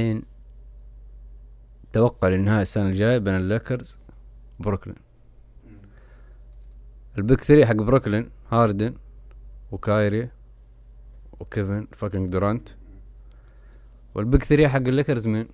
دحين 0.00 0.22
توقع 1.92 2.28
للنهاية 2.28 2.62
السنة 2.62 2.86
الجاية 2.86 3.18
بين 3.18 3.34
الليكرز 3.34 3.98
وبروكلين. 4.60 4.96
ال 7.18 7.23
big 7.23 7.40
three 7.40 7.66
حق 7.66 7.74
بروكلين 7.74 8.30
هاردن 8.50 8.94
وكايري 9.72 10.30
وكيفن 11.40 11.86
fucking 11.96 12.32
دورانت. 12.32 12.68
وال 14.14 14.26
big 14.26 14.44
three 14.44 14.68
حق 14.68 14.76
الليكرز 14.76 15.26
مين؟ 15.28 15.48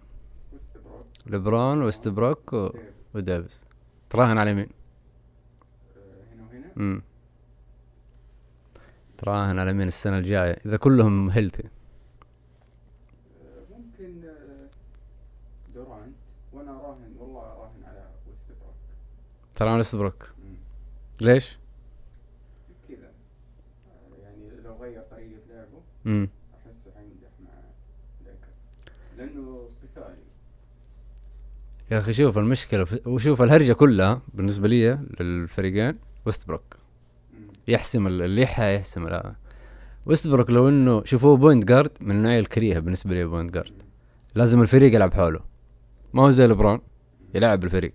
ليبرون 1.27 1.83
وستبروك 1.83 2.53
و... 2.53 2.69
ديفيس 2.69 2.85
وديفيس 3.15 3.65
تراهن 4.11 4.39
على 4.39 4.55
مين؟ 4.55 4.69
هنا 6.33 6.43
وهنا؟ 6.77 7.03
تراهن 9.19 9.59
على 9.59 9.73
مين 9.73 9.89
السنة 9.89 10.19
الجاية؟ 10.19 10.59
إذا 10.67 10.77
كلهم 10.77 11.31
healthy 11.31 11.63
آه، 11.63 11.69
ممكن 13.71 14.25
آه، 14.25 14.69
دورانت 15.75 16.17
وأنا 16.53 16.73
راهن 16.73 17.17
والله 17.19 17.43
راهن 17.43 17.85
على 17.85 18.11
وستبروك 18.31 18.75
تراهن 19.57 19.79
وستبروك 19.79 20.33
مم. 20.45 20.55
ليش؟ 21.21 21.59
كذا. 22.89 22.97
آه، 23.87 24.23
يعني 24.23 24.63
لو 24.65 24.75
غير 24.83 25.03
طريقة 25.11 25.41
لعبه 25.51 25.81
امم 26.07 26.29
أحسه 26.55 26.91
حينجح 26.97 27.29
مع 27.45 27.51
ليكرز. 28.25 28.55
لأنه 29.19 29.69
قتالي. 29.83 30.17
يا 31.91 31.99
أخي 31.99 32.13
شوف 32.13 32.39
المشكلة 32.39 32.85
في... 32.85 33.01
وشوف 33.09 33.43
الهرجة 33.43 33.73
كلها 33.73 34.23
بالنسبة 34.35 34.69
لي 34.69 34.99
للفريقين 35.21 35.99
وستبروك 36.27 36.77
مم. 37.35 37.47
يحسم 37.69 38.07
ال- 38.07 38.23
اللي 38.23 38.43
يح- 38.43 38.61
يحسم 38.61 39.07
ال- 39.07 39.35
وستبروك 40.07 40.51
لو 40.51 40.69
إنه 40.69 41.05
شوفوه 41.05 41.37
point 41.37 41.65
guard 41.65 41.91
من 42.01 42.11
النوعية 42.11 42.41
الكريهة 42.41 42.79
بالنسبة 42.79 43.15
لي 43.15 43.25
point 43.25 43.55
guard. 43.55 43.83
لازم 44.35 44.63
الفريق 44.63 44.95
يلعب 44.95 45.15
حوله. 45.15 45.41
ما 46.15 46.23
هو 46.23 46.31
زي 46.31 46.47
لبرون 46.47 46.81
يلعب 47.35 47.65
الفريق 47.65 47.93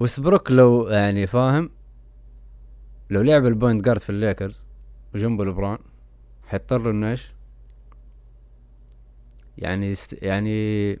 وستبروك 0.00 0.50
لو 0.50 0.88
يعني 0.88 1.26
فاهم 1.26 1.70
لو 3.10 3.22
لعب 3.22 3.46
ال 3.46 3.52
point 3.52 3.84
guard 3.84 4.00
في 4.00 4.10
الليكرز 4.10 4.66
وجنبه 5.14 5.44
لبرون 5.44 5.78
حيضطر 6.46 6.90
إنه 6.90 7.10
إيش؟ 7.10 7.32
يعني 9.58 9.90
يست... 9.90 10.22
يعني 10.22 10.98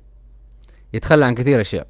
يتخلى 0.92 1.24
عن 1.24 1.34
كثير 1.34 1.60
أشياء. 1.60 1.86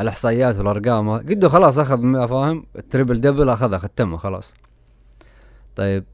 الإحصائيات 0.00 0.58
والأرقام 0.58 1.10
قده 1.10 1.48
خلاص 1.48 1.78
أخذ 1.78 2.28
فاهم؟ 2.28 2.66
ال 2.76 2.82
triple 2.82 3.20
double 3.20 3.48
أخذها 3.48 3.78
ختمها 3.78 4.18
خلاص. 4.18 4.54
طيب 5.76 6.04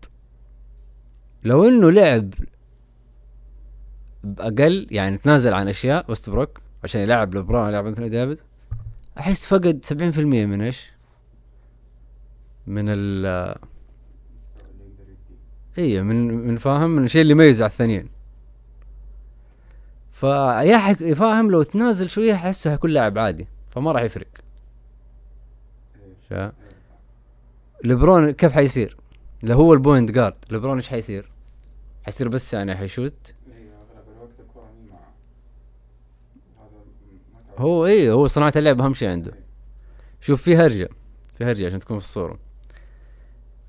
لو 1.44 1.64
إنه 1.64 1.90
لعب 1.90 2.34
بأقل 4.24 4.86
يعني 4.90 5.18
تنازل 5.18 5.54
عن 5.54 5.68
أشياء 5.68 6.10
وستبروك 6.10 6.60
عشان 6.84 7.00
يلعب 7.00 7.34
لبرون 7.34 7.68
يلعب 7.68 7.86
انثوني 7.86 8.08
ديفيس 8.08 8.40
أحس 9.18 9.46
فقد 9.46 9.84
70% 9.84 10.18
من 10.18 10.62
إيش؟ 10.62 10.90
من 12.66 12.84
ال 12.88 13.26
اي 15.78 16.02
من 16.02 16.26
من 16.46 16.56
فاهم 16.56 16.90
من 16.90 17.04
الشيء 17.04 17.22
اللي 17.22 17.32
يميزه 17.32 17.64
على 17.64 17.70
الثانيين 17.70 18.08
فيا 20.12 20.78
حك... 20.78 21.12
فاهم 21.12 21.50
لو 21.50 21.62
تنازل 21.62 22.10
شوية 22.10 22.34
أحسه 22.34 22.70
حيكون 22.70 22.90
لاعب 22.90 23.18
عادي 23.18 23.46
فما 23.70 23.92
راح 23.92 24.02
يفرق. 24.02 24.26
شا-. 26.30 26.52
لبرون 27.84 28.30
كيف 28.30 28.52
حيصير؟ 28.52 28.96
لو 29.42 29.56
هو 29.56 29.72
ال 29.72 29.79
point 29.79 30.10
guard 30.10 30.34
لبرون 30.50 30.76
إيش 30.76 30.88
حيصير؟ 30.88 31.30
حيصير 32.04 32.28
بس 32.28 32.54
يعني 32.54 32.76
حيشوت 32.76 33.34
إيه، 33.48 33.54
اغلب 33.54 34.16
الوقت 34.16 34.30
الكرة 34.40 34.70
مي 34.82 34.90
معه 34.90 35.12
هذا 36.58 36.78
م- 36.78 37.34
ما 37.34 37.40
تعرف. 37.46 37.49
هو 37.60 37.86
إيه 37.86 38.12
هو 38.12 38.26
صناعة 38.26 38.52
اللعب 38.56 38.80
أهم 38.82 38.94
شيء 38.94 39.08
عنده. 39.08 39.32
شوف 40.20 40.42
في 40.42 40.56
هرجة 40.56 40.88
في 41.34 41.44
هرجة 41.44 41.66
عشان 41.66 41.78
تكون 41.78 41.98
في 41.98 42.04
الصورة 42.04 42.38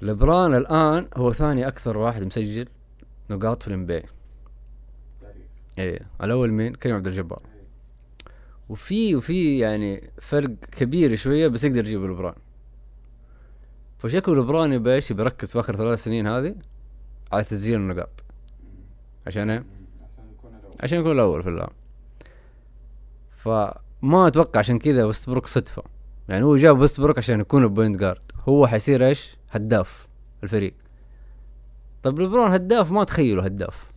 لبرون 0.02 0.56
الآن 0.56 1.08
هو 1.16 1.32
ثاني 1.32 1.68
أكثر 1.68 1.98
واحد 1.98 2.24
مسجل 2.24 2.68
نقاط 3.30 3.62
في 3.62 3.68
الانبي 3.68 4.04
تاريخ. 5.22 5.46
إيه 5.78 6.00
الأول 6.24 6.52
مين؟ 6.52 6.74
كريم 6.74 6.96
عبد 6.96 7.08
الجبار. 7.08 7.42
وفي 8.70 9.16
وفي 9.16 9.60
يعني 9.60 10.10
فرق 10.22 10.50
كبير 10.72 11.16
شوية 11.16 11.48
بس 11.48 11.64
يقدر 11.64 11.80
يجيب 11.80 12.04
لبران 12.04 12.36
فشكله 14.00 14.36
لبران 14.36 14.74
يبي 14.74 14.94
إيش 14.94 15.12
يبي 15.12 15.22
يركز 15.22 15.52
في 15.52 15.60
آخر 15.60 15.76
ثلاث 15.76 16.04
سنين 16.04 16.28
هذه 16.28 16.56
على 17.32 17.44
تسجيل 17.44 17.76
النقاط. 17.76 18.24
عشان 19.28 19.50
إيه؟ 19.50 19.66
عشان 20.80 21.00
يكون 21.00 21.12
الأول 21.12 21.44
في 21.44 21.50
اللعب 21.50 21.72
فما 23.44 24.28
أتوقع 24.28 24.60
عشان 24.60 24.80
كذا 24.80 25.04
وستبروك 25.04 25.48
صدفة. 25.48 25.84
يعني 26.30 26.46
هو 26.46 26.58
جاب 26.58 26.80
وستبروك 26.80 27.18
عشان 27.18 27.40
يكون 27.40 27.64
البوينت 27.64 28.00
جارد. 28.00 28.22
هو 28.50 28.68
حيصير 28.68 29.08
إيش؟ 29.08 29.38
هداف 29.52 30.08
الفريق. 30.44 30.74
طب 32.04 32.20
لبرون 32.20 32.52
هداف 32.52 32.92
ما 32.92 33.04
تخيله 33.04 33.44
هداف. 33.44 33.92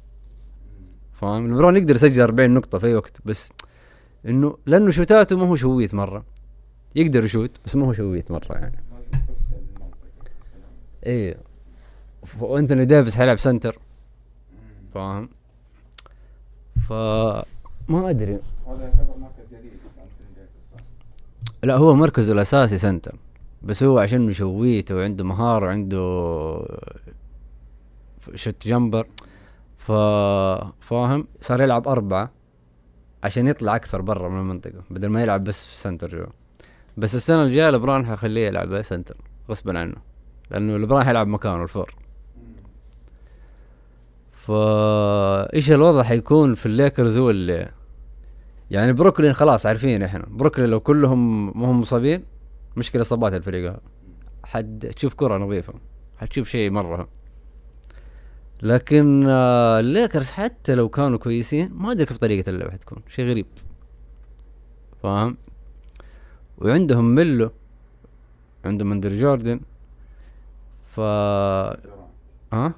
فاهم؟ 1.21 1.55
لبرون 1.55 1.77
يقدر 1.77 1.95
يسجل 1.95 2.23
40 2.23 2.51
نقطة 2.51 2.79
في 2.79 2.87
أي 2.87 2.95
وقت 2.95 3.19
بس 3.25 3.53
إنه 4.27 4.59
لأنه 4.67 4.91
شوتاته 4.91 5.37
ما 5.37 5.43
هو 5.43 5.57
شويت 5.57 5.95
مرة 5.95 6.25
يقدر 6.97 7.25
يشوت 7.25 7.51
بس 7.65 7.77
ما 7.77 7.87
هو 7.87 7.93
شويت 7.93 8.31
مرة 8.31 8.53
يعني. 8.53 8.85
إيه. 11.07 11.37
وأنتوني 12.41 12.85
ديفيس 12.85 13.17
حيلعب 13.17 13.39
center. 13.39 13.79
فاهم؟ 14.95 15.29
ف 16.89 16.93
ما 17.89 18.11
أدري. 18.11 18.39
هذا 18.67 18.83
يعتبر 18.83 19.19
مركز 19.19 19.47
جديد 19.53 19.73
أنتوني 19.73 20.31
ديفيس 20.37 20.65
صح؟ 20.75 20.81
لا 21.65 21.77
هو 21.77 21.95
مركزه 21.95 22.33
الأساسي 22.33 22.79
center. 22.79 23.17
بس 23.63 23.83
هو 23.83 23.99
عشان 23.99 24.27
مشويت 24.27 24.93
وعنده 24.93 25.25
مهارة 25.25 25.67
وعنده 25.67 26.01
shoot 28.35 28.69
jumper 28.69 29.07
ف 29.79 29.93
فاهم؟ 30.81 31.27
صار 31.41 31.63
يلعب 31.63 31.89
أربعة 31.89 32.31
عشان 33.25 33.47
يطلع 33.47 33.77
أكثر 33.77 34.01
برا 34.01 34.29
من 34.29 34.41
المنطقة 34.41 34.83
بدل 34.91 35.09
ما 35.09 35.23
يلعب 35.23 35.45
بس 35.45 35.83
center 35.83 36.17
جوا. 36.17 36.27
بس 36.97 37.15
السنة 37.15 37.43
الجاية 37.43 37.71
لبرون 37.71 38.07
حيخليه 38.07 38.47
يلعب 38.47 38.83
center 38.83 39.17
غصبا 39.51 39.79
عنه 39.79 39.97
لأنه 40.51 40.77
لبرون 40.77 41.05
حيلعب 41.05 41.27
مكانه 41.27 41.63
ال 41.63 41.68
four. 41.68 41.95
فا 44.33 45.55
إيش 45.55 45.71
الوضع 45.71 46.03
حيكون 46.03 46.55
في 46.55 46.67
الليكرز 46.67 47.19
هو 47.19 47.31
اللي 47.31 47.71
يعني 48.75 48.93
بروكلين 48.93 49.33
خلاص 49.33 49.67
عارفين 49.67 50.03
إحنا. 50.03 50.27
بروكلين 50.29 50.71
لو 50.71 50.81
كلهم 50.81 51.47
ما 51.61 51.71
هم 51.71 51.81
مصابين 51.81 52.25
مشكلة 52.77 53.03
إصابات 53.03 53.35
الفريق. 53.35 53.71
هذا 53.71 53.81
حد 54.45 54.91
تشوف 54.97 55.15
كرة 55.15 55.39
نظيفة 55.39 55.75
حتشوف 56.19 56.49
شيء 56.49 56.71
مرة. 56.71 57.09
لكن 58.63 59.25
آه، 59.29 59.81
الليكرز 59.81 60.31
حتى 60.31 60.75
لو 60.75 60.89
كانوا 60.89 61.19
كويسين 61.19 61.71
ما 61.73 61.93
أدري 61.93 62.07
كيف 62.07 62.19
طريقة 62.19 62.51
اللعب 62.51 62.71
حتكون 62.71 63.03
شيء 63.09 63.31
غريب. 63.31 63.47
فاهم؟ 65.03 65.37
وعندهم 66.59 67.15
ميلو 67.15 67.51
عندهم 68.65 68.93
اندري 68.93 69.17
جوردن. 69.17 69.61
ف 70.95 71.01
ها؟ 72.53 72.75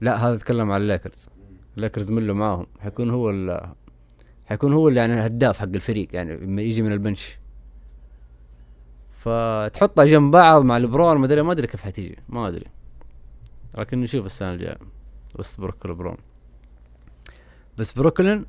لا 0.00 0.16
هذا 0.16 0.34
اتكلم 0.34 0.72
عن 0.72 0.80
الليكرز. 0.80 1.28
الليكرز 1.76 2.10
ميلو 2.10 2.34
معاهم. 2.34 2.66
حيكون 2.80 3.10
هو 3.10 3.30
حيكون 4.46 4.72
هو 4.72 4.88
اللي 4.88 5.00
يعني 5.00 5.14
الهداف 5.14 5.58
حق 5.58 5.68
الفريق 5.74 6.08
يعني 6.12 6.36
لما 6.36 6.62
يجي 6.62 6.82
من 6.82 6.92
ال 6.92 6.99
bench. 6.99 7.38
فتحطها 9.12 10.04
جنب 10.04 10.30
بعض 10.30 10.64
مع 10.64 10.76
لبرون 10.76 11.16
ما 11.16 11.24
أدري 11.26 11.42
ما 11.42 11.52
أدري 11.52 11.66
كيف 11.66 11.80
حتيجي 11.80 12.18
ما 12.28 12.48
أدري. 12.48 12.66
لكن 13.78 14.00
نشوف 14.00 14.26
السنة 14.26 14.52
الجاية 14.52 14.78
وستبروك 15.38 15.84
ولبرون 15.84 16.16
بس 17.78 17.92
بروكلين 17.92 18.46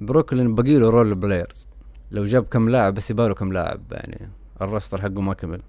بروكلين 0.00 0.54
باقي 0.54 0.78
له 0.78 0.90
role 0.90 1.14
players 1.14 1.68
لو 2.10 2.24
جاب 2.24 2.44
كم 2.44 2.68
لاعب 2.68 2.94
بس 2.94 3.10
يباله 3.10 3.34
كم 3.34 3.52
لاعب 3.52 3.80
يعني 3.90 4.28
الرستر 4.60 5.02
حقه 5.02 5.20
ما 5.20 5.34
كمل. 5.34 5.62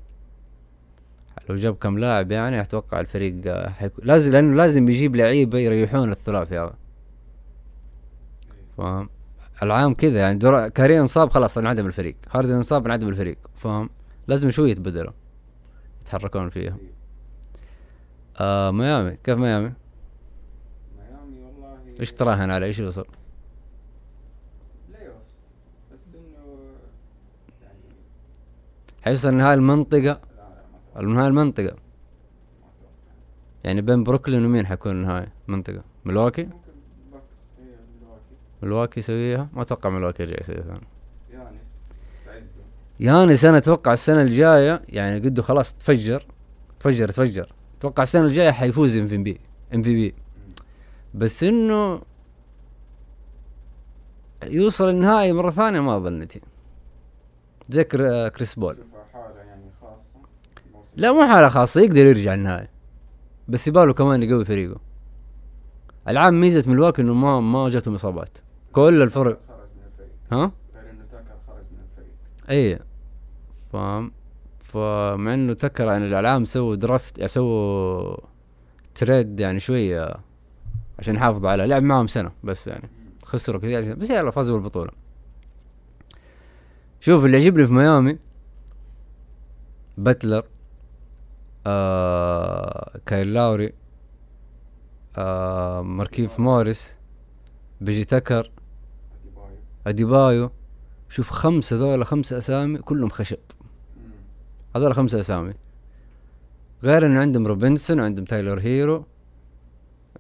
لو 1.50 1.56
جاب 1.56 1.76
كم 1.76 2.00
لاعب 2.00 2.32
يعني 2.32 2.62
أتوقع 2.62 3.00
الفريق 3.00 3.36
آه، 3.46 3.70
حيكون 3.70 4.06
لازم 4.06 4.32
لأنه 4.32 4.56
لازم 4.56 4.90
يجيب 4.90 5.16
لعيبة 5.16 5.58
يريحون 5.60 6.12
الثلاثي 6.12 6.58
هذا. 6.58 6.74
فاهم 8.78 9.10
العام 9.64 9.94
كذا 9.94 10.20
يعني 10.20 10.38
دور... 10.38 10.68
كارين 10.68 11.00
انصاب 11.00 11.30
خلاص 11.30 11.58
انعدم 11.58 11.86
الفريق. 11.86 12.16
هاردن 12.32 12.54
انصاب 12.54 12.86
انعدم 12.86 13.08
الفريق. 13.08 13.38
فاهم 13.56 13.90
لازم 14.28 14.52
شوي 14.52 14.72
يتبدلوا 14.72 15.14
يتحركون 16.02 16.50
فيها. 16.50 16.78
آه 18.40 18.72
ميامي 18.72 19.18
كيف 19.24 19.38
ميامي؟ 19.38 19.74
ميامي 20.98 21.40
والله 21.40 21.80
إيش 22.00 22.14
تراهن 22.14 22.52
على 22.52 22.66
إيش 22.66 22.80
يوصل 22.80 23.06
حيوصل 29.02 29.34
نهاية 29.34 29.54
المنطقة 29.54 30.22
نهاية 31.02 31.28
المنطقة. 31.28 31.76
يعني 33.64 33.82
بين 33.82 34.04
بروكلين 34.04 34.46
ومين 34.46 34.66
حيكون 34.66 34.92
النهائي 34.92 35.28
منطقة 35.48 35.84
ملواكي 36.06 36.50
ملواكي 38.64 39.00
يسويها؟ 39.00 39.50
ما 39.54 39.62
أتوقع 39.62 39.90
ملواكي 39.90 40.24
يرجع 40.24 40.38
يسويها 40.42 40.62
ثاني. 40.62 40.88
يانس. 41.34 41.62
يانس 43.00 43.46
أنا 43.46 43.58
أتوقع 43.58 43.94
السنة 43.94 44.22
الجاية 44.22 44.82
يعني 44.90 45.20
قده 45.20 45.42
خلاص 45.42 45.74
تفجر 45.74 46.26
تفجر 46.80 47.10
تفجر. 47.10 47.54
أتوقع 47.80 48.04
السنة 48.04 48.26
الجاية 48.26 48.52
حيفوز 48.52 48.98
إم 48.98 49.08
في 49.08 49.18
بي 49.18 49.40
إم 49.74 49.82
في 49.82 49.94
بي. 49.96 50.14
بس 51.14 51.44
إنه 51.44 52.02
يوصل 54.44 54.90
النهائي 54.90 55.34
مرة 55.34 55.52
ثانية 55.52 55.80
ما 55.80 56.00
ظنتي 56.00 56.42
زي 57.70 57.84
كر- 57.84 58.30
كريس 58.30 58.56
بول. 58.56 58.78
يعني 59.48 59.62
خاصة. 59.82 60.20
لا 60.96 61.12
مو 61.12 61.28
حالة 61.28 61.50
خاصة 61.50 61.82
يقدر 61.82 61.98
يرجع 62.06 62.34
النهائي. 62.34 62.68
بس 63.48 63.68
يباله 63.68 63.94
كمان 63.94 64.24
يقوي 64.24 64.46
فريقه. 64.46 64.80
العام 66.08 66.42
ميزة 66.42 66.72
ملواكي 66.72 67.02
إنه 67.02 67.14
ما 67.14 67.40
ما 67.42 67.70
جاتهم 67.70 67.94
إصابات. 67.94 68.38
كل 68.78 69.02
الفرق. 69.02 69.40
ها؟ 70.32 70.52
اي 72.50 72.80
فاهم؟ 73.74 74.12
فمع 74.64 75.34
إنه 75.34 75.54
تذكر 75.54 75.88
يعني 75.88 76.06
الإعلام 76.06 76.46
سووا 76.46 76.76
draft 76.76 77.18
يعني 77.18 77.28
سووا 77.28 78.18
trade 78.96 79.40
يعني 79.40 79.60
شوية 79.60 80.16
عشان 81.00 81.16
يحافظوا 81.16 81.50
على 81.50 81.66
لعب 81.68 81.84
معهم 81.84 82.08
سنة 82.08 82.32
بس 82.44 82.68
يعني. 82.68 82.90
خسروا 83.24 83.62
كثير 83.62 83.82
عشان- 83.82 84.00
بس 84.00 84.10
يلا 84.10 84.32
فازوا 84.32 84.58
بالبطولة. 84.58 84.92
شوف 87.02 87.26
اللي 87.26 87.38
يعجبني 87.38 87.68
في 87.68 87.74
ميامي 87.74 88.18
باتلر 89.98 90.44
آه 91.68 93.00
كايل 93.06 93.34
لاوري 93.34 93.74
آه 95.18 95.82
ماركيف 95.82 96.40
موريس 96.40 96.98
بيجي 97.82 98.04
تكر 98.06 98.52
أديبايو 99.90 100.52
شوف 101.10 101.32
خمسة 101.32 101.76
ذولا 101.76 102.06
خمسة 102.06 102.38
أسامي 102.38 102.78
كلهم 102.78 103.10
خشب. 103.10 103.38
هذول 104.76 104.96
خمسة 104.96 105.20
أسامي. 105.20 105.54
غير 106.84 107.06
انه 107.06 107.20
عندهم 107.20 107.48
روبنسون 107.48 108.00
وعندهم 108.00 108.26
تايلور 108.26 108.60
هيرو 108.60 109.06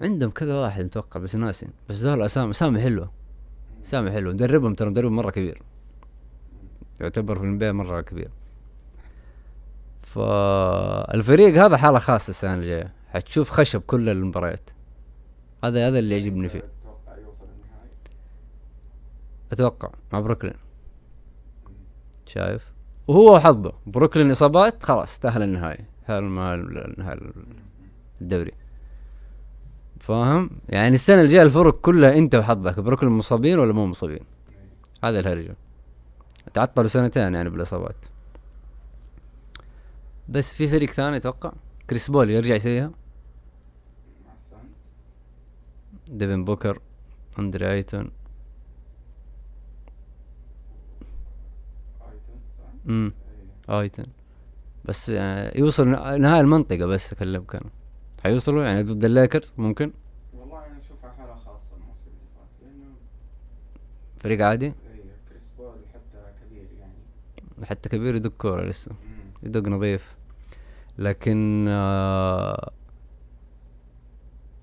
عندهم 0.02 0.30
كذا 0.30 0.56
واحد 0.56 0.86
متوقع 0.86 1.20
بس 1.20 1.36
ناسي. 1.36 1.68
بس 1.90 1.96
ذول 1.96 2.22
أسامي 2.22 2.52
أسامي 2.52 2.82
حلوة. 2.82 3.12
أسامي 3.84 4.12
حلوة. 4.12 4.34
مدربهم 4.34 4.74
ترى 4.74 4.90
مدربهم 4.90 5.16
مرة 5.16 5.32
كبير. 5.32 5.62
يعتبر 7.02 7.40
في 7.40 7.44
ال 7.44 7.51
NBA 7.51 7.72
مرة 7.72 8.02
كبير. 8.02 8.30
فالفريق 10.02 11.64
هذا 11.66 11.78
حالة 11.78 12.00
خاصة 12.00 12.30
السنة 12.30 12.56
الجاية. 12.56 12.94
حتشوف 13.08 13.52
خشب 13.52 13.82
كل 13.82 14.10
المباريات. 14.10 14.70
هذا 15.64 15.88
هذا 15.88 16.00
اللي 16.00 16.20
يعجبني 16.20 16.50
فيه. 16.50 16.64
أتوقع 19.52 19.90
مع 20.14 20.20
بروكلين. 20.20 20.54
شايف؟ 22.26 22.74
وهو 23.08 23.40
حظه. 23.40 23.74
بروكلين 23.86 24.32
إصابات 24.32 24.84
خلاص 24.84 25.20
تأهل 25.20 25.42
النهائي. 25.42 25.86
النهائي 26.10 27.32
الدوري. 28.22 28.52
فاهم؟ 30.00 30.50
يعني 30.70 30.96
السنة 30.96 31.22
الجاية 31.22 31.42
الفرق 31.42 31.82
كلها 31.82 32.18
أنت 32.18 32.36
وحظك 32.36 32.80
بروكلين 32.80 33.12
مصابين 33.12 33.60
ولا 33.60 33.74
مو 33.74 33.86
مصابين؟ 33.86 34.26
هذا 35.04 35.20
الهرجة. 35.20 35.56
تعطلوا 36.54 36.88
سنتين 36.88 37.34
يعني 37.34 37.50
بالإصابات. 37.50 38.06
بس 40.30 40.54
في 40.54 40.68
فريق 40.68 40.90
ثاني 40.90 41.18
أتوقع. 41.18 41.52
كريس 41.90 42.12
بول 42.12 42.30
يرجع 42.30 42.56
يسويها. 42.56 42.92
ديفن 46.08 46.46
بوكر 46.46 46.80
أندري 47.40 47.72
أيتون 47.72 48.12
ايتون 52.02 52.40
صح؟ 52.58 52.77
امم 52.88 53.12
ايتون 53.70 54.06
بس 54.86 55.10
يعني 55.10 55.60
يوصل 55.60 55.88
ن- 55.88 56.22
نهاية 56.22 56.42
المنطقة 56.42 56.86
بس 56.86 57.14
اكلمك 57.14 57.56
أنا 57.56 57.70
حيوصلوا 58.24 58.64
يعني 58.64 58.84
ضد 58.84 59.06
الليكرز 59.06 59.54
ممكن؟ 59.58 59.92
والله 60.34 60.58
أنا 60.66 60.80
اشوفها 60.86 61.12
حالة 61.18 61.36
خاصة 61.36 61.76
الموسم 61.76 62.08
اللي 62.08 62.28
فات 62.36 62.50
لأنه 62.62 62.94
فريق 64.20 64.46
عادي؟ 64.46 64.66
إيه 64.66 64.74
كريس 65.30 65.44
بول 65.58 65.76
حتى 65.94 66.46
كبير 66.46 66.68
يعني. 66.80 67.66
حتى 67.66 67.90
كبير 67.90 68.16
يدق 68.16 68.32
كورة 68.38 68.66
لسه. 68.66 68.92
يدق 69.44 69.68
نظيف. 69.70 70.16
لكن 70.98 71.66
آه 71.70 72.72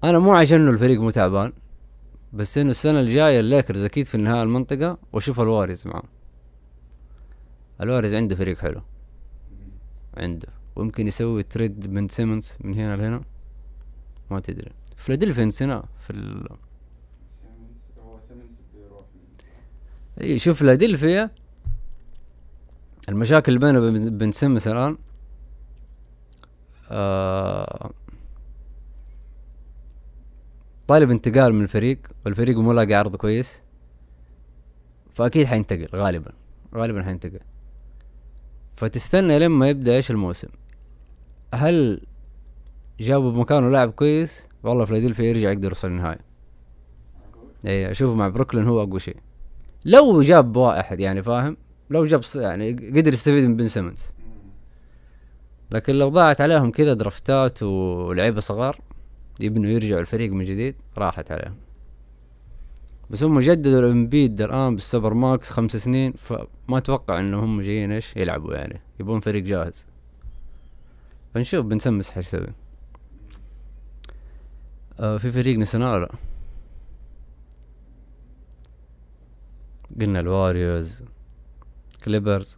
أنا 0.05 0.19
مو 0.19 0.32
عشان 0.35 0.61
إنه 0.61 0.71
الفريق 0.71 1.00
مو 1.00 1.11
تعبان 1.11 1.53
بس 2.32 2.59
إنه 2.59 2.71
السنة 2.71 3.00
الجاية 3.00 3.41
الليكرز 3.41 3.85
أكيد 3.85 4.06
في 4.06 4.15
النهاية 4.15 4.43
المنطقة 4.43 4.99
وأشوف 5.12 5.41
الواريرز 5.41 5.87
معاه 5.87 6.03
الواريرز 7.81 8.15
عنده 8.15 8.37
فريق 8.37 8.59
حلو. 8.59 8.82
عنده. 10.17 10.49
ويمكن 10.76 11.06
يسوي 11.06 11.43
trade 11.43 11.91
من 11.91 12.09
سيمنز 12.09 12.59
من 12.61 12.75
هنا 12.75 12.97
لهنا. 12.97 13.23
ما 14.31 14.41
تدري. 14.41 14.73
فيلادلفيا 14.97 15.44
نسيناه 15.44 15.85
في 16.00 16.11
ال... 16.11 16.49
اي 20.21 20.38
شوف 20.38 20.59
فيلادلفيا 20.59 21.31
المشاكل 23.09 23.53
اللي 23.53 23.67
بينه 23.67 24.06
وبين 24.06 24.32
سيمنز 24.32 24.69
الآن 24.69 24.99
آه 26.91 27.91
طالب 30.88 31.11
انتقال 31.11 31.55
من 31.55 31.62
الفريق 31.62 31.99
والفريق 32.26 32.59
مو 32.59 32.73
لاقي 32.73 32.94
عرض 32.94 33.17
كويس 33.17 33.62
فأكيد 35.15 35.47
حينتقل 35.47 35.88
غالبا. 35.94 36.32
غالبا 36.75 37.03
حينتقل. 37.03 37.41
فتستنى 38.76 39.38
لما 39.38 39.69
يبدأ 39.69 39.97
إيش 39.97 40.11
الموسم. 40.11 40.49
هل 41.55 42.00
جابوا 43.00 43.31
بمكانه 43.31 43.69
لاعب 43.69 43.91
كويس؟ 43.91 44.47
والله 44.62 44.85
فيلادلفيا 44.85 45.25
يرجع 45.25 45.50
يقدر 45.50 45.69
يوصل 45.69 45.88
النهائي؟ 45.88 46.19
اي 47.66 47.90
أشوف 47.90 48.16
مع 48.16 48.28
بروكلين 48.28 48.64
هو 48.64 48.83
أقوى 48.83 49.00
شيء. 49.00 49.16
لو 49.85 50.23
جاب 50.23 50.57
واحد 50.57 51.00
يعني 51.00 51.23
فاهم؟ 51.23 51.57
لو 51.90 52.07
جاب 52.07 52.21
يعني 52.35 52.73
قدر 52.73 53.12
يستفيد 53.12 53.45
من 53.45 53.57
بن 53.57 53.69
سيمنز. 53.69 54.12
لكن 55.71 55.95
لو 55.95 56.09
ضاعت 56.09 56.40
عليهم 56.40 56.71
كذا 56.71 56.95
draft 56.95 57.51
ات 57.51 57.62
ولعيبة 57.62 58.40
صغار 58.40 58.81
يبنوا 59.40 59.71
يرجعوا 59.71 60.00
الفريق 60.00 60.33
من 60.33 60.45
جديد 60.45 60.75
راحت 60.99 61.33
عليهم. 61.33 61.54
بس 63.11 63.23
هم 63.23 63.40
جددوا 63.40 63.80
امبيد 63.81 64.40
الان 64.40 64.75
بال 64.75 64.86
super 64.86 65.14
max 65.14 65.50
خمس 65.50 65.76
سنين 65.76 66.12
فما 66.12 66.46
أتوقع 66.78 67.20
إنه 67.20 67.44
هم 67.44 67.61
جايين 67.61 67.92
إيش؟ 67.92 68.16
يلعبوا 68.16 68.54
يعني 68.54 68.80
يبون 69.00 69.20
فريق 69.20 69.42
جاهز. 69.42 69.87
فنشوف 71.34 71.66
بن 71.66 71.78
سيمنز 71.78 72.11
حيسوي 72.11 72.46
آه 75.00 75.16
في 75.16 75.32
فريق 75.32 75.58
نسيناه 75.58 75.99
لا 75.99 76.11
قلنا 80.00 80.20
الووريورز 80.21 81.04
كليبرز 82.04 82.56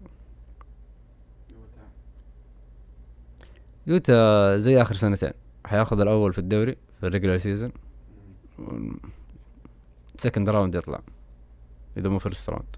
يوتا 3.86 4.56
زي 4.56 4.82
آخر 4.82 4.94
سنتين. 4.94 5.32
حياخذ 5.64 6.00
الأول 6.00 6.32
في 6.32 6.38
الدوري 6.38 6.76
في 7.00 7.06
ال 7.06 7.10
regular 7.10 7.36
season. 7.36 7.72
second 10.20 10.48
round 10.48 10.74
يطلع 10.74 11.00
إذا 11.96 12.08
مو 12.08 12.18
first 12.18 12.50
round 12.50 12.76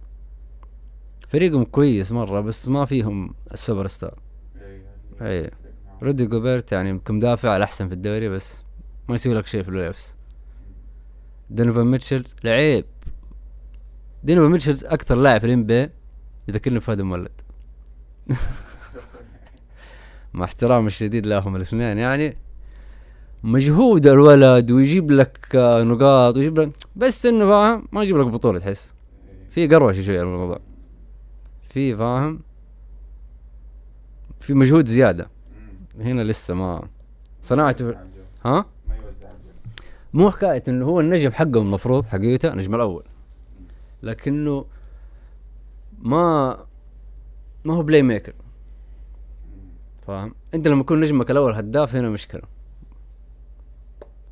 فريقهم 1.28 1.64
كويس 1.64 2.12
مرة 2.12 2.40
بس 2.40 2.68
ما 2.68 2.85
فيهم 2.85 3.35
السوبر 3.52 3.87
ستار 3.87 4.18
معه. 5.21 5.50
رودي 6.02 6.26
جوبرت 6.26 6.73
يعني 6.73 6.99
كمدافع 6.99 7.57
الاحسن 7.57 7.88
في 7.88 7.95
الدوري 7.95 8.28
بس 8.28 8.54
ما 9.09 9.14
يسوي 9.14 9.35
لك 9.35 9.47
شيء 9.47 9.62
في 9.62 9.68
ال 9.68 9.74
playoffs 9.74 10.16
دونيفان 11.50 11.87
ميتشل 11.87 12.37
لعيب. 12.45 12.85
دونيفان 14.25 14.50
ميتشل 14.50 14.85
أكثر 14.85 15.16
لاعب 15.16 15.40
في 15.40 15.47
ال 15.47 15.64
NBA 15.64 15.90
يذكرني 16.49 16.78
بفهد 16.78 17.00
المولد 17.00 17.40
مع 20.33 20.45
احترامي 20.45 20.87
الشديد 20.87 21.26
لهم 21.26 21.57
الاثنين 21.57 21.99
يعني 21.99 22.37
مجهود 23.45 24.07
الولد 24.07 24.71
ويجيب 24.71 25.11
لك 25.11 25.49
نقاط 25.85 26.37
ويجيب 26.37 26.59
لك 26.59 26.71
بس 26.97 27.26
إنه 27.26 27.47
فاهم 27.47 27.88
ما 27.92 28.02
يجيب 28.02 28.18
لك 28.18 28.26
بطولة 28.26 28.59
تحس. 28.59 28.92
في 29.50 29.66
قروشة 29.66 30.02
شوية 30.02 30.23
الموضوع 30.23 30.61
في 31.68 31.97
فاهم 31.97 32.40
في 34.40 34.54
مجهود 34.54 34.87
زيادة. 34.87 35.28
هنا 36.00 36.23
لسه 36.23 36.54
ما 36.54 36.88
صناعته. 37.42 37.95
ها. 38.45 38.64
مو 40.14 40.30
حكاية 40.30 40.62
إنه 40.68 40.87
هو 40.87 41.00
النجم 41.00 41.30
حقه 41.30 41.59
المفروض 41.59 42.07
حقيقته 42.07 42.49
النجم 42.49 42.75
الأول 42.75 43.04
لكنه 44.02 44.64
ما 45.99 46.57
ما 47.64 47.75
هو 47.75 47.83
playmaker. 47.83 48.33
فاهم 50.07 50.35
أنت 50.54 50.68
لما 50.68 50.80
يكون 50.80 51.00
نجمك 51.00 51.30
الأول 51.30 51.54
هداف 51.54 51.97
هنا 51.97 52.11
مشكلة 52.11 52.42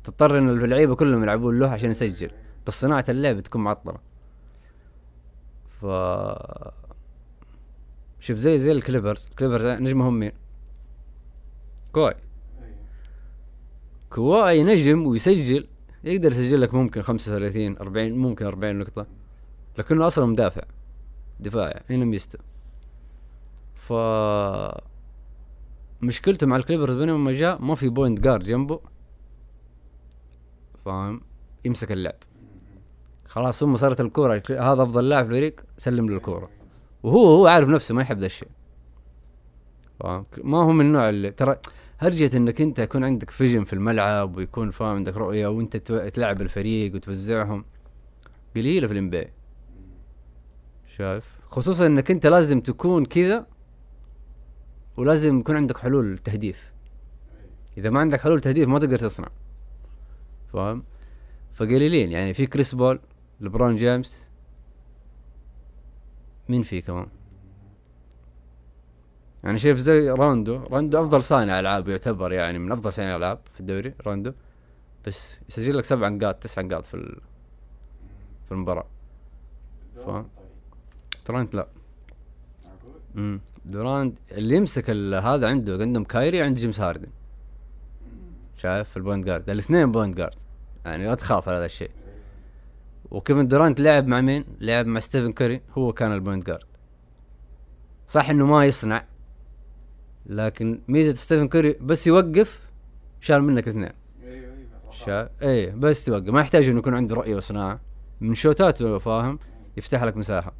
تضطر 0.07 0.37
إن 0.37 0.49
اللعيبة 0.49 0.95
كلهم 0.95 1.23
يلعبون 1.23 1.59
له 1.59 1.69
عشان 1.69 1.89
يسجل. 1.89 2.31
بس 2.67 2.81
صناعة 2.81 3.05
اللعب 3.09 3.39
تكون 3.39 3.63
معطلة. 3.63 3.97
ف 5.81 5.85
شوف 8.19 8.37
زي 8.37 8.57
زي 8.57 8.71
الكليبرز. 8.71 9.27
الكليبرز 9.27 9.65
نجمهم 9.65 10.19
مين؟ 10.19 10.31
كواي. 11.91 12.15
اي 12.63 12.73
كواي 14.09 14.63
نجم 14.63 15.05
ويسجل. 15.05 15.67
يقدر 16.03 16.31
يسجل 16.31 16.61
لك 16.61 16.73
ممكن 16.73 17.01
35 17.01 17.77
40 17.77 18.11
ممكن 18.11 18.45
40 18.45 18.79
نقطة. 18.79 19.07
لكنه 19.77 20.07
أصلا 20.07 20.25
مدافع 20.25 20.61
دفاعي 21.39 21.81
هنا 21.89 22.05
ميزته. 22.05 22.39
ف 23.75 23.93
مشكلته 26.01 26.47
مع 26.47 26.55
الكليبرز 26.55 26.95
بين 26.95 27.11
ما 27.11 27.31
جاء 27.31 27.61
ما 27.61 27.75
في 27.75 27.89
point 27.89 28.19
guard 28.19 28.43
جنبه. 28.43 28.79
فاهم؟ 30.87 31.21
يمسك 31.65 31.91
اللعب. 31.91 32.15
خلاص 33.25 33.63
هم 33.63 33.77
صارت 33.77 34.01
الكورة 34.01 34.43
هذا 34.49 34.83
أفضل 34.83 35.09
لاعب 35.09 35.25
في 35.25 35.31
الفريق 35.31 35.61
سلم 35.77 36.09
له 36.09 36.15
الكورة. 36.15 36.49
وهو 37.03 37.35
هو 37.35 37.47
عارف 37.47 37.69
نفسه 37.69 37.95
ما 37.95 38.01
يحب 38.01 38.19
ذا 38.19 38.25
الشيء. 38.25 38.49
فاهم؟ 39.99 40.25
ما 40.43 40.57
هو 40.57 40.71
من 40.71 40.85
النوع 40.85 41.09
اللي 41.09 41.31
ترى 41.31 41.57
هرجة 41.99 42.37
إنك 42.37 42.61
أنت 42.61 42.79
يكون 42.79 43.03
عندك 43.03 43.29
vision 43.29 43.63
في 43.63 43.73
الملعب 43.73 44.37
ويكون 44.37 44.71
فاهم 44.71 44.95
عندك 44.95 45.17
رؤية 45.17 45.47
وأنت 45.47 45.77
تلعب 45.77 46.41
الفريق 46.41 46.95
وتوزعهم. 46.95 47.65
قليلة 48.55 48.87
في 48.87 48.93
ال 48.93 49.02
NBA 49.02 49.29
شايف؟ 50.97 51.37
خصوصا 51.47 51.85
إنك 51.85 52.11
أنت 52.11 52.27
لازم 52.27 52.61
تكون 52.61 53.05
كذا 53.05 53.45
ولازم 54.97 55.39
يكون 55.39 55.55
عندك 55.55 55.77
حلول 55.77 56.17
تهديف 56.17 56.71
إذا 57.77 57.89
ما 57.89 57.99
عندك 57.99 58.21
حلول 58.21 58.41
تهديف 58.41 58.69
ما 58.69 58.79
تقدر 58.79 58.97
تصنع. 58.97 59.29
فاهم؟ 60.53 60.83
فقليلين. 61.53 62.11
يعني 62.11 62.33
في 62.33 62.45
كريس 62.45 62.75
بول 62.75 62.99
لبرون 63.41 63.75
جيمس. 63.75 64.27
مين 66.49 66.63
في 66.63 66.81
كمان؟ 66.81 67.07
يعني 69.43 69.57
شايف 69.57 69.77
زي 69.77 70.09
راندو 70.09 70.55
راندو 70.55 71.01
أفضل 71.01 71.23
صانع 71.23 71.59
ألعاب 71.59 71.87
يعتبر 71.89 72.31
يعني 72.33 72.59
من 72.59 72.71
أفضل 72.71 72.93
صانع 72.93 73.15
ألعاب 73.15 73.39
في 73.53 73.59
الدوري 73.59 73.93
راندو 74.07 74.31
بس 75.07 75.39
يسجل 75.49 75.77
لك 75.77 75.83
سبع 75.83 76.09
نقاط 76.09 76.35
تسع 76.35 76.61
نقاط 76.61 76.85
في 76.85 76.93
ال- 76.93 77.21
في 78.45 78.51
المباراة. 78.51 78.87
فاهم. 79.95 80.29
ترانت 81.25 81.55
لا. 81.55 81.67
امم 83.15 83.41
دورانت 83.65 84.17
اللي 84.31 84.55
يمسك 84.55 84.89
هذا 84.89 85.47
عنده 85.47 85.77
عندهم 85.81 86.03
كايري 86.03 86.41
وعنده 86.41 86.61
جيمس 86.61 86.79
هاردن. 86.79 87.09
شايف؟ 88.57 88.89
في 88.89 88.97
ال 88.97 89.02
point 89.02 89.25
guard. 89.25 89.49
الاثنين 89.49 89.91
point 89.91 90.17
guard 90.17 90.39
يعني 90.85 91.07
لا 91.07 91.15
تخاف 91.15 91.49
على 91.49 91.57
هذا 91.57 91.65
الشيء. 91.65 91.91
وكيفن 93.11 93.47
دورانت 93.47 93.81
لعب 93.81 94.07
مع 94.07 94.21
مين؟ 94.21 94.45
لعب 94.59 94.85
مع 94.85 94.99
ستيفن 94.99 95.31
كوري 95.31 95.61
هو 95.77 95.93
كان 95.93 96.13
ال 96.13 96.19
point 96.19 96.47
guard. 96.47 96.65
صح 98.07 98.29
إنه 98.29 98.45
ما 98.45 98.65
يصنع 98.65 99.05
لكن 100.25 100.81
ميزة 100.87 101.13
ستيفن 101.13 101.47
كوري 101.47 101.73
بس 101.73 102.07
يوقف 102.07 102.61
شال 103.21 103.43
منك 103.43 103.67
اثنين. 103.67 103.91
شا... 104.91 105.29
إيه 105.41 105.71
بس 105.71 106.07
يوقف. 106.07 106.27
ما 106.27 106.41
يحتاج 106.41 106.67
إنه 106.67 106.79
يكون 106.79 106.93
عنده 106.93 107.15
رؤية 107.15 107.35
وصناعة. 107.35 107.79
من 108.21 108.35
شوتاته 108.35 108.97
فاهم 108.97 109.39
يفتح 109.77 110.03
لك 110.03 110.17
مساحة. 110.17 110.53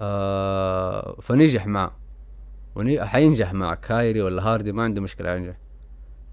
آه 0.00 1.16
فنجح 1.20 1.66
معه. 1.66 1.96
وني... 2.74 3.06
حينجح 3.06 3.52
مع 3.52 3.74
كايري 3.74 4.22
ولا 4.22 4.42
هاردن؟ 4.42 4.72
ما 4.72 4.82
عنده 4.82 5.00
مشكلة 5.00 5.34
ينجح 5.34 5.56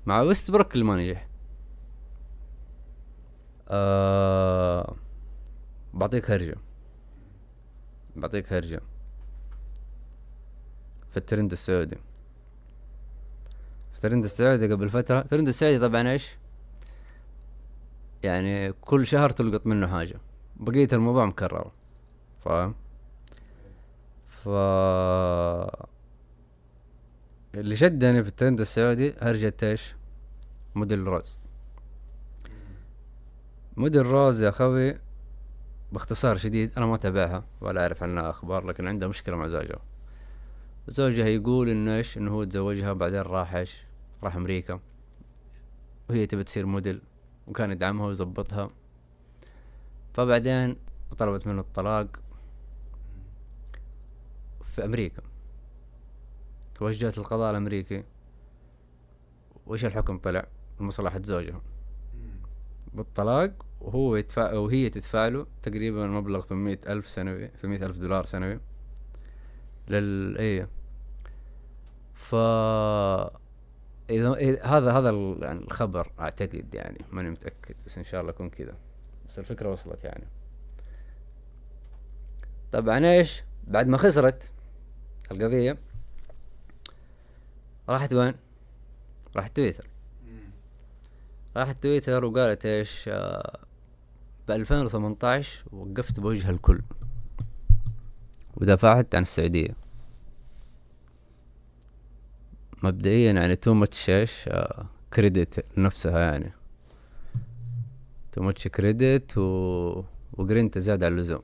مع 0.05 0.21
ويست 0.21 0.51
بروك 0.51 0.73
اللي 0.73 0.85
ما 0.85 0.95
نجح. 0.95 1.27
آه 3.69 4.95
بعطيك 5.93 6.31
هرجة. 6.31 6.55
بعطيك 8.15 8.53
هرجة. 8.53 8.81
في 11.11 11.17
الترند 11.17 11.51
السعودي. 11.51 11.97
في 13.91 13.95
الترند 13.95 14.23
السعودي 14.23 14.73
قبل 14.73 14.89
فترة. 14.89 15.19
الترند 15.19 15.47
السعودي 15.47 15.79
طبعا 15.79 16.11
إيش؟ 16.11 16.35
يعني 18.23 18.71
كل 18.71 19.07
شهر 19.07 19.29
تلقط 19.29 19.67
منه 19.67 19.87
حاجة. 19.87 20.19
بقية 20.55 20.87
الموضوع 20.93 21.25
مكرر. 21.25 21.71
فاهم؟ 22.45 22.75
ف 24.27 24.49
اللي 27.59 27.75
شدني 27.75 28.23
في 28.23 28.29
الترند 28.29 28.59
السعودي 28.59 29.13
هرجة 29.19 29.53
إيش 29.63 29.95
موديل 30.75 30.99
روز. 30.99 31.37
موديل 33.77 34.05
روز 34.05 34.41
يا 34.41 34.49
أخوي 34.49 34.97
باختصار 35.91 36.37
شديد 36.37 36.71
أنا 36.77 36.85
ما 36.85 36.95
أتابعها 36.95 37.45
ولا 37.61 37.81
أعرف 37.81 38.03
عنها 38.03 38.29
أخبار 38.29 38.65
لكن 38.65 38.87
عندها 38.87 39.07
مشكلة 39.07 39.35
مع 39.35 39.47
زوجها. 39.47 39.79
زوجها 40.87 41.27
يقول 41.27 41.69
إنه 41.69 41.95
إيش؟ 41.95 42.17
إنه 42.17 42.31
هو 42.31 42.43
تزوجها 42.43 42.93
بعدين 42.93 43.21
راح 43.21 43.55
إيش؟ 43.55 43.77
راح 44.23 44.35
أمريكا. 44.35 44.79
وهي 46.09 46.27
تبي 46.27 46.43
تصير 46.43 46.65
موديل 46.65 47.01
وكان 47.47 47.71
يدعمها 47.71 48.07
ويظبطها. 48.07 48.69
فبعدين 50.13 50.75
طلبت 51.17 51.47
منه 51.47 51.61
الطلاق 51.61 52.07
في 54.65 54.85
أمريكا. 54.85 55.34
توجهت 56.75 57.17
للقضاء 57.17 57.51
الأمريكي. 57.51 58.03
وش 59.67 59.85
الحكم 59.85 60.17
طلع؟ 60.17 60.47
لمصلحة 60.79 61.21
زوجها 61.21 61.61
بالطلاق 62.93 63.65
وهو 63.81 64.15
يدفع 64.15 64.53
وهي 64.53 64.89
تدفع 64.89 65.27
له 65.27 65.45
تقريبا 65.63 66.07
مبلغ 66.07 66.39
ثمانية 66.41 66.79
ألف 66.87 67.07
سنوي 67.07 67.47
ثمانية 67.47 67.85
ألف 67.85 67.97
دولار 67.97 68.25
سنوي. 68.25 68.59
لل 69.87 70.37
إيه. 70.37 70.69
ف 72.13 72.35
إذا 74.09 74.33
إذا- 74.35 74.65
هذا 74.65 74.91
هذا 74.91 75.09
ال- 75.09 75.39
يعني 75.41 75.59
الخبر 75.59 76.11
أعتقد 76.19 76.75
يعني 76.75 77.05
ماني 77.11 77.29
متأكد 77.29 77.75
بس 77.85 77.97
إن 77.97 78.03
شاء 78.03 78.21
الله 78.21 78.31
يكون 78.31 78.49
كذا. 78.49 78.77
بس 79.29 79.39
الفكرة 79.39 79.71
وصلت 79.71 80.03
يعني. 80.03 80.27
طبعا 82.71 83.05
إيش؟ 83.05 83.43
بعد 83.67 83.87
ما 83.87 83.97
خسرت 83.97 84.51
القضية 85.31 85.77
راحت 87.89 88.13
وين؟ 88.13 88.33
راحت 89.35 89.55
تويتر. 89.55 89.89
راحت 91.57 91.83
تويتر 91.83 92.25
وقالت 92.25 92.65
إيش 92.65 93.09
ب 94.47 94.51
2018 94.51 95.63
وقفت 95.71 96.19
بوجه 96.19 96.49
الكل. 96.49 96.81
ودافعت 98.57 99.15
عن 99.15 99.21
السعودية. 99.21 99.75
مبدئيا 102.83 103.31
يعني 103.31 103.55
too 103.55 103.73
much 103.73 104.09
إيش 104.09 104.49
credit 105.13 105.65
لنفسها 105.77 106.19
يعني. 106.19 106.53
too 108.31 108.41
much 108.41 108.67
credit 108.67 109.37
و 109.37 110.03
وجرينتا 110.33 110.79
زاد 110.79 111.03
على 111.03 111.13
اللزوم. 111.13 111.41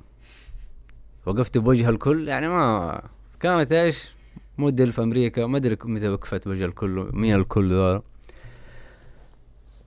وقفت 1.26 1.58
بوجه 1.58 1.90
الكل 1.90 2.28
يعني 2.28 2.48
ما 2.48 3.02
كانت 3.40 3.72
إيش 3.72 4.10
موديل 4.62 4.94
في 4.94 5.02
أمريكا 5.02 5.46
ما 5.46 5.58
أدري 5.58 5.78
متى 5.84 6.10
وقفت 6.10 6.48
بوجه 6.48 6.66
الكل 6.66 7.10
مين 7.14 7.36
الكل 7.36 7.70
ذول 7.70 8.02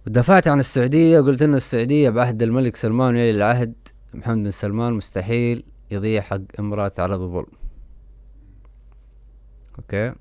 ودافعت 0.07 0.49
عن 0.49 0.61
السعودية 0.61 1.21
وقلت 1.21 1.43
إن 1.43 1.55
السعودية 1.55 2.11
بعهد 2.11 2.43
الملك 2.43 2.77
سلمان 2.77 3.15
ولي 3.15 3.31
العهد. 3.31 3.75
محمد 4.15 4.37
بن 4.37 4.51
سلمان 4.51 4.93
مستحيل 4.93 5.65
يضيع 5.91 6.21
حق 6.23 6.41
امرأة 6.59 6.89
تعرض 6.89 7.21
الظلم 7.21 7.47
أوكي؟ 9.79 10.13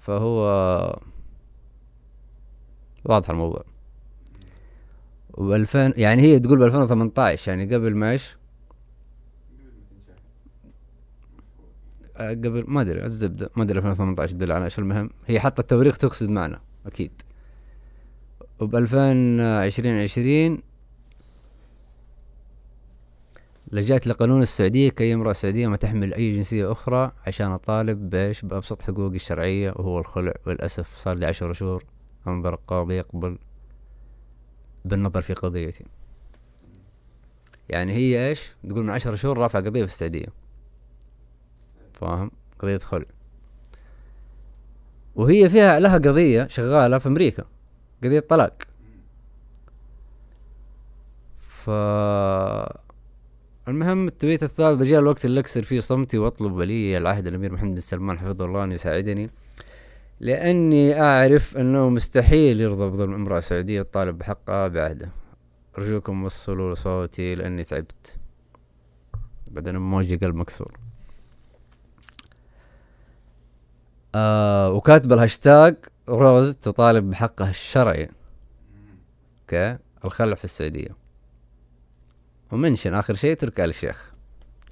فهو 0.00 0.42
واضح 3.04 3.30
الموضوع. 3.30 3.64
و2000 5.32 5.98
يعني 5.98 6.22
هي 6.22 6.38
تقول 6.40 6.58
ب 6.58 6.62
2018 6.62 7.52
يعني 7.52 7.74
قبل 7.74 7.94
ما 7.96 8.10
إيش؟ 8.10 8.36
آه، 12.11 12.11
قبل 12.28 12.64
ما 12.68 12.80
أدري 12.80 13.04
الزبدة. 13.04 13.50
ما 13.56 13.62
أدري 13.62 13.78
2018 13.78 14.32
تدل 14.32 14.52
على 14.52 14.64
إيش 14.64 14.78
المهم. 14.78 15.10
هي 15.26 15.40
حاطه 15.40 15.60
التواريخ 15.60 15.98
تقصد 15.98 16.28
معنا 16.30 16.60
أكيد. 16.86 17.12
وب 18.60 18.76
2020 18.76 20.62
لجأت 23.72 24.06
لقانون 24.06 24.42
السعودية 24.42 24.90
كأي 24.90 25.14
امرأة 25.14 25.32
سعودية 25.32 25.66
ما 25.68 25.76
تحمل 25.76 26.14
أي 26.14 26.36
جنسية 26.36 26.72
أخرى 26.72 27.12
عشان 27.26 27.46
أطالب 27.46 28.10
بإيش؟ 28.10 28.42
بأبسط 28.42 28.82
حقوقي 28.82 29.16
الشرعية 29.16 29.70
وهو 29.70 29.98
الخلع. 29.98 30.34
وللأسف 30.46 30.96
صار 30.96 31.16
لي 31.16 31.26
عشر 31.26 31.52
شهور 31.52 31.84
أنظر 32.26 32.54
القاضي 32.54 32.94
يقبل 32.94 33.38
بالنظر 34.84 35.22
في 35.22 35.34
قضيتي. 35.34 35.84
يعني 37.68 37.92
هي 37.92 38.28
إيش؟ 38.28 38.52
تقول 38.68 38.84
من 38.84 38.90
عشر 38.90 39.14
شهور 39.14 39.38
رافعة 39.38 39.62
قضية 39.62 39.84
في 39.84 39.92
السعودية. 39.92 40.41
فاهم؟ 42.02 42.30
قضية 42.58 42.78
خلع 42.78 43.04
وهي 45.14 45.48
فيها 45.48 45.80
لها 45.80 45.94
قضية 45.94 46.46
شغالة 46.46 46.98
في 46.98 47.08
أمريكا 47.08 47.44
قضية 48.04 48.20
طلاق. 48.20 48.62
ف 51.40 51.70
المهم 53.68 54.08
ال 54.08 54.14
tweet 54.14 54.42
الثالث 54.42 54.82
جاء 54.82 55.00
الوقت 55.00 55.24
اللي 55.24 55.40
أكسر 55.40 55.62
فيه 55.62 55.80
صمتي 55.80 56.18
وأطلب 56.18 56.52
ولي 56.52 56.98
العهد 56.98 57.26
الأمير 57.26 57.52
محمد 57.52 57.70
بن 57.70 57.80
سلمان 57.80 58.18
حفظه 58.18 58.44
الله 58.44 58.64
أن 58.64 58.72
يساعدني 58.72 59.30
لأني 60.20 61.00
أعرف 61.00 61.56
أنه 61.56 61.88
مستحيل 61.88 62.60
يرضى 62.60 62.90
بظلم 62.90 63.14
امرأة 63.14 63.40
سعودية 63.40 63.82
تطالب 63.82 64.18
بحقها 64.18 64.68
بعهده 64.68 65.08
أرجوكم 65.78 66.24
وصلوا 66.24 66.74
صوتي 66.74 67.34
لأني 67.34 67.64
تعبت. 67.64 68.16
بعدين 69.46 69.74
ايموجي 69.74 70.16
قلب 70.16 70.34
مكسور. 70.34 70.81
آه 74.14 74.70
وكاتب 74.70 75.12
الهاشتاج 75.12 75.76
روز 76.08 76.56
تطالب 76.56 77.10
بحقها 77.10 77.50
الشرعي. 77.50 78.08
okay؟ 79.42 79.78
الخلع 80.04 80.34
في 80.34 80.44
السعودية. 80.44 80.96
و 82.52 82.57
mention 82.57 82.94
آخر 82.94 83.14
شيء 83.14 83.36
تركي 83.36 83.64
آل 83.64 83.68
الشيخ. 83.68 84.12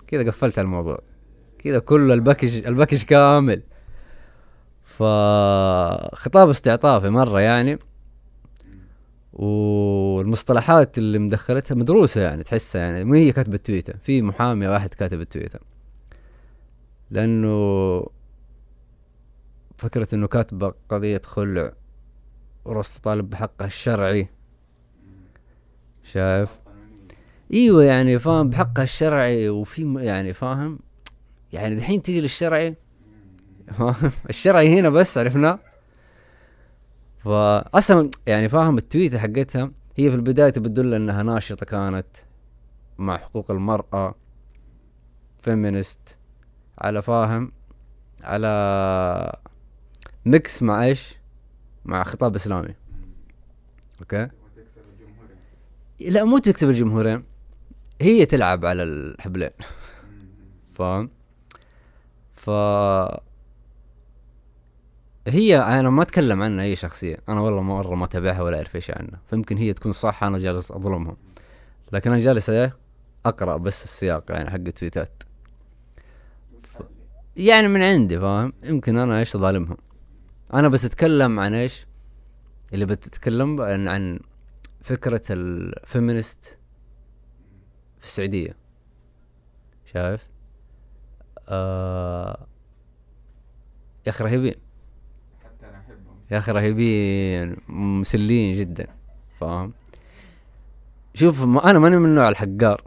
كذا 0.07 0.27
قفلت 0.27 0.59
الموضوع. 0.59 0.99
كذا 1.59 1.79
كل 1.79 2.13
ال 2.13 2.20
package 2.20 2.67
ال 2.67 2.71
package 2.71 3.03
كامل. 3.03 3.63
فخطاب 4.83 6.49
استعطافي 6.49 7.09
مرة 7.09 7.41
يعني. 7.41 7.79
والمصطلحات 9.33 10.99
اللي 10.99 11.19
مدخلتها 11.19 11.75
مدروسة 11.75 12.21
يعني 12.21 12.43
تحسها 12.43 12.83
يعني. 12.83 13.05
مو 13.05 13.15
هي 13.15 13.33
كاتبة 13.33 13.57
تويتر 13.57 13.97
في 13.97 14.23
محامي 14.23 14.67
واحد 14.67 14.95
كاتب 14.95 15.21
التويتر 15.21 15.63
لأنه 17.11 18.07
فكرة 19.81 20.15
إنه 20.15 20.27
كاتبة 20.27 20.75
قضية 20.89 21.21
خلع 21.25 21.73
ورص 22.65 22.99
تطالب 22.99 23.31
بحقها 23.31 23.67
الشرعي. 23.67 24.29
شايف؟ 26.03 26.51
إيوه 27.53 27.85
يعني 27.85 28.19
فاهم 28.19 28.51
بحقها 28.51 28.83
الشرعي 28.83 29.49
وفي 29.49 29.95
يعني 29.99 30.33
فاهم؟ 30.33 30.79
يعني 31.53 31.75
الحين 31.75 32.03
تيجي 32.03 32.21
للشرعي؟ 32.21 32.75
الشرعي 34.31 34.81
هنا 34.81 34.89
بس 34.89 35.19
عرفنا؟ 35.19 35.59
فاصلا 37.25 38.11
يعني 38.27 38.49
فاهم 38.49 38.79
التويتة 38.79 39.19
حقتها؟ 39.19 39.71
هي 39.97 40.11
في 40.11 40.17
البداية 40.17 40.51
بتدل 40.51 40.95
إنها 40.95 41.23
ناشطة 41.23 41.67
كانت 41.67 42.07
مع 42.99 43.19
حقوق 43.19 43.51
المرأة 43.51 44.15
feminist 45.43 46.19
على 46.79 47.03
فاهم؟ 47.03 47.53
على 48.23 49.41
mix 50.25 50.63
مع 50.63 50.85
إيش؟ 50.85 51.15
مع 51.85 52.05
خطاب 52.05 52.35
إسلامي. 52.35 52.75
okay؟ 54.01 54.29
لا 56.01 56.25
مو 56.25 56.39
تكسب 56.39 56.69
الجمهورين. 56.71 57.25
هي 58.01 58.27
تلعب 58.27 58.67
على 58.67 58.83
الحبلين. 58.83 59.51
فاهم؟ 60.75 61.11
ف 62.35 62.51
هي 65.27 65.59
أنا 65.59 65.91
ما 65.91 66.03
أتكلم 66.03 66.43
عنها 66.43 66.65
اي 66.65 66.77
شخصية. 66.77 67.17
أنا 67.29 67.41
والله 67.41 67.63
مره 67.63 67.95
ما 67.95 68.05
أتابعها 68.05 68.43
ولا 68.43 68.57
أعرف 68.57 68.77
إيش 68.77 68.91
عنها. 68.91 69.21
فيمكن 69.31 69.57
هي 69.57 69.73
تكون 69.73 69.93
صح 69.93 70.25
أنا 70.25 70.39
جالس 70.39 70.73
اظلمها 70.73 71.17
لكن 71.93 72.11
أنا 72.11 72.21
جالس 72.21 72.51
إيه؟ 72.51 72.77
أقرأ 73.27 73.57
بس 73.57 73.85
السياق 73.85 74.31
يعني 74.31 74.51
حق 74.51 74.55
التويتات. 74.57 75.23
يعني 77.37 77.69
من 77.69 77.83
عندي 77.83 78.19
فاهم؟ 78.19 78.53
يمكن 78.63 78.97
أنا 78.97 79.19
إيش 79.19 79.37
ظالمها 79.37 79.77
أنا 80.55 80.69
بس 80.69 80.85
أتكلم 80.85 81.41
عن 81.41 81.55
إيش؟ 81.55 81.87
اللي 82.73 82.87
بتتكلم 82.87 83.61
عن, 83.61 83.89
عن 83.89 84.21
فكرة 84.83 85.23
الفيمينست 85.31 86.59
في 88.01 88.07
السعودية. 88.07 88.57
شايف؟ 89.93 90.27
آه 91.49 92.47
يا 94.07 94.11
أخي 94.11 94.25
رهيبين. 94.25 94.55
حتى 95.45 95.67
أنا 95.67 95.79
احبهم 95.79 96.17
يا 96.31 96.39
أخي 96.39 96.53
رهيبين 96.53 97.57
مسلين 97.69 98.55
جدا 98.55 98.87
فاهم؟ 99.41 99.73
شوف 101.15 101.43
ما 101.43 101.71
أنا 101.71 101.79
ماني 101.79 101.97
من 101.97 102.15
نوع 102.15 102.29
الحقار 102.29 102.85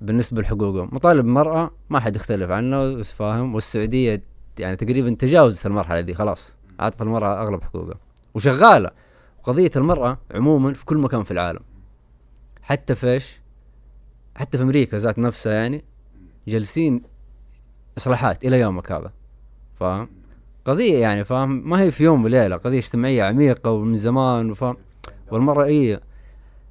بالنسبة 0.00 0.42
لحقوقهم. 0.42 0.88
مطالب 0.92 1.26
المراه 1.26 1.70
ما 1.90 2.00
حد 2.00 2.16
يختلف 2.16 2.50
عنه 2.50 3.02
فاهم؟ 3.02 3.54
والسعودية 3.54 4.22
يعني 4.58 4.76
تقريبا 4.76 5.14
تجاوزت 5.14 5.66
المرحلة 5.66 6.00
دي 6.00 6.14
خلاص. 6.14 6.56
اعطت 6.80 7.02
المرأة 7.02 7.42
أغلب 7.42 7.62
حقوقها. 7.62 7.98
وشغالة. 8.34 8.90
قضية 9.42 9.70
المرأة 9.76 10.18
عموما 10.34 10.72
في 10.72 10.84
كل 10.84 10.98
مكان 10.98 11.22
في 11.22 11.30
العالم. 11.30 11.60
حتى 12.62 12.94
في 12.94 13.12
إيش؟ 13.12 13.40
حتى 14.34 14.58
في 14.58 14.64
أمريكا 14.64 14.96
ذات 14.96 15.18
نفسها 15.18 15.52
يعني 15.52 15.84
جالسين 16.48 17.02
إصلاحات 17.98 18.44
إلى 18.44 18.60
يومك 18.60 18.92
هذا. 18.92 19.12
فاهم؟ 19.80 20.08
قضية 20.64 20.98
يعني 20.98 21.24
فاهم؟ 21.24 21.68
ما 21.68 21.80
هي 21.80 21.90
في 21.90 22.04
يوم 22.04 22.24
وليلة. 22.24 22.56
قضية 22.56 22.78
اجتماعية 22.78 23.22
عميقة 23.22 23.70
ومن 23.70 23.96
زمان 23.96 24.50
وفاهم؟ 24.50 24.76
والمرأة 25.30 25.66
هي 25.66 26.00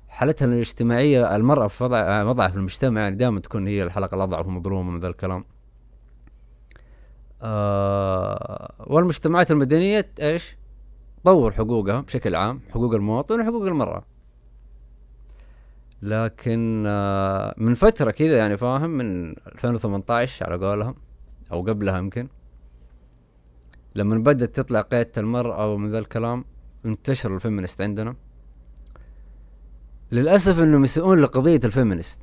حالتها 0.10 0.46
الاجتماعية 0.46 1.36
المرأة 1.36 1.68
في 1.68 1.84
وضع 1.84 2.24
وضعها 2.24 2.48
في 2.48 2.56
المجتمع 2.56 3.02
يعني 3.02 3.16
دائما 3.16 3.40
تكون 3.40 3.68
هي 3.68 3.84
الحلقة 3.84 4.16
الأضعف 4.16 4.48
ومظلومة 4.48 4.92
من 4.92 5.00
ذا 5.00 5.08
الكلام. 5.08 5.46
آه 7.41 8.73
والمجتمعات 8.80 9.51
المدنية 9.51 10.10
إيش؟ 10.19 10.58
تطور 11.21 11.51
حقوقها 11.51 12.01
بشكل 12.01 12.36
عام 12.36 12.62
حقوق 12.69 12.93
المواطن 12.93 13.41
وحقوق 13.41 13.67
المرأة. 13.67 14.06
لكن 16.01 16.84
آه 16.88 17.54
من 17.58 17.75
فترة 17.75 18.12
كذا 18.12 18.38
يعني 18.38 18.58
فاهم 18.58 18.89
من 18.89 19.30
2018 19.30 20.45
على 20.45 20.65
قولهم 20.65 20.95
أو 21.51 21.62
قبلها 21.62 21.97
يمكن 21.97 22.27
لما 23.95 24.17
بدأت 24.17 24.56
تطلع 24.56 24.82
قيادة 24.82 25.12
المرأة 25.17 25.73
ومن 25.73 25.91
ذا 25.91 25.99
الكلام 25.99 26.45
انتشر 26.86 27.36
ال 27.36 27.41
feminist 27.41 27.82
عندنا. 27.82 28.15
للأسف 30.12 30.60
إنهم 30.60 30.84
يسوون 30.84 31.19
لقضية 31.19 31.60
ال 31.63 31.69
feminist. 31.69 32.20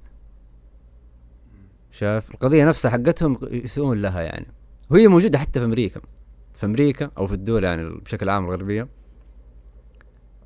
شايف؟ 1.90 2.30
القضية 2.30 2.64
نفسها 2.64 2.90
حقتهم 2.90 3.38
يسوون 3.42 4.02
لها 4.02 4.20
يعني. 4.20 4.46
وهي 4.90 5.08
موجودة 5.08 5.38
حتى 5.38 5.60
في 5.60 5.64
أمريكا. 5.66 6.00
في 6.52 6.66
أمريكا 6.66 7.10
أو 7.18 7.26
في 7.26 7.32
الدول 7.34 7.64
يعني 7.64 7.90
بشكل 7.90 8.28
عام 8.28 8.44
الغربية. 8.44 8.88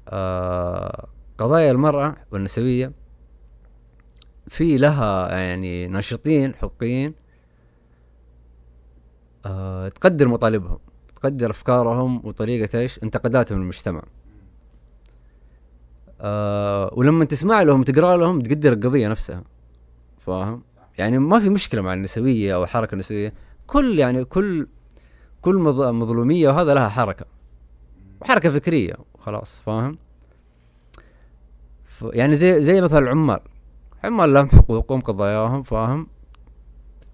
آه 0.09 1.09
قضايا 1.38 1.70
المرأة 1.70 2.16
والنسوية 2.33 2.92
في 4.48 4.78
لها 4.78 5.38
يعني 5.38 5.87
ناشطين 5.88 6.55
حقوقيين 6.55 7.14
آه 9.46 9.88
تقدر 9.88 10.28
مطالبهم 10.28 10.78
تقدر 11.14 11.50
أفكارهم 11.50 12.26
وطريقة 12.26 12.81
إيش 12.81 13.02
انتقاداتهم 13.02 13.59
للمجتمع. 13.59 14.02
آه 16.20 16.90
ولما 16.92 17.24
تسمع 17.24 17.62
لهم 17.62 17.83
تقرا 17.83 18.16
لهم 18.16 18.40
تقدر 18.40 18.72
القضية 18.72 19.09
نفسها 19.09 19.44
فاهم؟ 20.18 20.62
يعني 20.98 21.18
ما 21.18 21.40
في 21.40 21.48
مشكلة 21.48 21.83
مع 21.83 21.94
النسوية 21.94 22.55
أو 22.55 22.62
الحركة 22.64 22.92
النسوية. 22.94 23.33
كل 23.66 23.98
يعني 23.98 24.25
كل 24.25 24.66
كل 25.42 25.55
مظ- 25.55 25.81
مظلومية 25.94 26.48
وهذا 26.48 26.75
لها 26.75 26.88
حركة. 26.88 27.27
وحركه 28.20 28.51
فكرية 28.51 28.94
وخلاص 29.14 29.62
فاهم؟ 29.62 29.96
يعني 32.03 32.35
زي 32.35 32.62
زي 32.62 32.81
مثلا 32.81 32.98
العمال. 32.98 33.40
عمال 34.05 34.35
لهم 34.35 34.48
حقوقهم 34.48 35.01
قضاياهم 35.01 35.62
فاهم؟ 35.62 36.07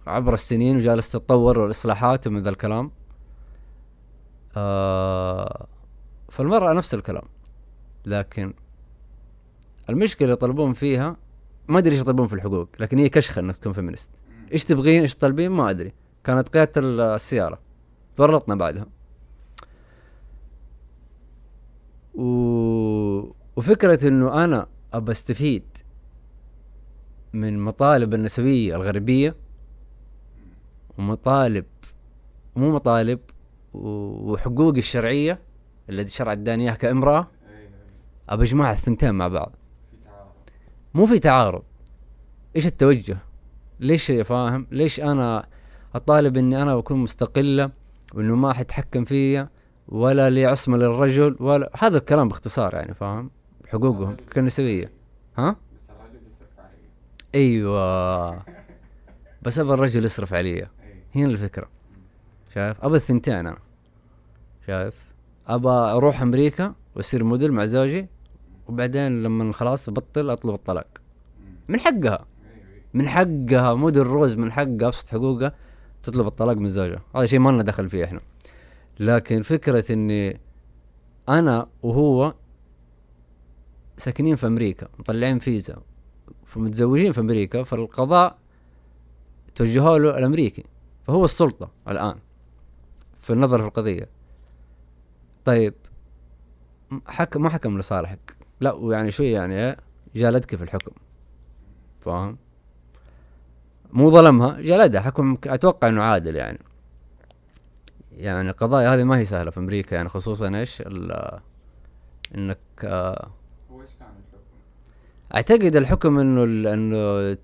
عبر 0.07 0.35
السنين 0.35 0.77
وجالس 0.77 1.11
تتطور 1.13 1.59
والاصلاحات 1.59 2.27
ومن 2.27 2.43
ذا 2.43 2.51
الكلام. 2.51 2.91
آه 4.57 5.67
فالمرأة 6.31 6.73
نفس 6.73 6.95
الكلام. 6.95 7.25
لكن 8.07 8.55
المشكلة 9.91 10.25
اللي 10.27 10.33
يطلبون 10.33 10.73
فيها 10.73 11.17
ما 11.69 11.79
أدري 11.79 11.93
إيش 11.93 12.01
يطلبون 12.01 12.27
في 12.27 12.35
الحقوق 12.35 12.69
لكن 12.81 12.99
هي 12.99 13.09
كشخة 13.09 13.41
إنك 13.41 13.57
تكون 13.57 13.73
feminist 13.73 14.11
إيش 14.53 14.65
تبغين 14.65 15.01
إيش 15.01 15.15
تطلبين 15.15 15.51
ما 15.51 15.71
أدري. 15.71 15.93
كانت 16.25 16.49
قيادة 16.49 16.73
ال- 16.81 17.01
السيارة. 17.01 17.59
تورطنا 18.17 18.55
بعدها. 18.55 18.87
و... 22.15 22.23
وفكرة 23.57 24.09
إنه 24.09 24.45
أنا 24.45 24.67
أبى 24.93 25.13
أستفيد 25.13 25.65
من 27.33 27.59
مطالب 27.59 28.15
النسوية 28.15 28.77
الغربية 28.77 29.35
ومطالب 30.99 31.65
مو 32.57 32.75
مطالب 32.75 33.21
وحقوقي 33.75 34.79
الشرعية 34.79 35.39
التي 35.91 36.11
شرع 36.13 36.33
اداني 36.33 36.65
إياها 36.65 36.75
كامرأة 36.75 37.29
أيوه 37.49 37.71
أبى 38.29 38.45
أجمع 38.45 38.73
الثنتين 38.73 39.15
مع 39.15 39.29
بعض. 39.29 39.53
مو 40.95 41.07
في 41.07 41.19
تعارض. 41.19 41.63
إيش 42.57 42.67
التوجه؟ 42.67 43.19
ليش 43.81 44.13
فاهم؟ 44.13 44.67
ليش 44.71 45.01
أنا 45.01 45.47
أطالب 45.95 46.37
إني 46.37 46.63
أنا 46.63 46.79
أكون 46.79 46.99
مستقلة 46.99 47.71
وإنه 48.15 48.37
ما 48.37 48.53
حد 48.53 48.61
يتحكم 48.61 49.05
فيا 49.05 49.49
ولا 49.89 50.31
لعصمة 50.31 50.77
للرجل 50.77 51.37
ولا 51.41 51.71
هذا 51.79 51.99
الكلام 51.99 52.29
باختصار 52.29 52.75
يعني 52.75 52.95
فاهم؟ 52.95 53.31
حقوقهم 53.69 54.17
كنسوية. 54.33 54.93
ها؟ 55.39 55.57
بس 55.77 55.91
الرجل 55.91 56.27
يصرف 56.27 56.59
علي 56.59 56.77
أيوه. 57.35 58.43
بس 59.43 59.59
أبى 59.59 59.73
الرجل 59.75 60.05
يصرف 60.05 60.35
علي. 60.35 60.69
هنا 61.15 61.27
الفكرة. 61.27 61.69
شايف؟ 62.55 62.85
أبى 62.85 62.97
الثنتين 62.97 63.35
أنا. 63.35 63.59
شايف؟ 64.67 64.95
أبى 65.47 65.69
أروح 65.69 66.23
أمريكا 66.23 66.75
وأصير 66.97 67.25
موديل 67.25 67.53
مع 67.53 67.65
زوجي 67.65 68.07
وبعدين 68.69 69.23
لما 69.23 69.53
خلاص 69.53 69.91
بطل 69.91 70.31
أطلب 70.31 70.55
الطلاق. 70.55 70.87
من 71.69 71.81
حقها. 71.81 72.27
من 72.95 73.09
حقها. 73.09 73.75
موديل 73.75 74.07
روز 74.07 74.35
من 74.35 74.53
حقها 74.53 74.87
أبسط 74.89 75.09
حقوقها. 75.09 75.55
تطلب 76.09 76.27
الطلاق 76.27 76.57
من 76.57 76.69
زوجها. 76.69 77.03
هذا 77.17 77.27
شيء 77.27 77.39
ما 77.39 77.51
لنا 77.51 77.63
دخل 77.63 77.91
فيه 77.91 78.05
إحنا. 78.05 78.21
لكن 79.01 79.43
فكرة 79.43 79.93
إني 79.93 80.41
أنا 81.29 81.69
وهو 81.83 82.35
ساكنين 83.97 84.37
في 84.37 84.47
أمريكا 84.47 84.89
مطلعين 84.99 85.39
فيزا 85.39 85.83
فمتزوجين 86.47 87.13
في 87.13 87.21
أمريكا 87.21 87.63
فالقضاء 87.63 88.39
توجهوا 89.55 89.99
له 89.99 90.19
الأمريكي 90.19 90.65
فهو 91.07 91.25
السلطة 91.25 91.71
الآن 91.89 92.15
في 93.21 93.33
النظر 93.33 93.59
في 93.59 93.67
القضية. 93.67 94.09
طيب 95.45 95.75
حكم 97.07 97.43
ما 97.43 97.51
حكم 97.51 97.79
لصالحك؟ 97.79 98.37
لا 98.61 98.73
ويعني 98.73 99.11
شوي 99.11 99.31
يعني 99.31 99.55
إيه، 99.55 99.77
جالدك 100.17 100.57
في 100.57 100.63
الحكم. 100.63 100.93
فاهم؟ 102.01 102.39
مو 103.93 104.11
ظلمها 104.11 104.61
جلدها 104.61 105.01
حكم 105.01 105.39
أتوقع 105.47 105.89
إنه 105.89 106.03
عادل 106.03 106.37
يعني 106.37 106.59
يعني 108.17 108.51
القضايا 108.51 108.95
هذه 108.95 109.05
ما 109.05 109.19
هي 109.19 109.25
سهلة 109.25 109.51
في 109.51 109.61
أمريكا 109.61 109.95
يعني 109.95 110.09
خصوصا 110.09 110.57
إيش 110.59 110.83
إنك 112.35 112.59
آه،؟ 112.85 113.31
أعتقد 115.35 115.77
الحكم 115.77 116.19
إنه 116.19 116.73
إنه 116.73 117.37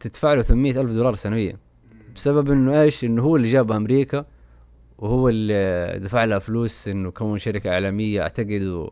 تدفع 0.00 0.34
له 0.34 0.42
800 0.42 0.80
ألف 0.80 0.90
دولار 0.90 1.14
سنويا. 1.14 1.56
بسبب 2.14 2.50
إنه 2.50 2.82
إيش 2.82 3.04
إنه 3.04 3.22
هو 3.22 3.36
اللي 3.36 3.50
جابها 3.52 3.76
أمريكا 3.76 4.24
وهو 4.98 5.28
اللي 5.28 5.98
دفع 5.98 6.24
لها 6.24 6.38
فلوس 6.38 6.88
إنه 6.88 7.10
كون 7.10 7.38
شركة 7.38 7.70
إعلامية 7.70 8.22
أعتقد. 8.22 8.88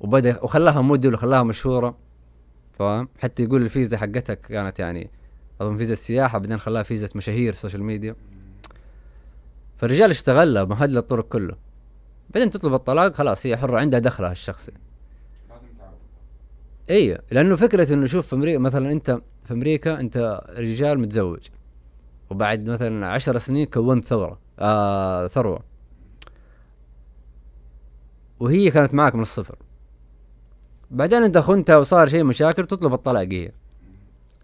وبدأ 0.00 0.44
وخلاها 0.44 0.80
موديل 0.80 1.14
وخلاها 1.14 1.42
مشهورة 1.42 1.96
فاهم 2.78 3.08
حتى 3.18 3.42
يقول 3.42 3.62
الفيزا 3.62 3.96
حقتها 3.96 4.34
كانت 4.34 4.78
يعني 4.78 5.10
أظن 5.60 5.76
فيزا 5.76 5.92
السياحة 5.92 6.38
بعدين 6.38 6.58
خلاها 6.58 6.82
فيزا 6.82 7.08
مشاهير 7.14 7.52
social 7.52 7.82
media. 7.82 8.14
فالرجال 9.78 10.10
اشتغلها 10.10 10.64
مهد 10.64 10.90
له 10.90 11.00
الطرق 11.00 11.28
كله. 11.28 11.56
بعدين 12.30 12.50
تطلب 12.50 12.74
الطلاق 12.74 13.14
خلاص 13.14 13.46
هي 13.46 13.56
حرة 13.56 13.78
عندها 13.78 14.00
دخلها 14.00 14.32
الشخصي. 14.32 14.72
أيوه 16.90 17.18
لأنه 17.30 17.56
فكرة 17.56 17.94
إنه 17.94 18.06
شوف 18.06 18.26
في 18.26 18.36
أمريكا 18.36 18.58
مثلا 18.58 18.92
أنت 18.92 19.20
في 19.44 19.52
أمريكا 19.52 20.00
أنت 20.00 20.44
رجال 20.58 20.98
متزوج 20.98 21.48
وبعد 22.30 22.68
مثلا 22.70 23.06
عشر 23.06 23.38
سنين 23.38 23.66
كونت 23.66 24.04
ثورة 24.04 24.38
آه 24.58 25.26
ثروة. 25.26 25.60
وهي 28.40 28.70
كانت 28.70 28.94
معك 28.94 29.14
من 29.14 29.22
الصفر. 29.22 29.56
بعدين 30.90 31.22
أنت 31.22 31.38
خنتها 31.38 31.76
وصار 31.76 32.08
شيء 32.08 32.24
مشاكل 32.24 32.66
تطلب 32.66 32.92
الطلاق 32.92 33.28
هي. 33.32 33.52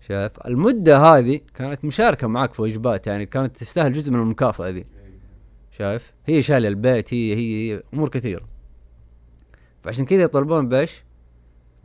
شايف؟ 0.09 0.33
المدة 0.47 0.99
هذه 0.99 1.41
كانت 1.55 1.85
مشاركة 1.85 2.27
معك 2.27 2.55
في 2.55 2.63
واجبات 2.63 3.07
يعني 3.07 3.27
كانت 3.27 3.57
تستاهل 3.57 3.93
جزء 3.93 4.13
من 4.13 4.21
المكافأة 4.21 4.69
ذي. 4.69 4.79
اي 4.79 4.85
شايف؟ 5.79 6.13
هي 6.27 6.43
شايله 6.43 6.69
البيت 6.69 7.15
هي 7.15 7.35
هي, 7.35 7.83
أمور 7.95 8.09
كثيرة. 8.09 8.45
فعشان 9.85 10.05
كذا 10.05 10.23
يطلبون 10.23 10.69
بايش 10.69 11.03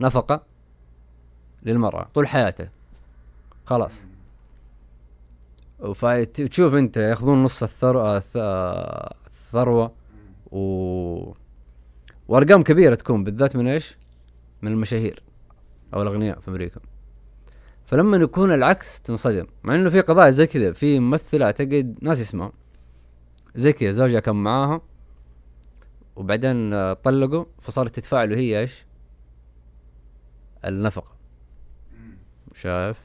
نفقة 0.00 0.42
للمرأة 1.62 2.08
طول 2.14 2.28
حياتها 2.28 2.70
خلاص. 3.64 4.06
وتشوف 5.80 6.74
انت 6.74 6.96
ياخذون 6.96 7.44
نص 7.44 7.62
الثروه 7.62 8.22
الثروة. 9.26 9.92
و 10.52 11.32
وأرقام 12.28 12.62
كبيرة 12.62 12.94
تكون 12.94 13.24
بالذات 13.24 13.56
من 13.56 13.66
إيش؟ 13.66 13.96
من 14.62 14.72
المشاهير 14.72 15.22
أو 15.94 16.02
الأغنياء 16.02 16.40
في 16.40 16.48
أمريكا. 16.48 16.80
فلما 17.88 18.16
يكون 18.16 18.52
العكس 18.52 19.00
تنصدم 19.00 19.46
مع 19.62 19.74
إنه 19.74 19.90
في 19.90 20.00
قضايا 20.00 20.30
زي 20.30 20.46
كذا 20.46 20.72
في 20.72 20.98
ممثلة 21.00 21.46
أعتقد 21.46 21.98
ناس 22.02 22.20
اسمها 22.20 22.52
زي 23.54 23.72
كذا 23.72 23.90
زوجها 23.90 24.20
كان 24.20 24.36
معاها 24.36 24.80
وبعدين 26.16 26.72
آه، 26.72 26.92
طلقوا 26.92 27.44
فصارت 27.62 27.94
تدفع 27.94 28.24
له 28.24 28.36
هي 28.36 28.60
إيش؟ 28.60 28.84
النفقة. 30.64 31.12
شايف؟ 32.54 32.96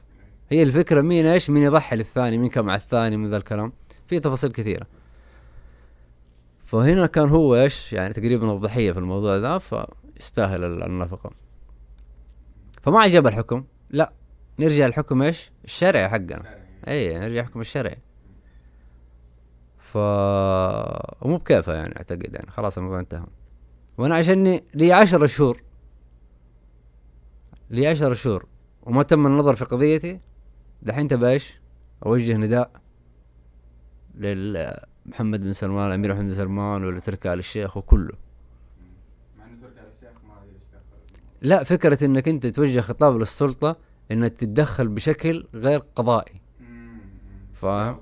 هي 0.49 0.63
الفكرة 0.63 1.01
مين 1.01 1.25
إيش؟ 1.25 1.49
مين 1.49 1.63
يضحي 1.63 1.95
للثاني؟ 1.95 2.37
مين 2.37 2.49
كان 2.49 2.65
مع 2.65 2.75
الثاني 2.75 3.17
من 3.17 3.29
ذا 3.29 3.37
الكلام؟ 3.37 3.73
في 4.07 4.19
تفاصيل 4.19 4.51
كثيرة 4.51 4.87
فهنا 6.65 7.05
كان 7.05 7.29
هو 7.29 7.55
إيش؟ 7.55 7.93
يعني 7.93 8.13
تقريبا 8.13 8.53
الضحية 8.53 8.91
في 8.91 8.99
الموضوع 8.99 9.37
ذا 9.37 9.57
فيستاهل 9.57 10.63
ال- 10.63 10.83
النفقة 10.83 11.31
فما 12.81 12.99
عجب 12.99 13.27
الحكم 13.27 13.63
لا 13.89 14.13
نرجع 14.59 14.85
للحكم 14.85 15.21
إيش؟ 15.21 15.51
الشرعي 15.65 16.09
حقنا. 16.09 16.43
اي 16.87 17.19
نرجع 17.19 17.41
الحكم 17.41 17.61
الشرعي 17.61 17.97
ف 19.77 19.97
ومو 21.21 21.37
بكيفه 21.37 21.73
يعني 21.73 21.97
أعتقد 21.97 22.33
يعني. 22.33 22.51
خلاص 22.51 22.77
الموضوع 22.77 22.99
انتهى. 22.99 23.25
وأنا 23.97 24.15
عشاني 24.15 24.63
لي 24.73 24.93
عشر 24.93 25.27
شهور. 25.27 25.63
لي 27.69 27.87
عشر 27.87 28.13
شهور. 28.13 28.45
وما 28.83 29.03
تم 29.03 29.27
النظر 29.27 29.55
في 29.55 29.65
قضيتي. 29.65 30.19
دحين 30.81 31.07
تبى 31.07 31.29
إيش؟ 31.29 31.59
أوجه 32.05 32.33
نداء 32.33 32.71
لمحمد 34.15 35.41
بن 35.41 35.53
سلمان 35.53 35.87
الامير 35.87 36.13
محمد 36.13 36.25
بن 36.25 36.33
سلمان 36.33 36.83
ولا 36.83 36.99
تركي 36.99 37.33
آل 37.33 37.39
الشيخ 37.39 37.77
وكله. 37.77 38.13
مع 39.37 39.45
إنه 39.45 39.61
تركي 39.61 39.79
آل 39.79 39.91
الشيخ 39.95 40.23
ما 40.27 40.35
لا 41.41 41.63
فكرة 41.63 42.05
إنك 42.05 42.27
أنت 42.27 42.47
توجه 42.47 42.79
خطاب 42.79 43.17
للسلطة 43.17 43.77
انك 44.11 44.33
تتدخل 44.33 44.87
بشكل 44.87 45.47
غير 45.55 45.79
قضائي. 45.95 46.41
فاهم؟ 47.53 47.97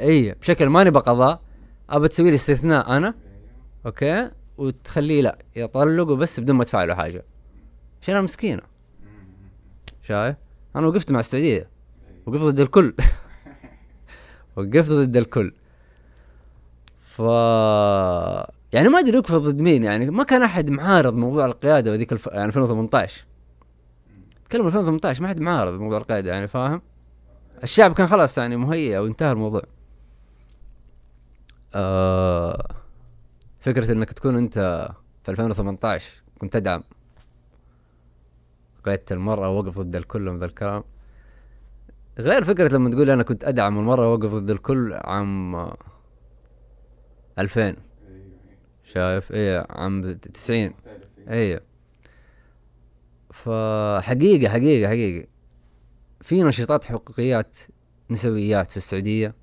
إي 0.00 0.32
بشكل 0.32 0.66
ما 0.66 0.84
نبى 0.84 0.98
قضاء 0.98 1.40
أبى 1.90 2.08
تسوي 2.08 2.30
لي 2.30 2.34
استثناء 2.34 2.96
أنا 2.96 3.14
okay؟ 3.86 4.30
وتخليه 4.58 5.22
لا 5.22 5.38
يطلقوا 5.56 6.16
بس 6.16 6.40
بدون 6.40 6.56
ما 6.56 6.64
تدفع 6.64 6.84
له 6.84 6.94
حاجة. 6.94 7.24
عشان 8.02 8.14
مم. 8.20 8.26
مم. 9.04 9.26
شايف؟ 10.02 10.36
أنا 10.76 10.86
وقفت 10.86 11.10
مع 11.10 11.20
السعودية. 11.20 11.56
أيوه 11.56 11.68
وقفت 12.26 12.42
ضد 12.42 12.60
الكل. 12.60 12.94
وقفت 14.56 14.92
ضد 14.92 15.16
الكل. 15.16 15.52
ف 17.02 17.18
يعني 18.72 18.88
ما 18.88 18.98
أدري 18.98 19.18
وقفت 19.18 19.34
ضد 19.34 19.60
مين 19.60 19.84
يعني 19.84 20.10
ما 20.10 20.24
كان 20.24 20.42
أحد 20.42 20.70
معارض 20.70 21.14
موضوع 21.14 21.46
القيادة 21.46 21.90
وذيك 21.90 22.12
الف... 22.12 22.26
يعني 22.26 22.44
2018 22.44 23.24
تكلم 24.48 24.66
2018 24.66 25.22
ما 25.22 25.28
حد 25.28 25.40
معارض 25.40 25.80
موضوع 25.80 25.98
القياده 25.98 26.30
يعني 26.32 26.48
فاهم؟ 26.48 26.82
الشعب 27.62 27.94
كان 27.94 28.06
خلاص 28.06 28.38
يعني 28.38 28.56
مهيئ 28.56 28.98
وانتهى 28.98 29.32
الموضوع. 29.32 29.62
آه 31.74 32.68
فكرة 33.60 33.92
إنك 33.92 34.12
تكون 34.12 34.36
أنت 34.36 34.88
في 35.22 35.30
2018 35.30 36.22
كنت 36.38 36.52
تدعم. 36.52 36.82
قيادة 38.84 39.04
المرأة 39.10 39.48
ووقف 39.48 39.78
ضد 39.78 39.96
الكل 39.96 40.28
ومن 40.28 40.38
ذا 40.38 40.46
الكلام. 40.46 40.84
غير 42.18 42.44
فكرة 42.44 42.74
لما 42.74 42.90
تقول 42.90 43.10
أنا 43.10 43.22
كنت 43.22 43.44
أدعم 43.44 43.78
المرأة 43.78 44.08
ووقف 44.08 44.30
ضد 44.34 44.50
الكل 44.50 44.94
عام 44.94 45.54
آه، 45.54 45.76
2000 47.38 47.60
أيوه 47.60 47.76
أيوه. 48.08 48.28
شايف؟ 48.84 49.32
إيه 49.32 49.66
عام 49.70 50.12
90 50.12 50.66
مختلف 50.66 51.08
فحقيقة 53.34 54.48
حقيقة 54.48 54.88
حقيقة. 54.88 55.28
في 56.20 56.42
نشاطات 56.42 56.84
حقوقيات 56.84 57.58
نسويات 58.10 58.70
في 58.70 58.76
السعودية 58.76 59.34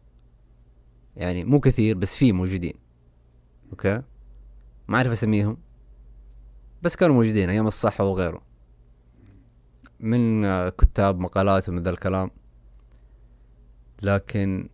يعني 1.15 1.43
مو 1.43 1.59
كثير 1.59 1.97
بس 1.97 2.15
في 2.15 2.31
موجودين. 2.31 2.73
okay؟ 3.71 4.01
ما 4.87 4.97
أعرف 4.97 5.11
أسميهم 5.11 5.57
بس 6.81 6.95
كانوا 6.95 7.15
موجودين 7.15 7.49
أيام 7.49 7.67
الصحوة 7.67 8.03
وغيره 8.03 8.41
من 9.99 10.45
آه، 10.45 10.69
كتاب 10.69 11.19
مقالات 11.19 11.69
ومن 11.69 11.83
ذا 11.83 11.89
الكلام. 11.89 12.31
لكن 14.01 14.69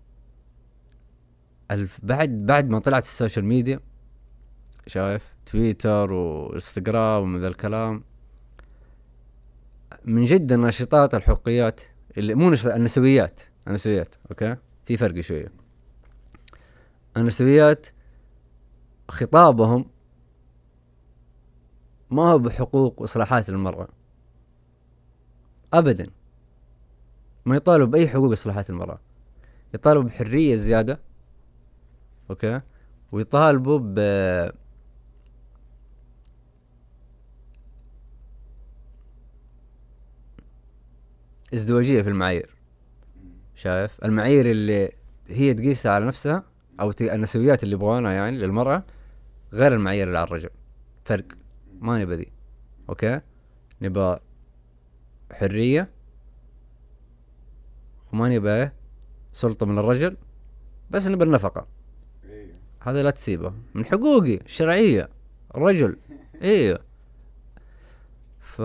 الف 1.72 2.00
بعد 2.04 2.30
بعد 2.30 2.70
ما 2.70 2.80
طلعت 2.80 3.04
ال 3.04 3.10
social 3.10 3.46
media 3.46 3.80
شايف؟ 4.88 5.36
تويتر 5.46 6.12
وإنستغرام 6.12 7.24
ومن 7.24 7.42
ذا 7.42 7.48
الكلام. 7.48 8.04
من 10.06 10.26
جد 10.26 10.52
الناشطات 10.52 11.14
الحقوقيات 11.14 11.82
اللي 12.18 12.36
مو 12.36 12.48
النسويات. 12.66 13.42
النسويات 13.68 14.16
okay؟ 14.32 14.56
في 14.86 14.98
فرق 14.98 15.22
شوية 15.22 15.52
النسويات 17.18 17.88
خطابهم 19.10 19.86
ما 22.10 22.32
هو 22.32 22.38
بحقوق 22.40 23.02
وإصلاحات 23.02 23.50
المرأة. 23.50 23.88
ابدا. 25.74 26.10
ما 27.46 27.56
يطالب 27.56 27.92
بأي 27.92 28.08
حقوق 28.08 28.32
اصلاحات 28.32 28.70
المرأة. 28.70 29.00
يطالبوا 29.74 30.10
بحرية 30.10 30.56
زيادة 30.56 31.00
okay؟ 32.30 32.62
ويطالبوا 33.12 33.80
ب 33.82 34.00
ازدواجية 41.54 42.02
في 42.02 42.10
المعايير. 42.10 42.56
شايف؟ 43.56 44.06
المعايير 44.06 44.52
اللي 44.52 44.92
هي 45.28 45.54
تقيسها 45.54 45.92
على 45.92 46.06
نفسها 46.06 46.44
أو 46.80 46.94
النسويات 47.02 47.64
اللي 47.64 47.76
يبغونها 47.76 48.12
يعني 48.12 48.38
للمرأة 48.38 48.84
غير 49.54 49.74
المعايير 49.74 50.08
اللي 50.08 50.18
على 50.20 50.28
الرجل. 50.28 50.50
فرق. 51.06 51.26
ما 51.80 51.98
نبى 51.98 52.16
ذي 52.16 52.32
أوكي؟ 52.90 53.22
نبى 53.82 54.18
حرية 55.32 55.90
وما 58.14 58.30
نبى 58.30 58.50
إيه؟ 58.50 58.74
سلطة 59.34 59.66
من 59.66 59.78
الرجل 59.80 60.18
بس 60.92 61.08
نبى 61.08 61.24
النفقة. 61.24 61.68
إيه. 62.26 62.54
هذا 62.80 63.04
لا 63.04 63.10
تسيبه. 63.10 63.54
من 63.74 63.86
حقوقي 63.86 64.36
الشرعية 64.36 65.10
الرجل 65.56 65.98
أيوه 66.42 66.87
ف 68.58 68.60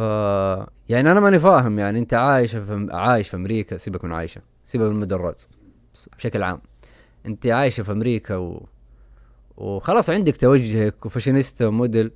يعني 0.88 1.10
أنا 1.12 1.20
ماني 1.20 1.38
فاهم 1.38 1.78
يعني 1.78 1.98
أنت 1.98 2.14
عايش 2.14 2.56
في 2.56 2.88
عايش 2.92 3.28
في 3.28 3.36
أمريكا 3.36 3.76
سيبك 3.76 4.04
من 4.04 4.12
عايشة 4.12 4.42
سيبك 4.64 4.84
من 4.84 4.90
المدرات 4.92 5.42
بشكل 6.18 6.42
عام. 6.42 6.60
أنت 7.26 7.46
عايشة 7.46 7.82
في 7.82 7.92
أمريكا 7.92 8.36
و... 8.36 8.66
وخلاص 9.56 10.10
عندك 10.10 10.36
توجهك 10.36 11.06
وفاشينيستا 11.06 11.66
وموديل 11.66 12.10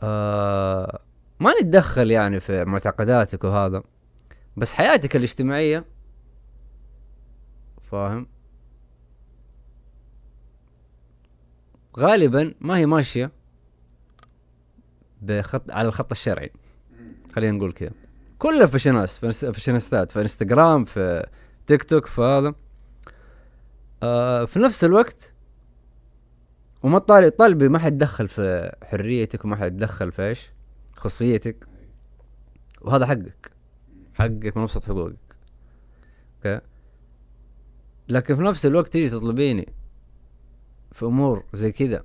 آه... 0.00 1.00
ما 1.40 1.52
نتدخل 1.60 2.10
يعني 2.10 2.40
في 2.40 2.64
معتقداتك 2.64 3.44
وهذا 3.44 3.82
بس 4.56 4.72
حياتك 4.72 5.16
الاجتماعية 5.16 5.84
فاهم؟ 7.90 8.26
غالبا 11.98 12.54
ما 12.60 12.76
هي 12.76 12.86
ماشية. 12.86 13.39
بخط 15.22 15.70
على 15.70 15.88
الخط 15.88 16.10
الشرعي. 16.10 16.52
خلينا 17.34 17.56
نقول 17.56 17.72
كذا. 17.72 17.90
كلها 18.38 18.66
fashionist 18.66 19.20
فانس- 19.26 19.44
فاشينيستات 19.44 20.10
في 20.12 20.20
انستغرام 20.20 20.84
في 20.84 21.26
تيك 21.66 21.84
توك 21.84 22.06
في 22.06 22.20
هذا. 22.20 22.54
آه 24.02 24.44
في 24.44 24.58
نفس 24.58 24.84
الوقت 24.84 25.32
وما 26.82 26.98
طالب 26.98 27.32
طالبي 27.32 27.68
ما 27.68 27.78
حد 27.78 27.92
يتدخل 27.92 28.28
في 28.28 28.72
حريتك 28.84 29.44
وما 29.44 29.56
حد 29.56 29.74
يتدخل 29.74 30.12
في 30.12 30.22
إيش؟ 30.28 30.50
خصوصيتك 30.96 31.66
وهذا 32.80 33.06
حقك. 33.06 33.50
حقك 34.14 34.56
من 34.56 34.62
أبسط 34.62 34.84
حقوقك. 34.84 35.16
okay؟ 36.36 36.60
لكن 38.08 38.36
في 38.36 38.42
نفس 38.42 38.66
الوقت 38.66 38.92
تيجي 38.92 39.10
تطلبيني 39.10 39.72
في 40.92 41.04
أمور 41.04 41.44
زي 41.52 41.72
كذا 41.72 42.04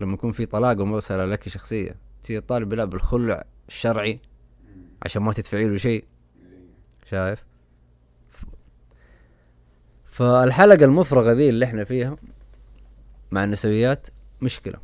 لما 0.00 0.14
يكون 0.14 0.32
في 0.32 0.46
طلاق 0.46 0.80
ومسألة 0.80 1.24
لك 1.24 1.42
تيجي 1.42 1.94
تطالب 2.28 2.74
لا 2.74 2.84
بالخلع 2.84 3.44
الشرعي 3.68 4.20
عشان 5.02 5.22
ما 5.22 5.32
تدفعي 5.32 5.64
له 5.68 5.76
شيء. 5.76 6.04
شايف؟ 7.10 7.44
فالحلقة 10.04 10.84
المفرغة 10.84 11.32
ذي 11.32 11.48
اللي 11.48 11.64
إحنا 11.64 11.84
فيها 11.84 12.16
مع 13.30 13.44
النسويات 13.44 14.06
مشكلة. 14.42 14.78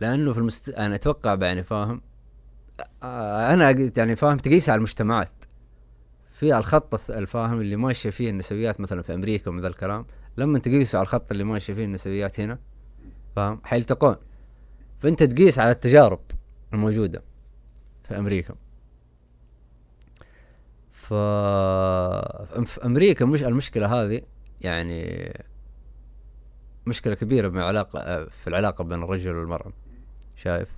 لأنه 0.00 0.32
في 0.32 0.38
المست... 0.38 0.68
أنا 0.68 0.94
أتوقع 0.94 1.38
يعني 1.40 1.62
فاهم 1.62 2.00
أنا 3.02 3.90
يعني 3.96 4.16
فاهم 4.16 4.36
تقيس 4.36 4.70
على 4.70 4.76
المجتمعات. 4.76 5.32
في 6.32 6.58
الخط 6.58 7.10
الفاهم 7.10 7.60
اللي 7.60 7.76
ماشية 7.76 8.10
فيه 8.10 8.30
النسويات 8.30 8.80
مثلا 8.80 9.02
في 9.02 9.14
أمريكا 9.14 9.50
ومن 9.50 9.60
ذا 9.60 9.68
الكلام 9.68 10.06
لما 10.36 10.58
تقيسه 10.58 10.98
على 10.98 11.04
الخط 11.04 11.32
اللي 11.32 11.44
ماشية 11.44 11.74
فيه 11.74 11.84
النسويات 11.84 12.40
هنا 12.40 12.58
فاهم؟ 13.36 13.60
حيلتقون. 13.64 14.16
فأنت 15.00 15.22
تقيس 15.22 15.58
على 15.58 15.70
التجارب 15.70 16.20
الموجودة 16.72 17.22
في 18.02 18.18
أمريكا. 18.18 18.54
ف 20.92 21.14
في 22.64 22.84
أمريكا 22.84 23.24
مش 23.24 23.42
المشكلة 23.42 23.86
هذه 23.86 24.22
يعني 24.60 25.32
مشكلة 26.86 27.14
كبيرة 27.14 27.48
من 27.48 27.60
علاقة 27.60 28.24
في 28.24 28.46
العلاقة 28.46 28.84
بين 28.84 29.02
الرجل 29.02 29.36
والمرأة. 29.36 29.72
شايف؟ 30.36 30.68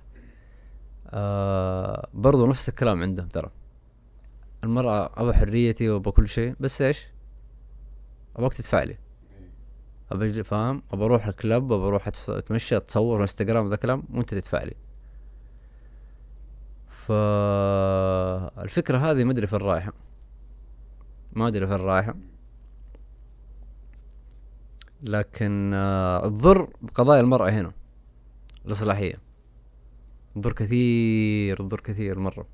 آه 1.09 2.07
برضو 2.13 2.47
نفس 2.47 2.69
الكلام 2.69 3.01
عندهم 3.01 3.27
ترى. 3.27 3.51
المرأة 4.63 5.11
أبى 5.15 5.33
حريتي 5.33 5.89
وأبى 5.89 6.11
كل 6.11 6.29
شيء 6.29 6.55
بس 6.59 6.81
إيش؟ 6.81 7.07
أبغاك 8.35 8.53
تدفع 8.53 8.83
لي. 8.83 8.97
أجي 10.21 10.43
فاهم؟ 10.43 10.83
أبى 10.93 11.03
أروح 11.03 11.27
الكلب 11.27 11.71
أبى 11.71 11.83
أروح 11.87 12.09
أتس- 12.09 12.29
أتمشى 12.29 12.77
أتصور 12.77 13.21
إنستغرام 13.21 13.69
ذا 13.69 13.75
كلام 13.75 14.03
وأنت 14.13 14.33
تدفع 14.33 14.63
لي. 14.63 14.73
فالفكرة 18.57 18.97
هذه 18.97 19.23
ما 19.23 19.31
أدري 19.31 19.47
فين 19.47 19.59
رايحة. 19.59 19.93
ما 21.33 21.47
أدري 21.47 21.67
فين 21.67 21.75
رايحة. 21.75 22.15
لكن 25.03 25.71
آه 25.73 26.27
تضر 26.27 26.69
بقضايا 26.81 27.21
المرأة 27.21 27.49
هنا 27.49 27.71
الإصلاحية. 28.65 29.15
تضر 30.35 30.53
كثير 30.53 31.57
تضر 31.57 31.79
كثير 31.79 32.19
مرة. 32.19 32.47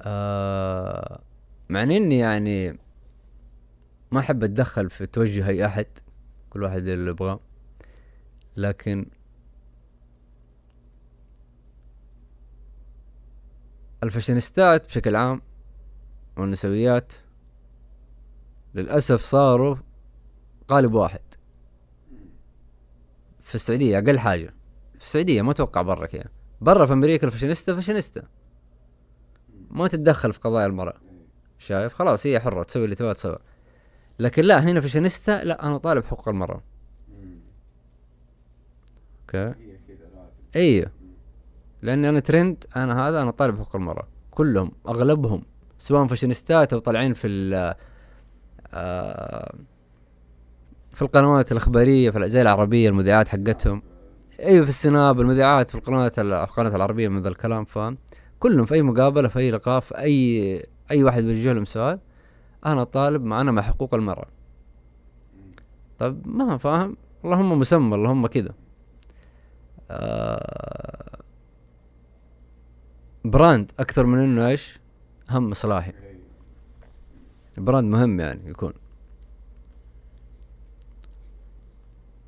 آه 0.00 1.20
مع 1.68 1.82
إني 1.82 2.18
يعني 2.18 2.78
ما 4.12 4.20
أحب 4.20 4.44
أتدخل 4.44 4.90
في 4.90 5.06
توجه 5.06 5.48
أي 5.48 5.66
أحد 5.66 5.86
كل 6.50 6.62
واحد 6.62 6.86
اللي 6.86 7.10
يبغاه. 7.10 7.40
لكن 8.56 9.06
الفاشينيستات 14.02 14.86
بشكل 14.86 15.16
عام 15.16 15.42
والنسويات 16.36 17.12
للأسف 18.74 19.20
صاروا 19.20 19.76
قالب 20.68 20.94
واحد. 20.94 21.20
في 23.42 23.54
السعودية 23.54 23.98
أقل 23.98 24.18
حاجة. 24.18 24.54
في 24.92 25.00
السعودية 25.00 25.42
ما 25.42 25.50
أتوقع 25.50 25.82
برا 25.82 26.06
كذا. 26.06 26.24
برا 26.60 26.86
في 26.86 26.92
أمريكا 26.92 27.26
ال 27.26 27.30
fashionista 27.30 27.74
fashionista. 27.74 28.22
ما 29.70 29.88
تتدخل 29.88 30.32
في 30.32 30.40
قضايا 30.40 30.66
المرأة. 30.66 31.00
شايف؟ 31.58 31.94
خلاص 31.94 32.26
هي 32.26 32.40
حرة 32.40 32.62
تسوي 32.62 32.84
اللي 32.84 32.94
تبغى 32.94 33.14
تسوي. 33.14 33.38
لكن 34.20 34.44
لا 34.44 34.60
هنا 34.60 34.80
فاشينيستا 34.80 35.44
لا 35.44 35.66
أنا 35.66 35.78
طالب 35.78 36.04
حقوق 36.04 36.28
المرأة. 36.28 36.62
okay؟ 39.22 39.54
أيوه 40.56 40.90
لأني 41.82 42.08
أنا 42.08 42.20
ترند 42.20 42.64
أنا 42.76 43.08
هذا 43.08 43.22
أنا 43.22 43.30
طالب 43.30 43.54
حقوق 43.58 43.76
المرأة. 43.76 44.08
كلهم 44.30 44.72
أغلبهم 44.88 45.42
سواء 45.78 46.06
فاشينيستات 46.06 46.72
أو 46.72 46.78
طالعين 46.78 47.14
في 47.14 47.26
ال 47.26 47.74
آه، 48.74 49.54
في 50.92 51.02
القنوات 51.02 51.52
الإخبارية 51.52 52.10
في 52.10 52.28
زي 52.28 52.42
العربية 52.42 52.88
المذيعات 52.88 53.28
حقتهم. 53.28 53.82
أيوه 54.40 54.64
في 54.64 54.68
السناب 54.70 55.20
المذيعات 55.20 55.70
في 55.70 55.74
القنوات 55.78 56.18
ال- 56.18 56.32
القناه 56.32 56.76
العربية 56.76 57.08
من 57.08 57.22
ذا 57.22 57.28
الكلام 57.28 57.64
فاهم؟ 57.64 57.98
كلهم 58.40 58.66
في 58.66 58.74
أي 58.74 58.82
مقابلة 58.82 59.28
في 59.28 59.38
أي 59.38 59.50
لقاء 59.50 59.80
في 59.80 59.98
أي 59.98 60.66
أي 60.90 61.04
واحد 61.04 61.22
بيوجه 61.22 61.52
لهم 61.52 61.64
سؤال 61.64 61.98
أنا 62.66 62.84
طالب 62.84 63.24
معنا 63.24 63.50
مع 63.52 63.62
حقوق 63.62 63.94
المراه 63.94 64.28
طب 65.98 66.26
ما 66.26 66.56
فاهم. 66.56 66.96
اللهم 67.24 67.58
مسمى 67.58 67.94
اللهم 67.94 68.26
كذا 68.26 68.54
آه 69.90 71.18
brand 73.24 73.72
أكثر 73.78 74.06
من 74.06 74.18
إنه 74.18 74.48
إيش؟ 74.48 74.80
هم 75.30 75.50
اصلاحي 75.50 75.90
إيه. 75.90 76.20
brand 77.56 77.92
مهم 77.92 78.20
يعني 78.20 78.50
يكون. 78.50 78.72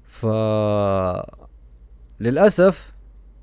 ف 0.05 0.27
للأسف 2.21 2.95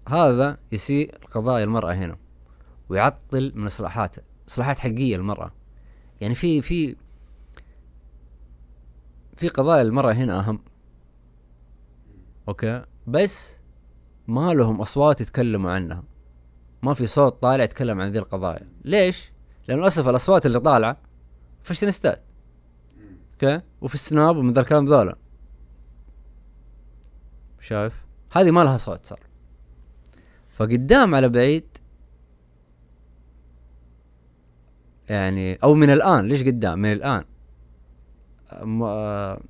هذا 0.10 0.58
يسيء 0.72 1.16
قضايا 1.32 1.64
المرأة 1.64 1.94
هنا 1.94 2.18
ويعطل 2.90 3.52
من 3.56 3.66
إصلاحات 3.66 4.16
إصلاحات 4.48 4.80
حقيقية 4.80 5.16
المرأة. 5.16 5.52
يعني 6.22 6.36
في 6.36 6.62
في 6.62 6.96
في 9.38 9.48
قضايا 9.48 9.82
المرأة 9.82 10.14
هنا 10.14 10.40
أهم. 10.40 10.60
okay. 12.48 12.84
بس 13.08 13.60
ما 14.28 14.54
لهم 14.54 14.82
أصوات 14.82 15.22
يتكلموا 15.22 15.72
عنها. 15.72 16.04
ما 16.84 16.94
في 16.94 17.08
صوت 17.08 17.42
طالع 17.42 17.64
يتكلم 17.64 18.02
عن 18.02 18.12
ذي 18.12 18.20
القضايا. 18.20 18.68
ليش؟ 18.86 19.32
لأن 19.68 19.78
للأسف 19.80 20.08
الأصوات 20.08 20.46
اللي 20.46 20.60
طالعة 20.60 20.98
فاشينيستات 21.64 22.24
okay؟ 23.34 23.62
وفي 23.82 23.96
السناب 23.96 24.38
ومن 24.38 24.54
ذا 24.54 24.62
الكلام 24.62 24.86
ذولا. 24.86 25.16
شايف؟ 27.62 28.06
هذه 28.32 28.52
ما 28.52 28.62
لها 28.62 28.78
صوت 28.78 29.06
صار. 29.06 29.20
فقدام 30.50 31.16
على 31.16 31.30
بعيد 31.30 31.69
يعني 35.10 35.56
أو 35.56 35.74
من 35.74 35.90
الآن 35.90 36.28
ليش 36.28 36.44
قدام؟ 36.44 36.80
من 36.80 36.92
الآن. 36.92 37.24
آه، 38.52 39.42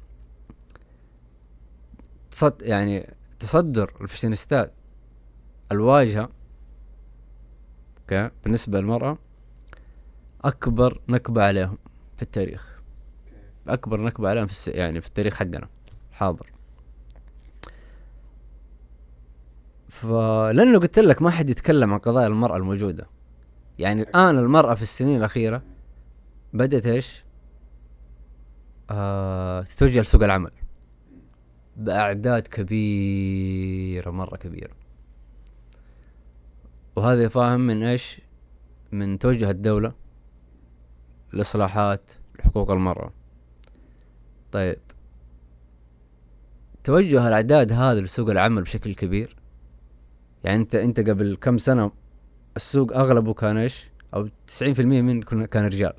تصد 2.31 2.61
يعني 2.61 3.13
تصدر 3.39 3.93
الفاشينيستات 4.01 4.73
الواجهة 5.71 6.29
okay 8.01 8.29
بالنسبة 8.43 8.79
للمرأة 8.79 9.17
أكبر 10.43 11.01
نكبة 11.09 11.43
عليهم 11.43 11.77
في 12.15 12.21
التاريخ. 12.21 12.79
أكبر 13.67 14.01
نكبة 14.01 14.29
عليهم 14.29 14.47
في 14.47 14.51
الس... 14.51 14.67
يعني 14.67 15.01
في 15.01 15.07
التاريخ 15.07 15.35
حقنا 15.35 15.67
الحاضر 16.11 16.51
فلأنه 19.89 20.79
قلت 20.79 20.99
لك 20.99 21.21
ما 21.21 21.29
حد 21.29 21.49
يتكلم 21.49 21.93
عن 21.93 21.99
قضايا 21.99 22.27
المرأة 22.27 22.57
الموجودة. 22.57 23.07
يعني 23.79 24.01
الآن 24.01 24.37
المرأة 24.37 24.75
في 24.75 24.81
السنين 24.81 25.17
الأخيرة 25.17 25.63
بدأت 26.53 26.85
إيش؟ 26.85 27.23
آه 28.89 29.61
تتوجه 29.61 30.01
لسوق 30.01 30.23
العمل 30.23 30.51
بأعداد 31.77 32.47
كبيرة 32.47 34.11
مرة 34.11 34.37
كبيرة 34.37 34.73
وهذا 36.95 37.27
فاهم 37.27 37.59
من 37.59 37.83
إيش؟ 37.83 38.21
من 38.91 39.19
توجه 39.19 39.49
الدولة 39.49 39.93
الإصلاحات 41.33 42.11
لحقوق 42.39 42.71
المرأة 42.71 43.13
طيب 44.51 44.79
توجه 46.83 47.27
الأعداد 47.27 47.71
هذا 47.71 48.01
لسوق 48.01 48.29
العمل 48.29 48.61
بشكل 48.61 48.95
كبير 48.95 49.35
يعني 50.43 50.61
أنت 50.61 50.75
أنت 50.75 50.99
قبل 50.99 51.37
كم 51.41 51.57
سنة 51.57 51.91
السوق 52.59 52.93
أغلبه 52.97 53.33
كان 53.33 53.57
إيش؟ 53.57 53.85
أو 54.13 54.27
90% 54.61 54.79
من 54.79 55.21
كان 55.45 55.65
رجال 55.65 55.93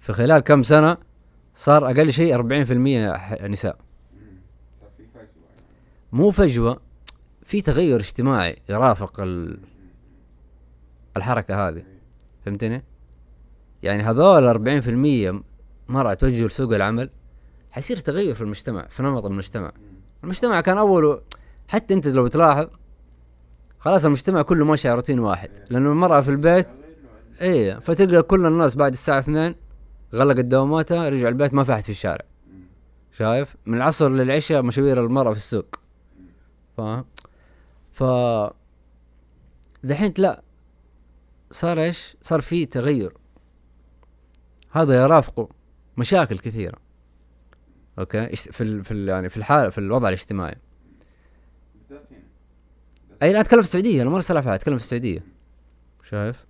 في 0.00 0.12
خلال 0.12 0.40
كم 0.40 0.62
سنة 0.62 0.96
صار 1.54 1.86
أقل 1.86 2.12
شيء 2.12 2.34
40% 2.36 3.16
ح- 3.16 3.42
نساء 3.42 3.78
مو 6.12 6.30
فجوة 6.30 6.80
في 7.42 7.60
تغير 7.60 8.00
اجتماعي 8.00 8.56
يرافق 8.68 9.20
ال- 9.20 9.58
الحركة 11.16 11.68
هذه 11.68 11.82
فهمتني؟ 12.44 12.82
يعني 13.82 14.02
هذول 14.02 14.48
40% 14.48 15.42
مرأة 15.88 16.14
توجهوا 16.14 16.48
لسوق 16.48 16.74
العمل 16.74 17.10
حيصير 17.70 17.96
تغير 17.96 18.34
في 18.34 18.40
المجتمع 18.42 18.86
في 18.86 19.02
نمط 19.02 19.24
المجتمع. 19.24 19.72
المجتمع 20.24 20.60
كان 20.60 20.78
أوله 20.78 21.20
حتى 21.68 21.94
أنت 21.94 22.06
لو 22.06 22.26
تلاحظ 22.26 22.66
خلاص 23.84 24.04
المجتمع 24.04 24.42
كله 24.42 24.64
ماشي 24.64 24.88
على 24.88 24.94
روتين 24.94 25.18
واحد. 25.18 25.50
لأنه 25.70 25.92
المرأة 25.92 26.20
في 26.20 26.28
البيت 26.28 26.68
إيه 27.40 27.78
فتلقى 27.78 28.22
كل 28.22 28.46
الناس 28.46 28.74
بعد 28.74 28.92
الساعة 28.92 29.18
اثنين 29.18 29.54
غلقت 30.14 30.44
دواماتها 30.44 31.08
رجع 31.08 31.28
البيت 31.28 31.54
ما 31.54 31.64
في 31.64 31.72
أحد 31.72 31.82
في 31.82 31.90
الشارع. 31.90 32.24
شايف؟ 33.12 33.56
من 33.66 33.76
العصر 33.76 34.08
للعشاء 34.08 34.62
مشاوير 34.62 35.04
المرأة 35.04 35.32
في 35.32 35.38
السوق. 35.38 35.76
فاهم؟ 36.76 37.04
ف 37.92 38.04
دحين 39.84 40.14
لا 40.18 40.42
صار 41.50 41.78
إيش؟ 41.78 42.16
صار 42.22 42.40
في 42.40 42.66
تغير. 42.66 43.12
هذا 44.70 45.02
يرافقه 45.02 45.48
مشاكل 45.96 46.38
كثيرة. 46.38 46.78
أوكي؟ 47.98 48.36
في 48.36 48.60
ال... 48.60 48.84
في 48.84 48.90
ال... 48.94 49.08
يعني 49.08 49.28
في 49.28 49.36
الحالة 49.36 49.68
في 49.68 49.78
الوضع 49.78 50.08
الاجتماعي. 50.08 50.56
أي 53.22 53.32
لا 53.32 53.40
أتكلم 53.40 53.60
في 53.62 53.66
السعودية 53.66 54.02
أنا 54.02 54.10
ما 54.10 54.16
أرسل 54.16 54.42
في 54.42 54.54
أتكلم 54.54 54.78
في 54.78 54.84
السعودية. 54.84 55.22
شايف؟ 56.10 56.44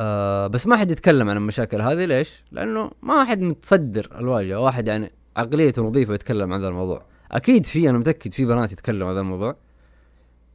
آه 0.00 0.46
بس 0.46 0.66
ما 0.66 0.76
حد 0.76 0.90
يتكلم 0.90 1.30
عن 1.30 1.36
المشاكل 1.36 1.80
هذه 1.80 2.04
ليش؟ 2.04 2.42
لأنه 2.52 2.90
ما 3.02 3.24
حد 3.24 3.40
متصدر 3.40 4.10
الواجهة 4.18 4.60
واحد 4.60 4.88
يعني 4.88 5.12
عقليته 5.36 5.82
نظيفة 5.82 6.14
يتكلم 6.14 6.52
عن 6.52 6.60
هذا 6.60 6.68
الموضوع. 6.68 7.02
أكيد 7.32 7.66
في 7.66 7.90
أنا 7.90 7.98
متأكد 7.98 8.32
في 8.32 8.44
بنات 8.44 8.72
يتكلموا 8.72 9.06
عن 9.06 9.12
هذا 9.12 9.20
الموضوع 9.20 9.56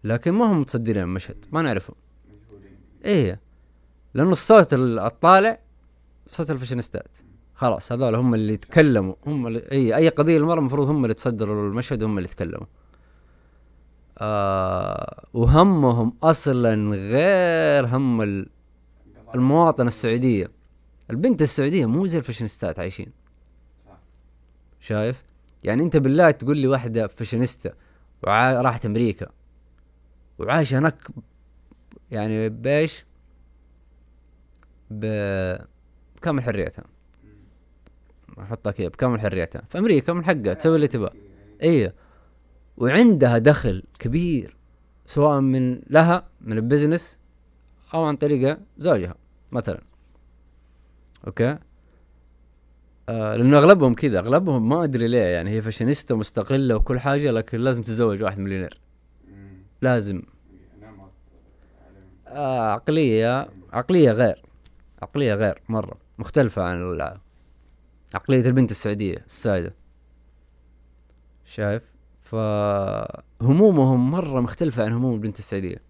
لكن 0.04 0.32
ما 0.32 0.46
هم 0.52 0.60
متصدرين 0.60 1.04
المشهد 1.04 1.46
ما 1.52 1.62
نعرفهم. 1.62 1.96
إيه 3.06 3.40
لأنه 4.14 4.32
الصوت 4.32 4.74
ال- 4.74 5.00
الطالع 5.00 5.60
صوت 6.28 6.52
الفاشينيستات 6.52 7.08
خلاص 7.56 7.92
هذول 7.92 8.16
هم 8.16 8.34
اللي 8.34 8.54
يتكلموا 8.54 9.16
هم 9.26 9.48
اللي 9.48 9.60
اي 9.72 9.96
أي 9.96 10.10
قضية 10.10 10.38
المرأة 10.38 10.60
المفروض 10.60 10.90
هم 10.90 10.98
اللي 11.04 11.12
يتصدروا 11.12 11.68
المشهد 11.70 12.04
وهم 12.04 12.18
اللي 12.18 12.30
يتكلموا. 12.30 12.66
آه 14.22 15.26
وهمهم 15.34 16.14
أصلا 16.24 16.96
غير 16.96 17.86
هم 17.98 18.22
ال- 18.22 18.50
المواطنة 19.36 19.88
السعودية. 19.88 20.52
البنت 21.10 21.42
السعودية 21.42 21.86
مو 21.86 22.06
زي 22.06 22.18
الفاشينيستات 22.18 22.80
عايشين. 22.80 23.12
شايف؟ 24.80 25.24
يعني 25.64 25.84
أنت 25.84 25.98
بالله 25.98 26.32
تقول 26.32 26.58
لي 26.58 26.68
واحدة 26.68 27.08
فاشينيستا 27.08 27.74
وراحت 28.24 28.56
راحت 28.56 28.86
أمريكا 28.86 29.28
وعايشة 30.40 30.80
هناك 30.80 31.08
يعني 32.12 32.50
بإيش؟ 32.50 33.06
بكامل 34.92 36.44
حريتها. 36.44 36.84
أحطها 38.40 38.72
كذا 38.72 38.88
بكامل 38.88 39.22
حريتها. 39.22 39.62
في 39.70 39.78
أمريكا 39.78 40.14
من 40.14 40.26
حقها 40.26 40.54
تسوي 40.54 40.76
اللي 40.76 40.88
تبغى. 40.88 41.10
إيه. 41.64 41.94
وعندها 42.80 43.38
دخل 43.38 43.84
كبير 44.00 44.56
سواء 45.06 45.40
من 45.40 45.82
لها 45.90 46.28
من 46.42 46.58
ال 46.58 46.65
business 46.65 47.20
أو 47.94 48.04
عن 48.04 48.16
طريق 48.16 48.58
زوجها 48.78 49.16
مثلا. 49.52 49.82
أوكي؟ 51.28 51.58
آه 53.10 53.36
لأنه 53.36 53.58
أغلبهم 53.58 53.94
كذا 53.94 54.20
أغلبهم 54.20 54.70
ما 54.70 54.84
أدري 54.84 55.08
ليه 55.08 55.20
يعني 55.24 55.50
هي 55.50 55.62
فاشينيستا 55.62 56.16
مستقلة 56.16 56.76
وكل 56.76 57.00
حاجة 57.00 57.32
لكن 57.32 57.60
لازم 57.60 57.82
تتزوج 57.84 58.24
واحد 58.24 58.40
مليونير. 58.40 58.80
لازم. 59.82 60.22
نمط 60.82 61.12
علم 61.86 62.08
آه 62.28 62.72
عقلية 62.72 63.50
عقلية 63.74 64.12
غير 64.12 64.44
عقلية 65.02 65.34
غير 65.34 65.62
مرة. 65.70 65.98
مختلفة 66.20 66.64
عن 66.64 66.82
ال- 66.82 67.18
عقلية 68.16 68.46
البنت 68.48 68.72
السعودية 68.72 69.18
السائده 69.28 69.74
شايف؟ 71.46 71.84
فهمومهم 72.30 74.12
مرة 74.12 74.42
مختلفة 74.42 74.84
عن 74.84 74.94
هموم 74.94 75.14
البنت 75.14 75.40
السعودية. 75.40 75.82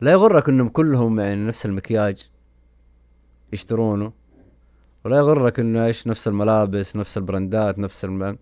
لا 0.00 0.10
يغرك 0.10 0.48
إنهم 0.48 0.68
كلهم 0.68 1.20
يعني 1.20 1.46
نفس 1.46 1.66
المكياج 1.66 2.30
يشترونه 3.52 4.12
ولا 5.04 5.16
يغرك 5.16 5.60
إنه 5.60 5.84
إيش 5.86 6.06
نفس 6.06 6.28
الملابس 6.28 6.96
نفس 6.96 7.18
البراندات 7.18 7.78
نفس 7.78 8.04
الم... 8.04 8.38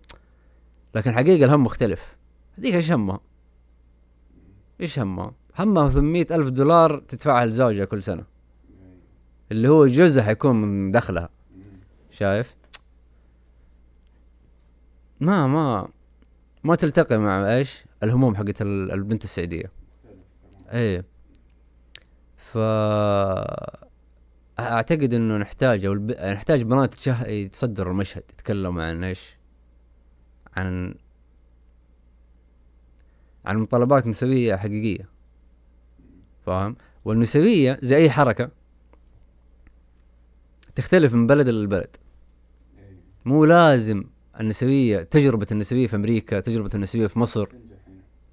لكن 0.95 1.13
حقيقة 1.15 1.45
الهم 1.45 1.63
مختلف. 1.63 2.17
هذيك 2.57 2.73
إيش 2.73 2.91
همها؟ 2.91 3.19
إيش 4.81 4.99
همها؟ 4.99 5.33
همها 5.59 5.89
800 5.89 6.25
ألف 6.31 6.47
دولار 6.47 6.99
تدفعها 6.99 7.45
لزوجها 7.45 7.85
كل 7.85 8.03
سنة. 8.03 8.23
اللي 9.51 9.69
هو 9.69 9.87
جزء 9.87 10.21
حيكون 10.21 10.55
من 10.55 10.91
دخلها. 10.91 11.29
شايف؟ 12.11 12.55
ما 15.19 15.47
ما 15.47 15.89
ما 16.67 16.75
تلتقي 16.75 17.17
مع 17.17 17.55
إيش؟ 17.55 17.85
الهموم 18.03 18.35
حقت 18.35 18.61
ال- 18.61 18.91
البنت 18.91 19.25
تمام 19.25 19.71
إيه. 20.73 21.05
ف 22.35 22.57
أعتقد 24.59 25.13
إنه 25.13 25.37
نحتاج 25.37 25.85
أو 25.85 25.93
الب... 25.93 26.11
نحتاج 26.11 26.61
بنات 26.61 26.93
تشه... 26.93 27.27
يتصدروا 27.27 27.91
المشهد 27.91 28.23
يتكلموا 28.33 28.83
عن 28.83 29.03
إيش؟ 29.03 29.37
عن 30.57 30.95
عن 33.45 33.57
مطالبات 33.57 34.07
نسوية 34.07 34.55
حقيقية. 34.55 35.09
فاهم؟ 36.45 36.75
والنسوية 37.05 37.79
زي 37.81 37.95
أي 37.95 38.09
حركة 38.09 38.51
تختلف 40.75 41.13
من 41.13 41.27
بلد 41.27 41.49
للبلد. 41.49 41.95
إيه. 42.77 42.97
مو 43.25 43.45
لازم 43.45 44.03
النسوية 44.39 45.03
تجربة 45.03 45.47
النسوية 45.51 45.87
في 45.87 45.95
أمريكا 45.95 46.39
تجربة 46.39 46.69
النسوية 46.75 47.07
في 47.07 47.19
مصر 47.19 47.47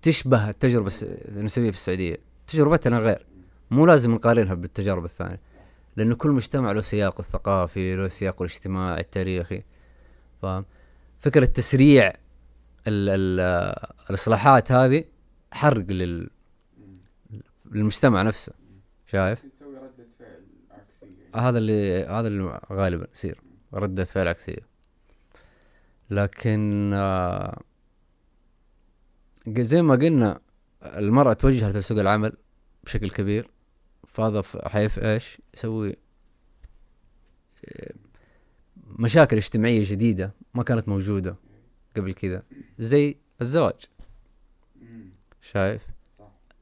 تشبه 0.02 0.50
التجربة 0.50 0.86
الس- 0.86 1.02
النسوية 1.28 1.70
في 1.70 1.76
السعودية. 1.76 2.16
تجربتنا 2.46 2.98
غير. 2.98 3.26
مو 3.70 3.86
لازم 3.86 4.14
نقارنها 4.14 4.54
بالتجارب 4.54 5.04
الثانية. 5.04 5.40
لأنه 5.96 6.14
كل 6.14 6.30
مجتمع 6.30 6.72
له 6.72 6.80
سياقه 6.80 7.20
الثقافي 7.20 7.96
له 7.96 8.08
سياقه 8.08 8.42
الاجتماعي 8.42 9.00
التاريخي. 9.00 9.62
فاهم؟ 10.42 10.64
فكرة 11.20 11.44
تسريع 11.44 12.08
ال 12.08 13.08
ال 13.08 13.40
الإصلاحات 14.10 14.72
هذه 14.72 15.04
حرق 15.52 15.86
لل. 15.90 16.30
للمجتمع 17.72 18.22
نفسه. 18.22 18.52
شايف؟ 19.06 19.42
تسوي؟ 19.56 19.76
ردة 19.76 20.06
فعل 20.18 20.44
عكسية. 20.70 21.48
هذا 21.48 21.58
اللي 21.58 22.04
هذا 22.04 22.28
اللي 22.28 22.60
غالبا 22.72 23.06
يصير. 23.14 23.40
ردة 23.74 24.04
فعل 24.04 24.28
عكسية. 24.28 24.73
لكن 26.14 26.90
آه، 26.94 27.60
زي 29.48 29.82
ما 29.82 29.94
قلنا 29.94 30.40
المرأة 30.82 31.32
توجهت 31.32 31.76
لسوق 31.76 31.98
العمل 31.98 32.32
بشكل 32.84 33.10
كبير 33.10 33.50
فهذا 34.08 34.42
حيف 34.66 34.98
إيش 34.98 35.38
يسوي 35.54 35.96
إيه، 37.64 37.92
مشاكل 38.86 39.36
اجتماعية 39.36 39.90
جديدة 39.90 40.34
ما 40.54 40.62
كانت 40.62 40.88
موجودة 40.88 41.36
قبل 41.96 42.14
كذا 42.14 42.42
زي 42.78 43.16
الزواج. 43.40 43.84
شايف. 45.42 45.86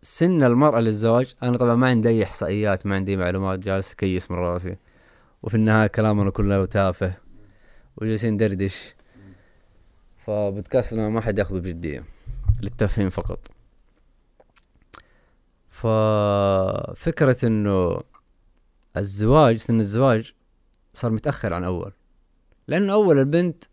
سن 0.03 0.43
المرأة 0.43 0.81
للزواج 0.81 1.35
أنا 1.43 1.57
طبعا 1.57 1.75
ما 1.75 1.87
عندي 1.87 2.09
أي 2.09 2.25
إحصائيات 2.25 2.87
ما 2.87 2.95
عندي 2.95 3.17
معلومات 3.17 3.59
جالس 3.59 3.93
أكيس 3.93 4.31
من 4.31 4.37
راسي 4.37 4.77
وفي 5.43 5.55
النهاية 5.55 5.87
كلامنا 5.87 6.31
كله 6.31 6.65
تافه 6.65 7.15
وجالسين 7.97 8.35
ندردش 8.35 8.95
فبودكاستنا 10.27 11.09
ما 11.09 11.21
حد 11.21 11.39
ياخذه 11.39 11.59
بجدية. 11.59 12.05
للتفهيم 12.63 13.11
فقط. 13.11 13.39
ففكرة 15.71 17.47
إنه 17.47 18.01
الزواج 18.97 19.57
سن 19.57 19.81
الزواج 19.81 20.35
صار 20.95 21.11
متأخر 21.11 21.55
عن 21.55 21.65
أول. 21.65 21.93
لأنه 22.69 22.93
أول 22.93 23.19
البنت 23.19 23.65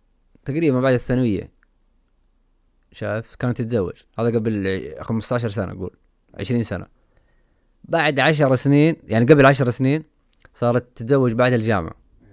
تقريبا 0.46 0.80
بعد 0.82 0.94
الثانوية. 0.94 1.50
شايف؟ 2.92 3.36
كانت 3.36 3.58
تتزوج. 3.62 3.94
هذا 4.20 4.28
قبل 4.40 4.68
ع- 5.00 5.04
15 5.04 5.50
سنة 5.50 5.72
أقول 5.72 5.92
20 6.34 6.64
سنة. 6.64 6.86
بعد 7.84 8.20
10 8.20 8.56
سنين 8.56 8.96
يعني 9.04 9.26
قبل 9.26 9.46
10 9.46 9.70
سنين 9.70 10.04
صارت 10.54 10.88
تتزوج 10.98 11.32
بعد 11.32 11.54
الجامعة. 11.54 11.96
إيه، 12.24 12.30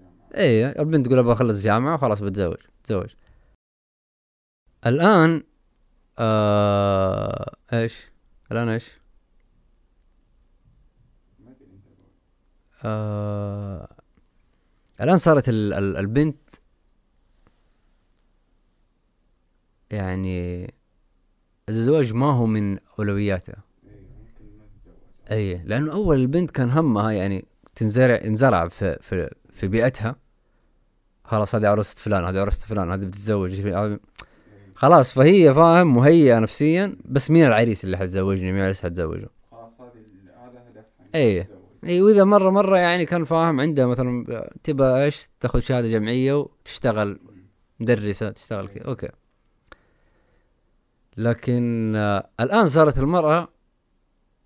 جامعة. 0.00 0.24
إيه 0.34 0.66
البنت 0.82 1.06
تقول 1.06 1.18
أبغى 1.18 1.32
أخلص 1.32 1.62
جامعة 1.62 1.94
وخلاص 1.94 2.22
بتزوج. 2.22 2.56
تزوج. 2.84 3.10
الآن 4.86 5.42
آه 6.18 7.56
إيش 7.72 8.10
الآن 8.52 8.68
إيش. 8.68 9.00
آه 12.84 13.88
الآن 15.00 15.16
صارت 15.16 15.48
ال 15.48 15.72
ال 15.72 15.96
البنت 15.96 16.38
يعني 19.90 20.74
الزواج 21.68 22.12
ما 22.14 22.26
هو 22.26 22.46
من 22.46 22.78
تتزوج 22.98 23.54
أي 25.30 25.56
لأنه 25.64 25.92
أول 25.92 26.16
البنت 26.16 26.50
كان 26.50 26.70
همها 26.70 27.10
يعني 27.10 27.44
تنزرع 27.74 28.20
انزرع 28.24 28.68
في 28.68 28.98
في 29.00 29.34
في 29.52 29.68
بيئتها 29.68 30.16
خلاص 31.24 31.54
هذه 31.54 31.68
عروسة 31.68 31.96
فلان 31.96 32.24
هذه 32.24 32.40
عروسة 32.40 32.66
فلان 32.66 32.90
هذه 32.92 33.00
بتتزوج. 33.00 33.60
خلاص 34.80 35.12
فهي 35.12 35.54
فاهم 35.54 35.94
مهيئة 35.94 36.38
نفسيا 36.38 36.96
بس 37.04 37.30
مين 37.30 37.46
العريس 37.46 37.84
اللي 37.84 37.96
حتزوجني 37.96 38.52
مين 38.52 38.60
العريس 38.60 38.82
حتزوجه 38.82 39.28
خلاص 39.50 39.80
هذه 39.80 40.04
هذا 40.36 40.68
هدفها 40.68 41.06
إيه. 41.14 41.42
تتزوج. 41.42 41.60
اي 41.84 42.02
وإذا 42.02 42.24
مرة 42.24 42.50
مرة 42.50 42.76
يعني 42.76 43.06
كان 43.06 43.24
فاهم 43.24 43.60
عنده 43.60 43.86
مثلا 43.86 44.50
تبى 44.62 44.84
إيش 44.84 45.28
تاخذ 45.40 45.60
شهادة 45.60 45.88
جمعيه 45.88 46.38
وتشتغل. 46.38 47.20
مدرسة 47.80 48.30
تشتغل 48.30 48.68
كذا 48.68 48.84
أوكي 48.84 49.08
لكن 51.16 51.92
آه 51.96 52.28
الآن 52.40 52.66
صارت 52.66 52.98
المرأة 52.98 53.48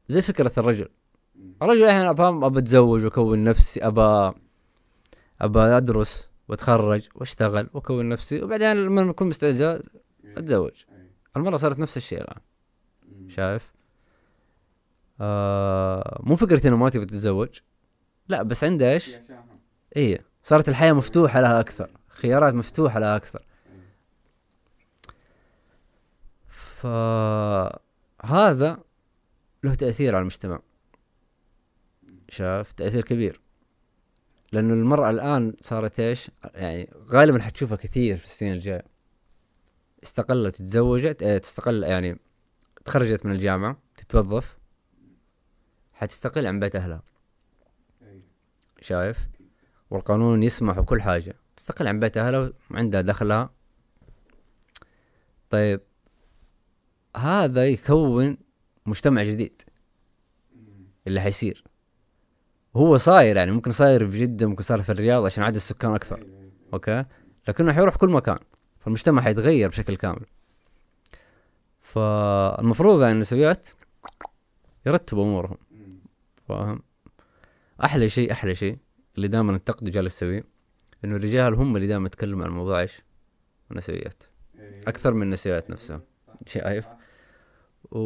زي 0.08 0.22
فكرة 0.22 0.52
الرجل. 0.58 0.88
الرجل 1.62 1.84
الحين 1.84 2.14
فاهم 2.14 2.44
ابى 2.44 2.58
أتزوج 2.58 3.04
وأكون 3.04 3.44
نفسي 3.44 3.80
ابى 3.86 4.38
ابى 5.40 5.60
أدرس 5.60 6.30
وأتخرج 6.48 7.08
وأشتغل 7.14 7.70
وأكون 7.74 8.08
نفسي 8.08 8.42
وبعدين 8.42 8.76
لما 8.76 9.10
أكون 9.10 9.28
مستعد 9.28 9.60
إيه. 9.60 10.03
أتزوج. 10.38 10.84
إيه. 10.92 11.10
المراه 11.36 11.56
صارت 11.56 11.78
نفس 11.78 11.96
الشيء 11.96 12.20
الآن. 12.20 12.40
مم. 13.02 13.30
شايف؟ 13.30 13.72
آه 15.20 16.20
مو 16.22 16.36
فكرة 16.36 16.68
إنه 16.68 16.76
ما 16.76 16.88
تبي 16.88 17.06
تتزوج. 17.06 17.60
لا 18.28 18.42
بس 18.42 18.64
عنده 18.64 18.92
إيش. 18.92 19.10
إيه. 19.96 20.24
صارت 20.42 20.68
الحياة 20.68 20.92
مفتوحة 20.92 21.40
لها 21.40 21.60
أكثر. 21.60 21.90
خيارات 22.08 22.54
مفتوحة 22.54 23.00
لها 23.00 23.16
أكثر. 23.16 23.44
إيه. 23.66 23.94
فهذا 28.22 28.78
له 29.64 29.74
تأثير 29.74 30.14
على 30.14 30.20
المجتمع. 30.20 30.60
شاف 32.28 32.72
تأثير 32.72 33.02
كبير. 33.02 33.40
لأنه 34.52 34.74
المرأة 34.74 35.10
الآن 35.10 35.56
صارت 35.60 36.00
إيش؟ 36.00 36.30
يعني 36.54 36.92
غالبا 37.08 37.42
حتشوفها 37.42 37.76
كثير 37.76 38.16
في 38.16 38.24
السنين 38.24 38.52
الجاية. 38.52 38.93
استقلت 40.04 40.56
تزوجت 40.56 41.22
آه 41.22 41.38
تستقل 41.38 41.82
يعني 41.82 42.18
تخرجت 42.84 43.26
من 43.26 43.32
الجامعة 43.32 43.78
تتوظف 43.96 44.58
حتستقل 45.92 46.46
عن 46.46 46.60
بيت 46.60 46.76
أهلها. 46.76 47.02
شايف؟ 48.80 49.28
والقانون 49.90 50.42
يسمح 50.42 50.78
وكل 50.78 51.02
حاجة. 51.02 51.34
تستقل 51.56 51.88
عن 51.88 52.00
بيت 52.00 52.16
أهلها 52.16 52.52
وعندها 52.70 53.00
دخلها. 53.00 53.50
طيب 55.50 55.80
هذا 57.16 57.66
يكون 57.66 58.36
مجتمع 58.86 59.22
جديد. 59.22 59.62
اللي 61.06 61.20
حيصير. 61.20 61.64
هو 62.76 62.96
صاير 62.96 63.36
يعني 63.36 63.50
ممكن 63.50 63.70
صاير 63.70 64.10
في 64.10 64.20
جدة 64.20 64.46
ممكن 64.46 64.62
صاير 64.62 64.82
في 64.82 64.92
الرياض 64.92 65.24
عشان 65.24 65.44
عدد 65.44 65.56
السكان 65.56 65.94
أكثر. 65.94 66.26
أوكي؟ 66.72 67.04
لكنه 67.48 67.72
حيروح 67.72 67.96
كل 67.96 68.10
مكان. 68.10 68.38
فالمجتمع 68.84 69.22
حيتغير 69.22 69.68
بشكل 69.68 69.96
كامل 69.96 70.26
فالمفروض 71.82 73.00
يعني 73.00 73.12
النسويات 73.12 73.68
يرتبوا 74.86 75.24
أمورهم 75.24 75.58
مم. 75.70 75.98
فاهم 76.48 76.82
أحلى 77.84 78.08
شيء 78.08 78.32
أحلى 78.32 78.54
شيء 78.54 78.78
اللي 79.16 79.28
دائما 79.28 79.52
انتقده 79.52 79.90
جالس 79.90 80.16
اسويه 80.16 80.44
إنه 81.04 81.16
الرجال 81.16 81.54
هم 81.54 81.76
اللي 81.76 81.86
دائما 81.86 82.06
يتكلموا 82.06 82.44
عن 82.44 82.50
موضوع 82.50 82.80
إيش 82.80 83.02
النسويات 83.70 84.22
إيه. 84.58 84.80
أكثر 84.86 85.14
من 85.14 85.22
النسويات 85.22 85.70
نفسها 85.70 86.00
شايف 86.46 86.86
و... 87.90 87.98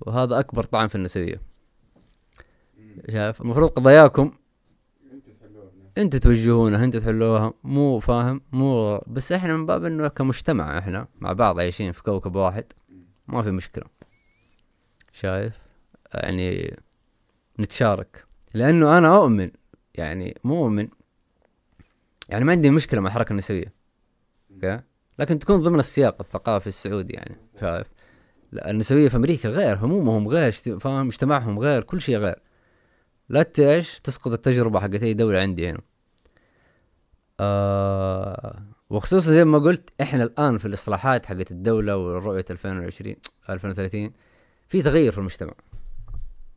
وهذا 0.00 0.38
أكبر 0.38 0.62
طعن 0.62 0.88
في 0.88 0.94
النسوية. 0.94 1.40
شايف 3.10 3.40
المفروض 3.40 3.70
قضاياكم. 3.70 4.32
أنتوا 5.98 6.20
توجهونها 6.20 6.84
أنتوا 6.84 7.00
تحلوها. 7.00 7.54
مو 7.64 7.98
فاهم؟ 7.98 8.40
مو 8.52 8.98
بس 9.06 9.32
إحنا 9.32 9.56
من 9.56 9.66
باب 9.66 9.84
إنه 9.84 10.08
كمجتمع 10.08 10.78
إحنا 10.78 11.08
مع 11.20 11.32
بعض 11.32 11.58
عايشين 11.58 11.92
في 11.92 12.02
كوكب 12.02 12.36
واحد. 12.36 12.64
ما 13.28 13.42
في 13.42 13.50
مشكلة. 13.50 13.84
شايف؟ 15.12 15.58
يعني 16.14 16.76
نتشارك. 17.60 18.24
لأنه 18.54 18.98
أنا 18.98 19.16
أؤمن 19.16 19.50
يعني 19.94 20.38
مو 20.44 20.64
أؤمن. 20.64 20.88
يعني 22.28 22.44
ما 22.44 22.52
عندي 22.52 22.70
مشكلة 22.70 23.00
مع 23.00 23.06
الحركة 23.06 23.32
النسوية. 23.32 23.72
أوكي؟ 24.54 24.80
لكن 25.18 25.38
تكون 25.38 25.60
ضمن 25.60 25.78
السياق 25.78 26.16
الثقافي 26.20 26.66
السعودي 26.66 27.14
يعني 27.14 27.36
شايف؟ 27.60 27.86
النسوية 28.52 29.08
في 29.08 29.16
أمريكا 29.16 29.48
غير 29.48 29.76
همومهم 29.76 30.28
غير 30.28 30.52
فاهم؟ 30.52 31.06
مجتمعهم 31.06 31.58
غير 31.58 31.82
كل 31.82 32.00
شيء 32.00 32.16
غير. 32.16 32.38
لا 33.28 33.52
إيش 33.58 34.00
تسقط 34.00 34.32
التجربة 34.32 34.80
حقت 34.80 35.02
أي 35.02 35.14
دولة 35.14 35.38
عندي 35.40 35.68
هنا. 35.70 35.80
آه 37.40 38.62
وخصوصا 38.90 39.30
زي 39.30 39.44
ما 39.44 39.58
قلت 39.58 39.90
إحنا 40.00 40.22
الآن 40.22 40.58
في 40.58 40.66
الإصلاحات 40.66 41.26
حقت 41.26 41.50
الدولة 41.50 41.96
ورؤيه 41.96 42.44
2020 42.50 43.16
2030 43.50 44.12
في 44.68 44.82
تغير 44.82 45.12
في 45.12 45.18
المجتمع. 45.18 45.52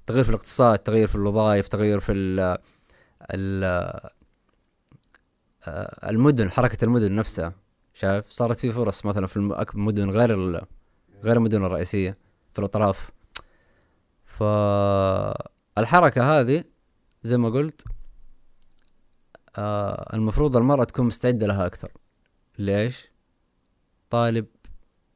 تغير 0.08 0.24
في 0.24 0.30
الاقتصاد 0.30 0.80
تغير 0.80 1.08
في 1.08 1.16
الوظائف 1.16 1.68
تغير 1.68 2.00
في 2.00 2.12
ال 2.12 2.58
ال 3.32 3.64
آه، 5.68 6.10
المدن 6.10 6.52
حركة 6.52 6.86
المدن 6.86 7.16
نفسها. 7.16 7.54
شايف؟ 7.94 8.26
صارت 8.30 8.58
في 8.58 8.72
فرص 8.72 9.06
مثلا 9.06 9.28
في 9.28 9.38
المدن 9.76 10.10
غير 10.10 10.66
غير 11.24 11.38
المدن 11.38 11.66
الرئيسية 11.66 12.18
في 12.54 12.60
الأطراف. 12.60 13.12
فالحركة 15.76 16.40
هذه 16.40 16.64
زي 17.24 17.38
ما 17.38 17.50
قلت 17.50 17.84
آه 19.58 20.14
المفروض 20.16 20.58
المرأة 20.58 20.84
تكون 20.84 21.06
مستعدة 21.06 21.48
لها 21.48 21.66
أكثر 21.66 21.92
ليش؟ 22.60 23.12
طالب 24.10 24.46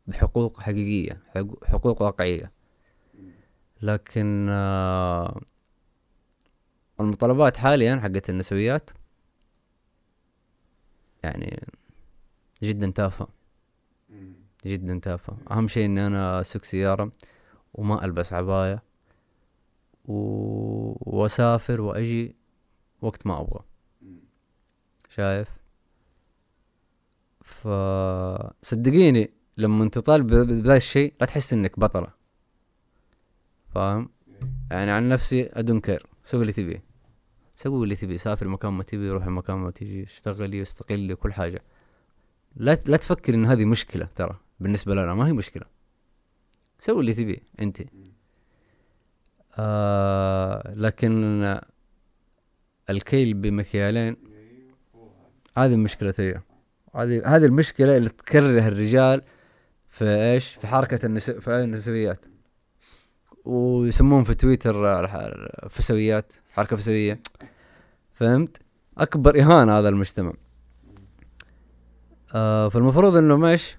بحقوق 0.08 0.60
حقيقية 0.62 1.22
حقو- 1.36 1.66
حقوق 1.66 2.02
واقعية. 2.02 2.52
لكن 3.82 4.48
آه 4.50 5.42
المطالبات 7.00 7.58
حاليا 7.58 7.96
حقت 8.04 8.30
النسويات 8.30 8.90
يعني 11.24 11.68
جدا 12.64 12.92
تافهة. 12.92 13.28
جدا 14.66 15.00
تافهة 15.00 15.38
أهم 15.52 15.68
شيء 15.68 15.86
إني 15.86 16.08
أنا 16.08 16.40
أسوق 16.42 16.64
سيارة 16.64 17.12
وما 17.74 18.06
ألبس 18.06 18.34
عباية 18.34 18.84
و... 20.08 20.16
وأسافر 21.02 21.82
وأجي 21.82 22.36
وقت 23.02 23.28
ما 23.28 23.42
أبغى. 23.42 23.64
مم. 24.02 24.20
شايف 25.10 25.50
فصدقيني 27.44 29.30
لما 29.58 29.90
تطالب 29.90 30.28
ب- 30.28 30.48
بذا 30.62 30.76
الشيء 30.76 31.14
لا 31.22 31.26
تحس 31.26 31.54
إنك 31.54 31.80
بطلة. 31.80 32.08
فاهم؟ 33.74 34.10
يعني 34.72 34.92
عن 34.92 35.10
نفسي 35.10 35.50
أدون 35.54 35.80
كير. 35.82 36.08
سوي 36.24 36.42
اللي 36.42 36.54
تبيه. 36.54 36.84
سوي 37.56 37.84
اللي 37.84 37.96
تبيه. 37.96 38.18
سافر 38.18 38.48
مكان 38.48 38.74
ما 38.74 38.84
تبي 38.84 39.10
روح 39.10 39.28
مكان 39.28 39.56
ما 39.58 39.72
تجي. 39.72 40.04
اشتغلي 40.04 40.60
واستقلي 40.60 41.14
وكل 41.14 41.34
حاجة. 41.34 41.64
لا 42.56 42.78
لا 42.86 42.98
تفكر 42.98 43.34
إن 43.34 43.46
هذه 43.46 43.66
مشكلة 43.66 44.10
ترى. 44.16 44.40
بالنسبة 44.60 44.94
لنا 44.96 45.14
ما 45.14 45.28
هي 45.28 45.34
مشكلة. 45.34 45.66
سوي 46.80 47.00
اللي 47.00 47.14
تبيه 47.14 47.40
أنت. 47.60 47.82
آه 49.58 50.74
لكن 50.76 51.60
الكيل 52.90 53.34
بمكيالين 53.34 54.18
هذه 55.58 55.76
مشكلة 55.76 56.14
هي. 56.20 56.42
هذه 56.96 57.36
هذه 57.36 57.46
المشكلة 57.46 57.98
اللي 57.98 58.10
تكره 58.10 58.68
الرجال 58.68 59.22
في 59.90 60.06
إيش؟ 60.06 60.48
في 60.54 60.68
حركة 60.68 61.06
النس... 61.06 61.30
في 61.30 61.52
النسويات. 61.52 62.26
ويسمون 63.46 64.24
في 64.24 64.34
تويتر 64.34 65.06
الفسويات 65.64 66.34
حركة 66.52 66.76
فسوية. 66.76 67.20
فهمت؟ 68.14 68.58
أكبر 68.98 69.42
إهانة 69.42 69.80
هذا 69.80 69.90
المجتمع. 69.90 70.34
آه 72.36 72.70
فالمفروض 72.70 73.18
إنه 73.18 73.38
ماش 73.38 73.78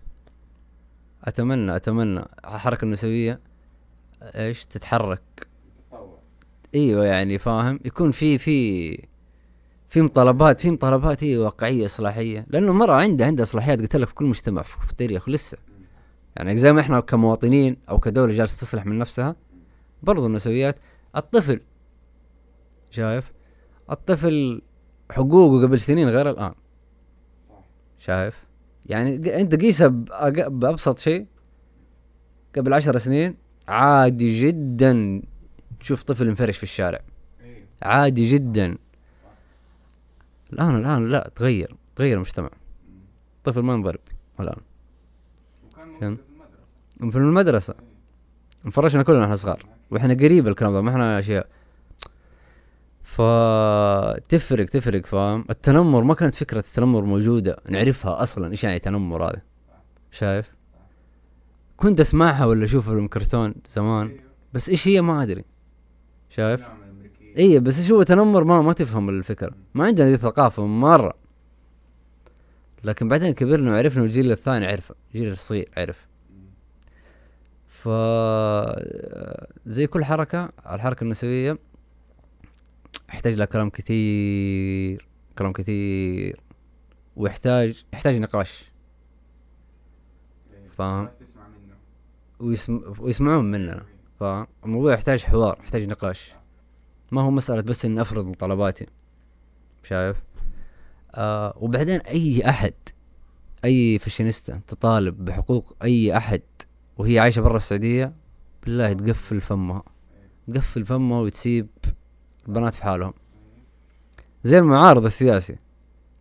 أتمنى 1.25 1.77
أتمنى 1.77 2.25
الحركة 2.45 2.85
النسوية 2.85 3.41
إيش؟ 4.23 4.67
تتحرك. 4.67 5.47
إيوه 6.77 7.05
يعني 7.05 7.39
فاهم؟ 7.39 7.81
يكون 7.85 8.13
في 8.13 8.39
في 8.39 9.09
في 9.89 10.03
مطالبات 10.03 10.61
في 10.61 10.71
مطالبات 10.71 11.25
هي 11.25 11.39
واقعية 11.39 11.87
إصلاحية. 11.87 12.47
لأنه 12.49 12.71
المراه 12.71 12.95
عندها 12.95 13.27
عندها 13.27 13.43
إصلاحيات 13.45 13.81
قلت 13.81 13.97
لك 13.97 14.09
في 14.09 14.15
كل 14.15 14.25
مجتمع 14.25 14.63
في 14.63 14.91
التاريخ 14.91 15.29
لسه. 15.29 15.59
يعني 16.37 16.57
زي 16.57 16.73
ما 16.73 16.81
إحنا 16.81 17.01
كمواطنين 17.01 17.77
أو 17.91 17.99
كدولة 17.99 18.35
جالسة 18.35 18.61
تصلح 18.61 18.87
من 18.87 18.99
نفسها 18.99 19.37
برضو 20.03 20.27
النسويات 20.27 20.79
الطفل 21.17 21.61
شايف؟ 22.91 23.33
الطفل 23.91 24.63
حقوقه 25.11 25.63
قبل 25.67 25.81
سنين 25.81 26.09
غير 26.09 26.31
الآن. 26.31 26.55
شايف؟ 27.99 28.45
يعني 28.87 29.41
أنت 29.41 29.55
قيسها 29.55 29.87
بأبسط 30.49 30.99
شيء 30.99 31.27
قبل 32.57 32.75
عشر 32.75 32.99
سنين 32.99 33.35
عادي 33.69 34.41
جدا. 34.41 35.23
تشوف 35.81 36.03
طفل 36.03 36.29
انفرش 36.29 36.57
في 36.57 36.63
الشارع. 36.63 37.01
عادي 37.83 38.31
جدا. 38.33 38.79
الان 40.53 40.77
الآن 40.77 41.09
لا 41.09 41.31
تغير 41.37 41.77
تغير 41.97 42.15
المجتمع. 42.17 42.51
الطفل 43.39 43.61
ما 43.61 43.75
ينضرب 43.75 44.01
الآن. 44.41 44.57
وكان 45.73 45.99
كان- 46.01 46.17
في 47.11 47.19
المدرسة. 47.19 47.75
انفرشنا 48.67 49.03
كلنا 49.03 49.25
إحنا 49.25 49.37
صغار. 49.37 49.67
وإحنا 49.91 50.15
قريب 50.15 50.49
الكلام 50.49 50.73
ده 50.73 50.81
ما 50.83 50.91
إحنا 50.91 51.19
أشياء. 51.19 51.47
فتفرق 53.03 54.67
تفرق 54.67 55.07
فاهم؟ 55.07 55.45
التنمر 55.51 56.03
ما 56.05 56.15
كانت 56.15 56.35
فكرة 56.35 56.59
التنمر 56.59 57.05
موجودة. 57.05 57.57
نعرفها 57.69 58.23
أصلا 58.23 58.51
إيش 58.51 58.65
يعني 58.65 58.79
تنمر 58.79 59.25
هذا. 59.25 59.43
شايف؟ 60.11 60.51
كنت 61.77 62.01
أسمعها 62.01 62.47
ولا 62.47 62.65
أشوفها 62.65 62.95
في 62.95 63.01
الكرتون 63.01 63.55
زمان 63.71 64.07
أيوه 64.07 64.21
بس 64.53 64.69
إيش 64.69 64.89
هي 64.89 65.01
ما 65.01 65.23
أدري. 65.23 65.45
شايف؟ 66.37 66.61
الامريكية 66.61 67.37
اي 67.37 67.61
بس 67.61 67.91
هو 67.91 68.03
تنمر 68.03 68.45
ما 68.45 68.63
ما 68.63 68.73
تفهم 68.73 69.09
الفكرة. 69.09 69.55
ما 69.75 69.85
عندنا 69.85 70.07
ذي 70.07 70.15
الثقافة 70.15 70.67
مرة. 70.67 71.15
لكن 72.85 73.09
بعدين 73.09 73.35
كبرنا 73.35 73.73
وعرفنا 73.73 74.03
والجيل 74.03 74.33
الثاني 74.33 74.67
عرفه 74.67 74.95
الجيل 75.15 75.33
الصغير 75.33 75.69
عرف. 75.77 76.07
ف 77.69 77.89
زي 79.67 79.87
كل 79.87 80.05
حركة 80.05 80.51
الحركة 80.71 81.05
النسوية 81.05 81.59
يحتاج 83.09 83.35
لها 83.35 83.47
كلام 83.47 83.71
كثير 83.71 85.09
كلام 85.39 85.53
كثير. 85.53 86.41
ويحتاج 87.17 87.85
يحتاج 87.93 88.17
نقاش. 88.17 88.71
أيوه. 90.55 90.71
فاهم. 90.79 91.09
ويسم... 92.41 92.95
ويسمعون 92.99 93.51
مننا. 93.51 93.96
فالموضوع 94.21 94.93
يحتاج 94.93 95.25
حوار 95.25 95.59
يحتاج 95.61 95.83
نقاش. 95.83 96.33
ما 97.13 97.23
هو 97.23 97.31
مسألة 97.31 97.61
بس 97.61 97.85
إني 97.85 98.01
أفرض 98.01 98.35
طلباتي 98.35 98.87
شايف؟ 99.83 100.17
آه 101.15 101.55
وبعدين 101.57 102.01
أي 102.01 102.49
أحد 102.49 102.75
أي 103.65 103.99
فاشينيستا 103.99 104.61
تطالب 104.67 105.25
بحقوق 105.25 105.77
أي 105.83 106.17
أحد 106.17 106.43
وهي 106.99 107.19
عايشة 107.19 107.41
برا 107.43 107.57
السعودية 107.57 108.13
بالله 108.63 108.93
تقفل 108.93 109.41
فمها. 109.41 109.83
تقفل 110.55 110.85
فمها 110.85 111.21
وتسيب 111.21 111.69
البنات 112.49 112.75
في 112.75 112.83
حالهم. 112.83 113.15
زي 114.45 114.59
المعارض 114.59 115.05
السياسي. 115.05 115.57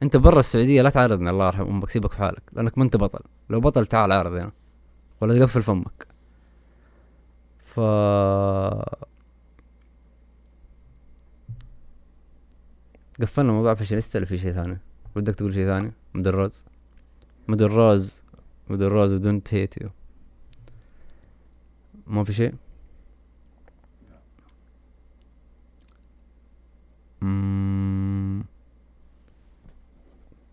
أنت 0.04 0.18
برا 0.18 0.40
السعودية 0.40 0.82
لا 0.82 0.90
تعارضني 0.90 1.30
الله 1.30 1.48
يرحم 1.48 1.64
أمك 1.64 1.90
سيبك 1.90 2.12
في 2.12 2.18
حالك 2.18 2.44
لأنك 2.54 2.78
ما 2.78 2.84
أنت 2.84 2.98
بطل. 2.98 3.20
لو 3.50 3.60
بطل 3.60 3.86
تعال 3.86 4.12
عارض 4.12 4.34
هنا 4.34 4.52
ولا 5.22 5.40
تقفل 5.40 5.64
فمك. 5.64 6.15
ف 7.76 7.80
قفلنا 13.22 13.52
موضوع 13.52 13.74
فاشينيستا 13.74 14.20
ولا 14.20 14.26
في 14.26 14.38
شيء 14.38 14.54
ثاني. 14.54 14.78
ودك 15.16 15.36
تقول 15.36 15.54
شيء 15.54 15.66
ثاني؟ 15.66 15.92
مدرز 16.14 16.66
مدرز 17.48 18.24
مدرز 18.70 19.12
ودونت 19.12 19.54
هيت 19.54 19.82
يو 19.82 19.90
ما 22.08 22.24
في 22.24 22.34
شيء. 22.34 22.54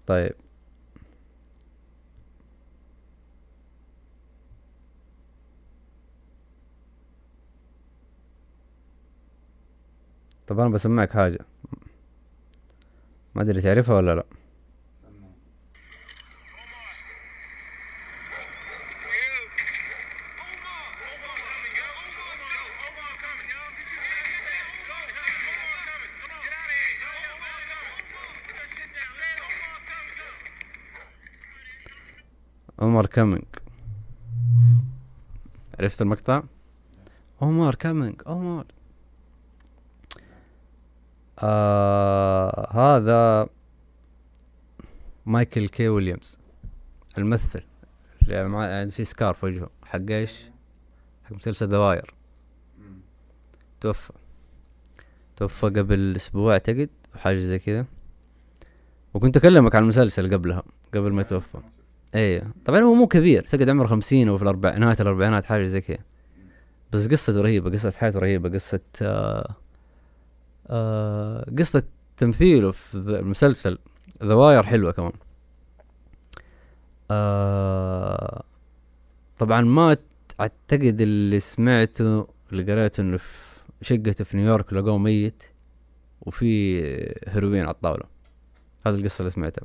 طيب. 0.06 0.34
طب 10.46 10.60
أنا 10.60 10.68
بسمعك 10.68 11.12
حاجة. 11.12 11.38
ما 13.34 13.42
أدري 13.42 13.60
تعرفها 13.60 13.96
ولا 13.96 14.14
لا. 14.14 14.24
عمر 32.78 33.06
كامينج 33.06 33.44
عرفت 35.80 36.02
المقطع؟ 36.02 36.42
عمر 37.42 37.74
coming 37.74 38.22
عمر 38.26 38.64
آه 41.42 42.68
هذا 42.72 43.48
مايكل 45.26 45.68
كي 45.68 45.88
ويليامز 45.88 46.38
الممثل. 47.18 47.62
اللي 48.22 48.48
مع 48.48 48.66
يعني 48.66 48.90
في 48.90 49.04
scar 49.04 49.34
في 49.34 49.46
وجهه. 49.46 49.70
حق 49.84 50.10
إيش؟ 50.10 50.44
حق 51.24 51.32
مسلسل 51.32 51.68
The 51.68 51.88
Wire 51.88 52.14
مم. 52.78 53.00
توفى. 53.80 54.12
توفى 55.36 55.66
قبل 55.66 56.16
أسبوع 56.16 56.52
أعتقد 56.52 56.90
أو 57.14 57.20
حاجة 57.20 57.36
زي 57.36 57.58
كذا. 57.58 57.86
وكنت 59.14 59.36
أكلمك 59.36 59.74
عن 59.74 59.82
المسلسل 59.82 60.34
قبلها 60.34 60.62
قبل 60.94 61.12
ما 61.12 61.20
يتوفى 61.20 61.58
إيه. 62.14 62.52
طبعا 62.64 62.80
هو 62.80 62.94
مو 62.94 63.06
كبير 63.06 63.44
تقعد 63.44 63.68
عمره 63.68 63.86
خمسين 63.86 64.28
أو 64.28 64.36
في 64.36 64.42
الاربع 64.42 64.78
نهاية 64.78 64.96
الأربعينات 65.00 65.44
حاجة 65.44 65.64
زي 65.64 65.80
كذا. 65.80 65.98
بس 66.92 67.08
قصته 67.08 67.40
رهيبة 67.40 67.70
قصة 67.70 67.90
حياته 67.90 68.18
رهيبة 68.18 68.48
قصة 68.48 68.80
آه 69.02 69.56
آه 70.66 71.50
قصة 71.58 71.82
تمثيله 72.16 72.70
في 72.70 72.94
المسلسل 72.94 73.78
The 74.22 74.34
Wire 74.34 74.62
حلوة 74.62 74.92
كمان. 74.92 75.12
آه 77.10 78.44
طبعا 79.38 79.60
ما 79.60 79.96
أعتقد 80.40 81.00
اللي 81.00 81.40
سمعته 81.40 82.26
اللي 82.52 82.72
قريته 82.72 83.00
إنه 83.00 83.16
في 83.16 83.24
شقته 83.82 84.24
في 84.24 84.36
نيويورك 84.36 84.72
لقوه 84.72 84.98
ميت 84.98 85.42
وفي 86.20 86.78
هيروين 87.28 87.62
على 87.62 87.74
الطاولة. 87.74 88.04
هذه 88.86 88.94
القصة 88.94 89.20
اللي 89.20 89.30
سمعتها. 89.30 89.64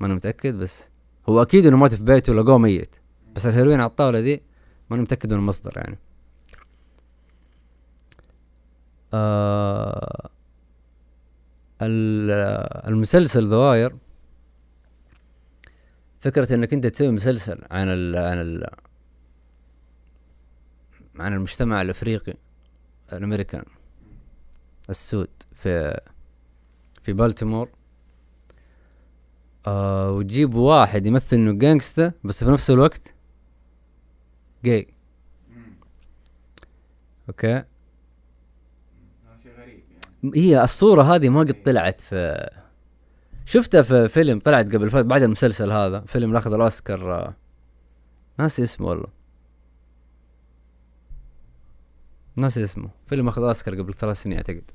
ما 0.00 0.06
أنا 0.06 0.14
متأكد 0.14 0.54
بس 0.54 0.88
هو 1.28 1.42
أكيد 1.42 1.66
إنه 1.66 1.76
مات 1.76 1.94
في 1.94 2.04
بيته 2.04 2.34
لقوه 2.34 2.58
ميت. 2.58 2.96
بس 3.36 3.46
الهيروين 3.46 3.80
على 3.80 3.90
الطاولة 3.90 4.20
دي 4.20 4.42
ما 4.90 4.96
أنا 4.96 5.02
متأكد 5.02 5.32
من 5.32 5.38
المصدر 5.38 5.72
يعني. 5.76 5.98
آه 9.14 10.30
ال- 11.82 12.30
المسلسل 12.88 13.48
ذواير 13.48 13.96
فكرة 16.20 16.54
إنك 16.54 16.72
أنت 16.72 16.86
تسوي 16.86 17.10
مسلسل 17.10 17.62
عن 17.70 17.88
ال 17.88 18.16
عن 18.16 18.40
ال 18.40 18.66
عن 21.18 21.32
المجتمع 21.32 21.82
الأفريقي 21.82 22.34
الأمريكان 23.12 23.64
السود 24.90 25.28
في 25.52 26.00
في 27.02 27.12
بالتيمور. 27.12 27.68
آه 29.66 30.10
وتجيب 30.10 30.54
واحد 30.54 31.06
يمثل 31.06 31.36
إنه 31.36 31.52
gangsta 31.58 32.12
بس 32.24 32.44
في 32.44 32.50
نفس 32.50 32.70
الوقت 32.70 33.14
جاي. 34.64 34.94
أوكي 37.28 37.52
هذا 37.52 37.64
شيء 39.42 39.52
غريب 39.52 39.84
يعني 39.90 40.13
هي 40.34 40.64
الصورة 40.64 41.02
هذه 41.02 41.28
ما 41.28 41.40
قد 41.40 41.62
طلعت 41.62 42.00
في 42.00 42.50
شفتها 43.44 43.82
في 43.82 44.08
فيلم 44.08 44.38
طلعت 44.40 44.66
قبل 44.74 44.90
فترة 44.90 45.02
بعد 45.02 45.22
المسلسل 45.22 45.70
هذا 45.72 46.00
فيلم 46.00 46.36
أخذ 46.36 46.52
الأوسكار 46.54 47.34
ناسي 48.38 48.62
اسمه 48.62 48.86
والله. 48.88 49.06
ناسي 52.36 52.64
اسمه. 52.64 52.88
فيلم 53.06 53.28
أخذ 53.28 53.42
اوسكار 53.42 53.74
قبل 53.80 53.94
ثلاث 53.94 54.22
سنين 54.22 54.36
أعتقد. 54.36 54.70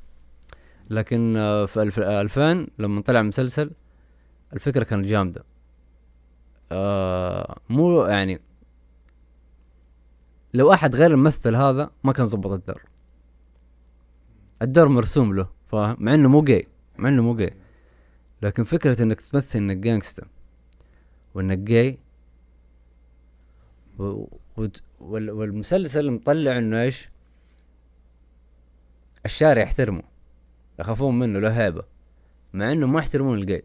لكن 0.89 1.37
آه، 1.37 1.65
في 1.65 1.81
الف- 1.81 1.99
2000 1.99 2.67
لما 2.79 3.01
طلع 3.01 3.21
مسلسل 3.21 3.71
الفكرة 4.53 4.83
كانت 4.83 5.05
جامدة. 5.05 5.43
آه 6.71 7.57
مو 7.69 8.05
يعني 8.05 8.41
لو 10.53 10.73
أحد 10.73 10.95
غير 10.95 11.11
الممثل 11.11 11.55
هذا 11.55 11.89
ما 12.03 12.13
كان 12.13 12.25
زبط 12.25 12.51
الدور. 12.51 12.81
الدور 14.61 14.87
مرسوم 14.87 15.35
له 15.35 15.49
فاهم 15.67 15.95
مع 15.99 16.13
إنه 16.13 16.29
مو 16.29 16.41
جاي 16.41 16.67
مع 16.97 17.09
إنه 17.09 17.21
مو 17.23 17.35
جاي 17.35 17.53
لكن 18.41 18.63
فكرة 18.63 19.03
إنك 19.03 19.21
تمثل 19.21 19.59
إنك 19.59 19.77
جانجستا 19.77 20.23
وإنك 21.33 21.57
جاي 21.57 21.97
و... 23.99 24.25
وت- 24.57 24.81
وال... 24.99 25.31
والمسلسل 25.31 26.11
مطلع 26.11 26.57
إنه 26.57 26.81
إيش؟ 26.81 27.09
الشارع 29.25 29.61
يحترمه. 29.61 30.03
يخافون 30.79 31.19
منه 31.19 31.39
له 31.39 31.49
هيبة. 31.65 31.83
مع 32.53 32.71
إنه 32.71 32.87
ما 32.87 32.99
يحترمون 32.99 33.37
الجاي 33.37 33.63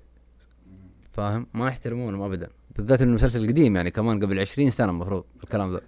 فاهم؟ 1.13 1.47
ما 1.55 1.69
يحترمونهم 1.69 2.23
ابدا. 2.23 2.49
بالذات 2.77 3.03
إنه 3.03 3.11
المسلسل 3.11 3.49
قديم 3.49 3.77
يعني 3.77 3.91
كمان 3.91 4.25
قبل 4.25 4.41
عشرين 4.41 4.71
سنة 4.71 4.91
المفروض 4.91 5.25
الكلام 5.45 5.73
ذا. 5.73 5.81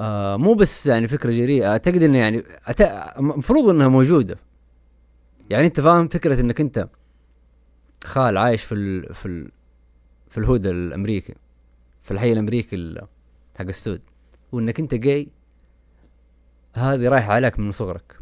آه 0.00 0.36
مو 0.36 0.54
بس 0.54 0.86
يعني 0.86 1.08
فكرة 1.08 1.30
جريئة 1.30 1.70
أعتقد 1.70 2.02
إنه 2.02 2.18
يعني 2.18 2.42
أت- 2.42 3.16
المفروض 3.18 3.68
إنها 3.68 3.88
موجودة. 3.88 4.38
يعني 5.50 5.66
أنت 5.66 5.80
فاهم 5.80 6.08
فكرة 6.08 6.40
إنك 6.40 6.60
أنت 6.60 6.88
خال 8.04 8.38
عايش 8.38 8.64
في 8.64 8.74
ال 8.74 9.14
في 9.14 9.26
ال 9.26 9.50
في 10.28 10.38
الهود 10.38 10.66
الأمريكي 10.66 11.34
في 12.02 12.10
الحي 12.10 12.32
الأمريكي 12.32 12.76
ال- 12.76 13.06
حق 13.58 13.64
السود 13.66 14.00
وإنك 14.52 14.80
أنت 14.80 14.94
جاي 14.94 15.28
هذه 16.74 17.08
رايحة 17.08 17.32
عليك 17.32 17.58
من 17.58 17.70
صغرك. 17.72 18.16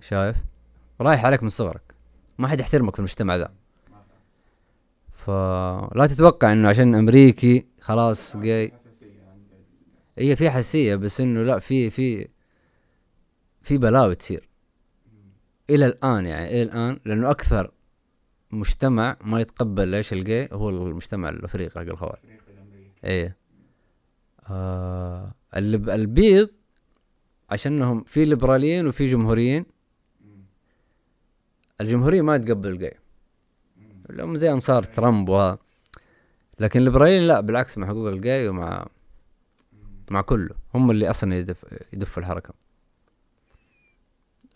شايف؟ 0.00 0.36
رايح 1.00 1.24
عليك 1.24 1.42
من 1.42 1.48
صغرك. 1.48 1.82
ما 2.38 2.48
حد 2.48 2.60
يحترمك 2.60 2.92
في 2.92 2.98
المجتمع 2.98 3.36
ذا. 3.36 3.52
فلا 5.26 6.06
تتوقع 6.06 6.52
إنه 6.52 6.68
عشان 6.68 6.94
أمريكي 6.94 7.66
خلاص 7.80 8.36
جاي 8.36 8.72
هي 10.18 10.36
في 10.36 10.50
حساسية 10.50 10.96
بس 10.96 11.20
إنه 11.20 11.42
لا 11.42 11.58
في 11.58 11.90
في 11.90 12.28
في 13.62 13.78
بلاوي 13.78 14.14
تصير. 14.14 14.48
إلى 15.70 15.86
الآن 15.86 16.26
يعني 16.26 16.50
إلى 16.50 16.62
الآن 16.62 17.00
لأنه 17.04 17.30
أكثر 17.30 17.70
مجتمع 18.50 19.16
ما 19.24 19.40
يتقبل 19.40 19.94
إيش 19.94 20.12
الجاي 20.12 20.48
هو 20.52 20.68
المجتمع 20.68 21.28
الأفريقي 21.28 21.80
حق 21.80 21.82
الأمريكي 21.84 22.90
إيه 23.04 23.36
آه 24.50 25.34
الب- 25.56 25.90
البيض 25.90 26.48
عشانهم 27.50 28.04
في 28.04 28.24
ليبراليين 28.24 28.86
وفي 28.86 29.06
جمهوريين 29.06 29.64
مم. 30.24 30.42
الجمهوريين 31.80 32.24
ما 32.24 32.36
يتقبل 32.36 32.68
الجاي. 32.70 32.96
لهم 34.10 34.36
زي 34.36 34.52
أنصار 34.52 34.82
ترامب 34.84 35.28
وهذا 35.28 35.58
لكن 36.60 36.78
الليبراليين 36.80 37.26
لا 37.26 37.40
بالعكس 37.40 37.78
مع 37.78 37.86
حقوق 37.86 38.08
الجاي 38.08 38.48
ومع. 38.48 38.86
مع 40.10 40.20
كله. 40.20 40.54
هم 40.74 40.90
اللي 40.90 41.10
أصلا 41.10 41.36
يدف 41.36 41.64
يدفوا 41.92 42.22
الحركة. 42.22 42.54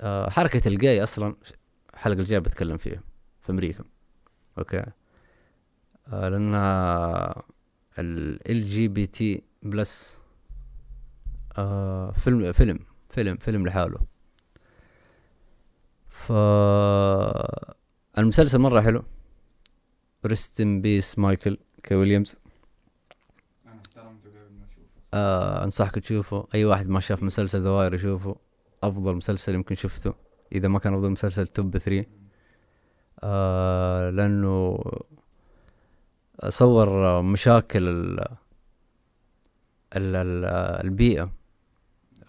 آه 0.00 0.30
حركة 0.30 0.68
الجاي 0.68 1.02
أصلا 1.02 1.36
الحلقة 1.94 2.20
الجاية 2.20 2.38
بتكلم 2.38 2.76
فيها 2.76 3.00
في 3.40 3.52
أمريكا. 3.52 3.84
أوكي؟ 4.58 4.84
آه 6.08 6.28
لانها 6.28 7.42
LGBT 7.98 9.42
plus 9.62 10.22
آه 11.58 12.10
فيلم 12.10 12.52
فيلم 12.52 12.78
فيلم 13.10 13.36
فيلم 13.36 13.66
لحاله. 13.66 13.98
ف 16.08 16.32
المسلسل 18.18 18.58
مرة 18.58 18.80
حلو. 18.80 19.04
rest 20.26 20.62
peace 20.62 21.18
مايكل 21.18 21.58
كي 21.82 21.94
ويليامز 21.94 22.36
أنا 23.66 23.80
احترمته 23.80 24.30
قبل 24.30 24.52
ما 24.58 24.64
اشوفه 24.64 24.97
آه 25.14 25.64
أنصحك 25.64 25.94
تشوفه. 25.98 26.48
أي 26.54 26.64
واحد 26.64 26.88
ما 26.88 27.00
شاف 27.00 27.22
مسلسل 27.22 27.62
دوائر 27.62 27.94
يشوفه 27.94 28.36
أفضل 28.82 29.14
مسلسل 29.14 29.54
يمكن 29.54 29.74
شفته. 29.74 30.14
إذا 30.52 30.68
ما 30.68 30.78
كان 30.78 30.94
أفضل 30.94 31.10
مسلسل 31.10 31.46
توب 31.46 31.78
3 31.78 32.06
آه 33.22 34.10
لأنه 34.10 34.78
صور 36.48 37.22
مشاكل 37.22 37.88
ال 37.88 38.20
ال 39.96 40.16
ال 40.16 40.44
البيئة 40.84 41.32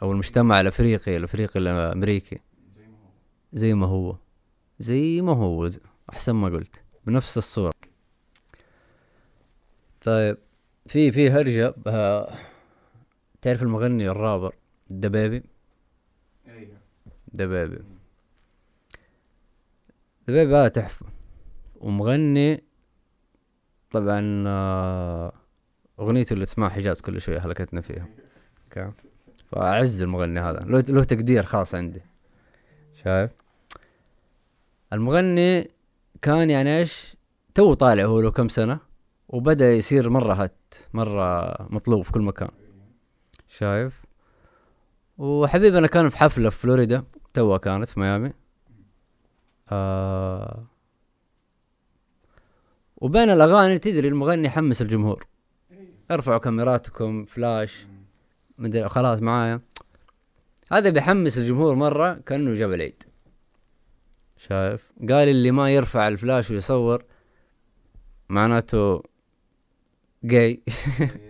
أو 0.01 0.11
المجتمع 0.11 0.61
الأفريقي 0.61 1.17
الأفريقي 1.17 1.59
الأمريكي. 1.59 2.39
زي 3.53 3.73
ما 3.73 3.87
هو. 3.87 4.15
زي 4.79 5.21
ما 5.21 5.31
هو. 5.33 5.69
أحسن 6.09 6.35
ما 6.35 6.47
قلت. 6.47 6.81
بنفس 7.05 7.37
الصورة. 7.37 7.73
طيب 10.01 10.37
في 10.87 11.11
في 11.11 11.29
هرجة. 11.29 11.75
آه، 11.87 12.33
تعرف 13.41 13.63
المغني 13.63 14.09
الرابر 14.09 14.55
دبابي؟ 14.89 15.43
أيوه. 16.47 16.77
دبابي. 17.33 17.79
دبابي 20.27 20.55
هذا 20.55 20.67
تحفة. 20.67 21.05
ومغني 21.79 22.63
طبعا 23.91 24.43
آه، 24.47 25.33
أغنيته 25.99 26.33
اللي 26.33 26.43
اسمها 26.43 26.69
حجاز 26.69 27.01
كل 27.01 27.21
شوية 27.21 27.39
هلكتنا 27.39 27.81
فيها. 27.81 28.07
أوكي 28.65 28.91
فأعز 29.51 30.01
المغني 30.01 30.39
هذا. 30.39 30.59
له 30.59 30.79
له 30.79 31.03
تقدير 31.03 31.43
خاص 31.43 31.75
عندي. 31.75 32.01
شايف؟ 33.03 33.31
المغني 34.93 35.69
كان 36.21 36.49
يعني 36.49 36.77
إيش؟ 36.77 37.15
تو 37.55 37.73
طالع 37.73 38.03
هو 38.03 38.21
له 38.21 38.31
كم 38.31 38.49
سنة 38.49 38.79
وبدأ 39.29 39.73
يصير 39.73 40.09
مرة 40.09 40.33
hit 40.33 40.73
مرة 40.93 41.55
مطلوب 41.69 42.01
في 42.01 42.11
كل 42.11 42.21
مكان. 42.21 42.49
شايف؟ 43.49 44.05
وحبيبنا 45.17 45.87
كان 45.87 46.09
في 46.09 46.17
حفلة 46.17 46.49
في 46.49 46.57
فلوريدا 46.57 47.03
توها 47.33 47.57
كانت 47.57 47.89
في 47.89 47.99
ميامي. 47.99 48.33
آه 49.69 50.65
وبين 52.97 53.29
الأغاني 53.29 53.79
تدري 53.79 54.07
المغني 54.07 54.47
يحمس 54.47 54.81
الجمهور. 54.81 55.27
ارفعوا 56.11 56.37
كاميراتكم 56.37 57.25
فلاش. 57.25 57.87
مدري 58.57 58.89
خلاص 58.89 59.19
معايا. 59.19 59.61
هذا 60.71 60.89
بيحمس 60.89 61.37
الجمهور 61.37 61.75
مرة 61.75 62.13
كأنه 62.13 62.53
جاب 62.53 62.73
العيد. 62.73 63.03
شايف؟ 64.37 64.91
قال 64.99 65.27
اللي 65.27 65.51
ما 65.51 65.69
يرفع 65.69 66.07
الفلاش 66.07 66.51
ويصور 66.51 67.03
معناته 68.29 69.03
جاي 70.23 70.63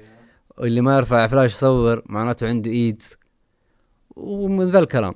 واللي 0.60 0.82
ما 0.82 0.97
يرفع 0.97 1.28
فلاش 1.28 1.51
يصور 1.51 2.03
معناته 2.05 2.47
عنده 2.47 2.72
إيدز. 2.72 3.18
ومن 4.16 4.66
ذا 4.66 4.80
الكلام. 4.80 5.14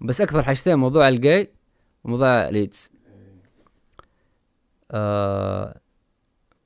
بس 0.00 0.20
أكثر 0.20 0.42
حاجتين 0.42 0.74
موضوع 0.74 1.08
الجاي 1.08 1.52
وموضوع 2.04 2.48
الايدز 2.48 2.92
آه 4.90 5.80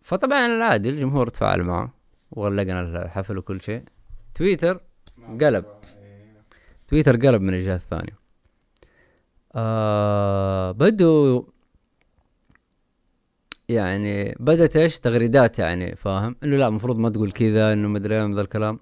فطبعا 0.02 0.46
العادي 0.46 0.90
الجمهور 0.90 1.28
تفاعل 1.28 1.62
معه. 1.62 1.94
وغلقنا 2.30 2.80
الحفل 2.80 3.38
وكل 3.38 3.60
شيء. 3.60 3.84
تويتر 4.34 4.80
قلب. 5.40 5.64
تويتر 6.88 7.16
قلب 7.16 7.42
من 7.42 7.54
الجهة 7.54 7.74
الثانية. 7.74 8.18
آه 9.54 10.72
بدوا 10.72 11.42
يعني 13.70 14.36
بدت 14.40 14.76
إيش؟ 14.76 14.98
تغريدات 14.98 15.58
يعني 15.58 15.96
فاهم؟ 15.96 16.36
إنه 16.44 16.56
لا 16.56 16.68
المفروض 16.68 16.98
ما 16.98 17.08
تقول 17.08 17.32
كذا 17.32 17.72
إنه 17.72 17.88
مدري 17.88 18.22
إيه 18.22 18.34
ذا 18.34 18.40
الكلام. 18.40 18.80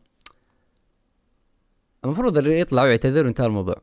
المفروض 2.04 2.38
اللي 2.38 2.60
يطلع 2.60 2.82
ويعتذر 2.82 3.24
وانتهى 3.26 3.46
الموضوع. 3.46 3.82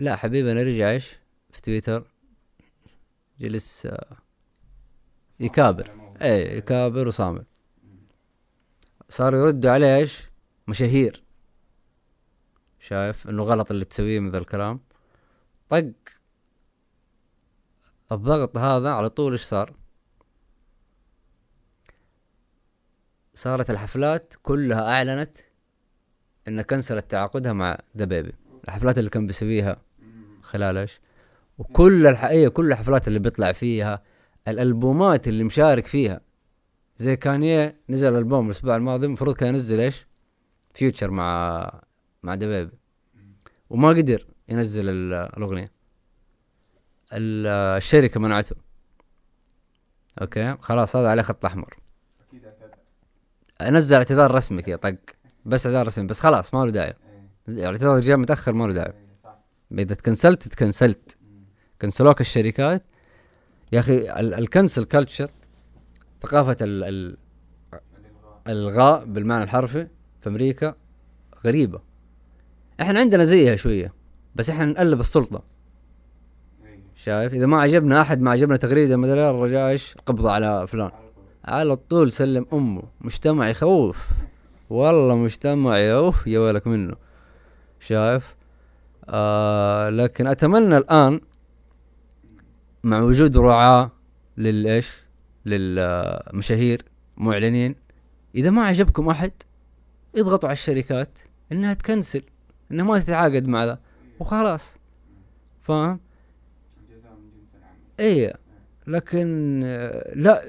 لا 0.00 0.16
حبيبي 0.16 0.52
أنا 0.52 0.62
رجع 0.62 0.90
إيش؟ 0.90 1.16
في 1.52 1.62
تويتر. 1.62 2.10
جلس 3.40 3.86
آه، 3.86 4.16
يكابر. 5.40 5.90
إيه 6.22 6.58
يكابر 6.58 7.08
وصامل 7.08 7.44
صاروا 9.08 9.46
يردوا 9.46 9.70
عليه 9.70 9.96
إيش؟ 9.96 10.22
مشاهير. 10.68 11.24
شايف؟ 12.80 13.28
إنه 13.28 13.42
غلط 13.42 13.70
اللي 13.70 13.84
تسويه 13.84 14.20
من 14.20 14.30
ذا 14.30 14.38
الكلام. 14.38 14.80
طق. 15.68 15.92
الضغط 18.12 18.58
هذا 18.58 18.90
على 18.90 19.10
طول 19.10 19.32
إيش 19.32 19.42
صار؟ 19.42 19.85
صارت 23.36 23.70
الحفلات 23.70 24.34
كلها 24.42 24.88
أعلنت 24.88 25.36
انها 26.48 26.62
كنسلت 26.62 27.10
تعاقدها 27.10 27.52
مع 27.52 27.78
ذا 27.96 28.04
بيبي 28.04 28.32
الحفلات 28.64 28.98
اللي 28.98 29.10
كان 29.10 29.26
بيسويها 29.26 29.76
خلال 30.42 30.76
إيش؟ 30.76 31.00
وكل 31.58 32.06
الحقيقة 32.06 32.50
كل 32.50 32.72
الحفلات 32.72 33.08
اللي 33.08 33.18
بيطلع 33.18 33.52
فيها 33.52 34.02
الألبومات 34.48 35.28
اللي 35.28 35.44
مشارك 35.44 35.86
فيها. 35.86 36.20
زي 36.96 37.16
كانية 37.16 37.80
نزل 37.88 38.16
ألبوم 38.16 38.46
الأسبوع 38.46 38.76
الماضي 38.76 39.06
المفروض 39.06 39.34
كان 39.36 39.48
ينزل 39.48 39.80
إيش؟ 39.80 40.06
feature 40.74 41.10
مع 41.10 41.82
مع 42.22 42.34
DaBaby 42.34 42.78
وما 43.70 43.88
قدر 43.88 44.26
ينزل 44.48 44.88
ال- 44.88 45.14
الأغنية. 45.36 45.72
ال- 47.12 47.46
الشركة 47.76 48.20
منعته. 48.20 48.56
أوكي؟ 50.22 50.56
خلاص 50.60 50.96
هذا 50.96 51.08
عليه 51.08 51.22
خط 51.22 51.44
أحمر. 51.44 51.76
نزل 53.62 53.96
اعتذار 53.96 54.34
رسمي 54.34 54.62
كذا 54.62 54.76
طق. 54.76 54.96
بس 55.44 55.66
اعتذار 55.66 55.86
رسمي 55.86 56.06
بس 56.06 56.20
خلاص 56.20 56.54
ما 56.54 56.64
له 56.64 56.70
داعي. 56.70 56.88
إيه. 56.88 57.28
الاعتذار 57.48 57.98
جاء 57.98 58.16
متأخر 58.16 58.52
ما 58.52 58.66
له 58.66 58.72
داعي. 58.72 58.92
صح. 59.24 59.38
إذا 59.72 59.94
تكنسلت 59.94 60.48
تكنسلت. 60.48 61.16
كنسلوك 61.82 62.20
الشركات. 62.20 62.82
يا 63.72 63.80
أخي 63.80 63.96
ال- 63.96 64.34
الكنسل 64.34 64.84
كلتشر 64.84 65.30
ثقافة 66.22 66.56
ال- 66.60 66.84
ال- 66.84 67.16
الغاء 68.48 69.04
بالمعنى 69.04 69.44
الحرفي 69.44 69.86
في 70.20 70.28
أمريكا 70.28 70.74
غريبة. 71.44 71.80
إحنا 72.80 73.00
عندنا 73.00 73.24
زيها 73.24 73.56
شوية 73.56 73.92
بس 74.34 74.50
إحنا 74.50 74.64
نقلب 74.64 75.00
السلطة. 75.00 75.42
إيه. 76.64 76.80
شايف؟ 76.96 77.34
إذا 77.34 77.46
ما 77.46 77.60
عجبنا 77.60 78.00
أحد 78.00 78.20
ما 78.20 78.30
عجبنا 78.30 78.56
تغريدة 78.56 78.96
مدري 78.96 79.30
الرجاء 79.30 79.70
إيش 79.70 79.94
قبضه 80.06 80.30
على 80.30 80.66
فلان. 80.66 80.90
على 81.46 81.76
طول 81.76 82.12
سلم 82.12 82.46
أمه. 82.52 82.82
مجتمع 83.00 83.48
يخوف. 83.48 84.10
والله 84.70 85.16
مجتمع 85.16 85.78
يوف 85.78 86.26
يا 86.26 86.38
ويلك 86.38 86.66
منه. 86.66 86.96
شايف؟ 87.80 88.36
آه 89.08 89.88
لكن 89.90 90.26
أتمنى 90.26 90.76
الآن 90.76 91.20
مع 92.84 93.00
وجود 93.00 93.38
رعاة 93.38 93.90
للإيش؟ 94.36 95.02
للمشاهير 95.46 96.82
معلنين. 97.16 97.74
إذا 98.34 98.50
ما 98.50 98.66
عجبكم 98.66 99.08
أحد 99.08 99.32
اضغطوا 100.16 100.48
على 100.48 100.56
الشركات 100.56 101.18
إنها 101.52 101.74
تكنسل 101.74 102.22
إنها 102.70 102.84
ما 102.84 102.98
تتعاقد 102.98 103.46
مع 103.48 103.64
ذا 103.64 103.78
وخلاص. 104.20 104.78
فاهم؟ 105.62 106.00
اي 108.00 108.34
لكن 108.86 109.60
آه، 109.64 110.12
لا 110.14 110.42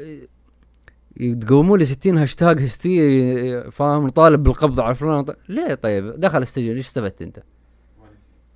تقوموا 1.41 1.78
لي 1.78 1.86
60 1.86 2.18
هاشتاج 2.18 2.61
هستيري 2.61 3.72
فاهم؟ 3.72 4.07
نطالب 4.07 4.43
بالقبض 4.43 4.80
على 4.80 4.95
فلان 4.95 5.22
ط- 5.26 5.38
ليه 5.49 5.74
طيب؟ 5.74 6.05
دخل 6.20 6.41
السجن 6.41 6.76
إيش 6.76 6.86
استفدت 6.88 7.22
انت؟ 7.22 7.43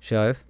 شايف؟ 0.00 0.44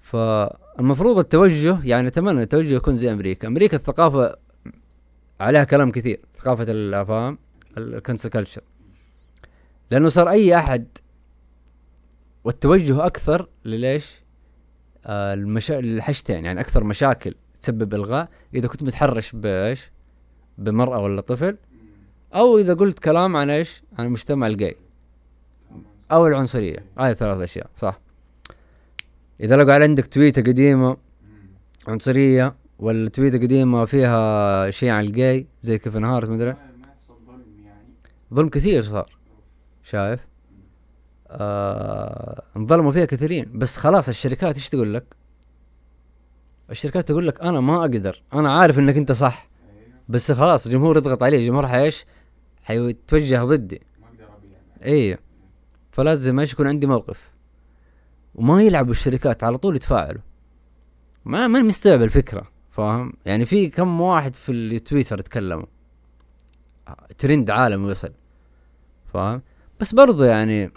فالمفروض 0.00 1.18
التوجه 1.18 1.78
يعني 1.84 2.08
أتمنى 2.08 2.42
التوجه 2.42 2.74
يكون 2.74 2.96
زي 2.96 3.12
أمريكا. 3.12 3.48
أمريكا 3.48 3.76
الثقافة 3.76 4.36
عليها 5.40 5.64
كلام 5.64 5.90
كثير 5.90 6.20
ثقافة 6.38 6.66
ال- 6.68 7.06
فاهم؟ 7.06 7.38
الكنسل 7.78 8.28
كلتشر 8.30 8.62
لأنه 9.90 10.08
صار 10.08 10.30
أي 10.30 10.56
أحد 10.56 10.86
والتوجه 12.44 13.06
أكثر 13.06 13.48
لليش 13.64 14.22
آه 15.06 15.34
المشا... 15.34 15.78
الحشتين 15.78 16.44
يعني 16.44 16.60
أكثر 16.60 16.84
مشاكل 16.84 17.34
تسبب 17.60 17.94
إلغاء. 17.94 18.28
إذا 18.54 18.68
كنت 18.68 18.82
متحرش 18.82 19.32
بإيش؟ 19.32 19.90
بمرأة 20.58 20.98
ولا 20.98 21.20
طفل. 21.20 21.56
أو 22.34 22.58
إذا 22.58 22.74
قلت 22.74 22.98
كلام 22.98 23.36
عن 23.36 23.50
إيش 23.50 23.82
عن 23.98 24.06
المجتمع 24.06 24.46
الجاي 24.46 24.76
تمام. 25.70 25.82
أو 26.12 26.26
العنصرية 26.26 26.84
هاي 26.98 27.14
ثلاث 27.14 27.38
أشياء 27.38 27.66
صح 27.76 28.00
إذا 29.40 29.56
لقوا 29.56 29.72
عندك 29.72 30.06
تويتة 30.06 30.42
قديمة 30.42 30.88
مم. 30.88 30.96
عنصرية 31.88 32.54
ولا 32.78 33.08
تويتة 33.08 33.38
قديمة 33.38 33.84
فيها 33.84 34.70
شيء 34.70 34.90
عن 34.90 35.04
الجاي 35.04 35.46
زي 35.60 35.78
كيفن 35.78 36.04
هارت 36.04 36.28
مدري 36.28 36.54
ظلم 38.34 38.48
كثير 38.48 38.82
صار 38.82 39.16
شايف 39.82 40.20
آه 41.28 42.42
انظلموا 42.56 42.92
فيها 42.92 43.04
كثيرين 43.04 43.58
بس 43.58 43.76
خلاص 43.76 44.08
الشركات 44.08 44.54
إيش 44.54 44.68
تقول 44.68 44.94
لك 44.94 45.04
الشركات 46.70 47.08
تقول 47.08 47.26
لك 47.26 47.40
أنا 47.40 47.60
ما 47.60 47.80
أقدر 47.80 48.22
أنا 48.34 48.52
عارف 48.52 48.78
إنك 48.78 48.96
أنت 48.96 49.12
صح 49.12 49.48
بس 50.08 50.32
خلاص 50.32 50.66
الجمهور 50.66 50.96
يضغط 50.96 51.22
عليه 51.22 51.38
الجمهور 51.38 51.66
حيش 51.66 52.04
حيتوجه 52.62 53.44
ضدي. 53.44 53.82
ما 54.00 54.06
أقدر 54.06 54.24
ابيع. 54.24 54.94
إي. 54.94 55.18
فلازم 55.90 56.40
إيش 56.40 56.52
يكون 56.52 56.66
عندي 56.66 56.86
موقف. 56.86 57.30
وما 58.34 58.62
يلعبوا 58.62 58.90
الشركات 58.90 59.44
على 59.44 59.58
طول 59.58 59.76
يتفاعلوا. 59.76 60.22
ما 61.24 61.46
ما 61.46 61.62
مستوعب 61.62 62.02
الفكرة 62.02 62.50
فاهم؟ 62.70 63.12
يعني 63.26 63.44
في 63.44 63.68
كم 63.68 64.00
واحد 64.00 64.36
في 64.36 64.52
التويتر 64.52 65.20
تكلموا 65.20 65.66
ترند 67.18 67.50
عالمي 67.50 67.90
وصل. 67.90 68.12
فاهم؟ 69.12 69.42
بس 69.80 69.94
برضو 69.94 70.24
يعني 70.24 70.70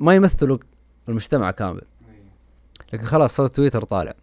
ما 0.00 0.14
يمثلوا 0.14 0.58
المجتمع 1.08 1.50
كامل. 1.50 1.82
لكن 2.92 3.04
خلاص 3.04 3.36
صوت 3.36 3.56
تويتر 3.56 3.84
طالع. 3.84 4.14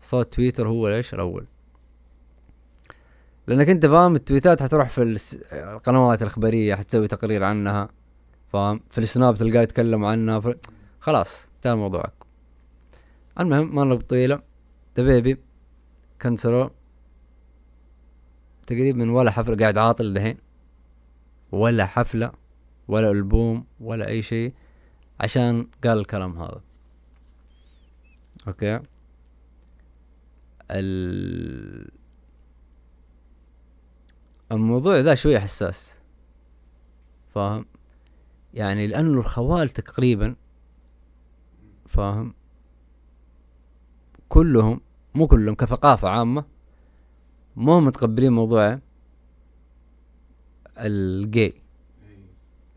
صوت 0.00 0.34
تويتر 0.34 0.68
هو 0.68 0.88
ليش 0.88 1.14
الأول. 1.14 1.46
لأنك 3.46 3.68
أنت 3.68 3.86
فاهم 3.86 4.14
التويتات 4.14 4.62
حتروح 4.62 4.88
في 4.88 5.02
القنوات 5.52 6.22
الإخبارية 6.22 6.74
حتسوي 6.74 7.08
تقرير 7.08 7.44
عنها 7.44 7.88
فاهم؟ 8.52 8.80
في 8.90 8.98
السناب 8.98 9.36
تلقاه 9.36 9.62
يتكلم 9.62 10.04
عنها 10.04 10.40
في... 10.40 10.54
خلاص 11.00 11.48
انتهى 11.56 11.76
موضوعك 11.76 12.12
المهم 13.40 13.74
ما 13.74 13.84
نلعب 13.84 14.00
طويلة. 14.00 14.42
ذا 14.96 15.02
بيبي 15.02 15.40
كنسلوا 16.22 16.68
تقريبا 18.66 19.12
ولا 19.12 19.30
حفلة 19.30 19.56
قاعد 19.56 19.78
عاطل 19.78 20.14
دحين. 20.14 20.36
ولا 21.52 21.86
حفلة 21.86 22.32
ولا 22.88 23.10
ألبوم 23.10 23.64
ولا 23.80 24.08
أي 24.08 24.22
شيء 24.22 24.54
عشان 25.20 25.66
قال 25.84 25.98
الكلام 25.98 26.38
هذا. 26.38 26.60
أوكي؟ 28.48 28.80
ال... 30.70 31.90
الموضوع 34.54 34.98
ذا 34.98 35.14
شوية 35.14 35.38
حساس. 35.38 36.00
فاهم؟ 37.34 37.66
يعني 38.54 38.86
لأنه 38.86 39.20
الخوال 39.20 39.68
تقريبا 39.68 40.36
فاهم؟ 41.86 42.34
كلهم 44.28 44.80
مو 45.14 45.26
كلهم 45.26 45.54
كثقافة 45.54 46.08
عامة 46.08 46.44
مو 47.56 47.80
متقبلين 47.80 48.32
موضوع 48.32 48.78
الجي 50.78 51.62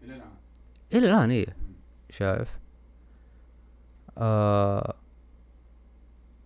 إلى 0.03 0.15
الآن. 0.15 0.31
إلى 0.93 1.09
الآن 1.09 1.31
إيه. 1.31 1.55
شايف؟ 2.09 2.59
آه 4.17 4.95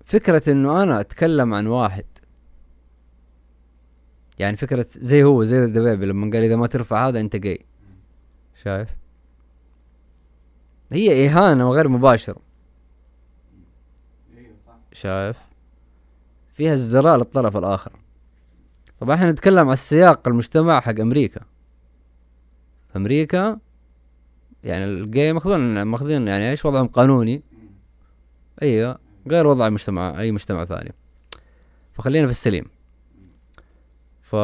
فكرة 0.06 0.52
إنه 0.52 0.84
أنا 0.84 1.00
أتكلم 1.00 1.54
عن 1.54 1.68
واحد 1.68 2.06
يعني 4.40 4.58
فكرة 4.58 4.86
زي 4.90 5.24
هو 5.24 5.44
زي 5.44 5.66
الدبيبي 5.66 6.06
لما 6.06 6.32
قال 6.32 6.44
إذا 6.44 6.56
ما 6.56 6.68
ترفع 6.68 7.08
هذا 7.08 7.20
أنت 7.20 7.36
جاي. 7.36 7.66
شايف؟ 8.64 8.90
هي 10.92 11.28
إهانة 11.28 11.70
وغير 11.70 11.88
صح 14.68 14.78
شايف؟ 14.94 15.40
فيها 16.54 16.74
ازدراء 16.74 17.18
للطرف 17.18 17.58
الآخر. 17.58 17.92
طبعا 19.00 19.16
إحنا 19.16 19.32
نتكلم 19.32 19.60
على 19.66 19.74
السياق 19.74 20.28
المجتمع 20.28 20.80
حق 20.80 21.00
أمريكا. 21.00 21.42
أمريكا 22.96 23.60
يعني 24.64 24.86
الجاي 24.86 25.34
ماخذين 25.34 25.82
ماخذين 25.82 26.28
يعني 26.28 26.52
إيش 26.52 26.66
وضعهم؟ 26.66 26.88
قانوني. 26.88 27.44
أيوه 28.62 29.00
غير 29.28 29.48
وضع 29.48 29.70
مجتمع 29.70 30.20
أي 30.20 30.32
مجتمع 30.32 30.66
ثاني. 30.66 30.94
فخلينا 31.94 32.26
في 32.26 32.32
السليم. 32.32 32.66
ف 34.32 34.36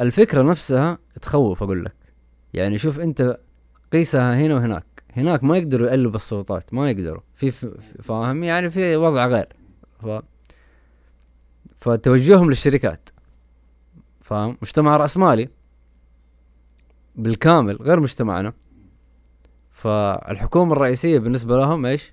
الفكرة 0.00 0.42
نفسها 0.42 0.98
تخوف 1.22 1.62
أقول 1.62 1.84
لك. 1.84 1.94
يعني 2.54 2.78
شوف 2.78 3.00
أنت 3.00 3.38
قيسها 3.92 4.40
هنا 4.40 4.54
وهناك. 4.54 4.84
هناك 5.16 5.44
ما 5.44 5.56
يقدروا 5.56 5.86
يقلبوا 5.88 6.16
السلطات 6.16 6.74
ما 6.74 6.90
يقدروا. 6.90 7.20
في- 7.34 7.50
فاهم؟ 8.02 8.44
يعني 8.44 8.70
في 8.70 8.96
وضع 8.96 9.26
غير. 9.26 9.48
ف 10.00 10.06
فتوجههم 11.80 12.48
للشركات. 12.50 13.08
فاهم؟ 14.20 14.58
مجتمع 14.62 14.96
رأسمالي 14.96 15.48
بالكامل 17.16 17.76
غير 17.76 18.00
مجتمعنا. 18.00 18.52
فالحكومة 19.70 20.72
الرئيسية 20.72 21.18
بالنسبة 21.18 21.56
لهم 21.56 21.86
إيش؟ 21.86 22.12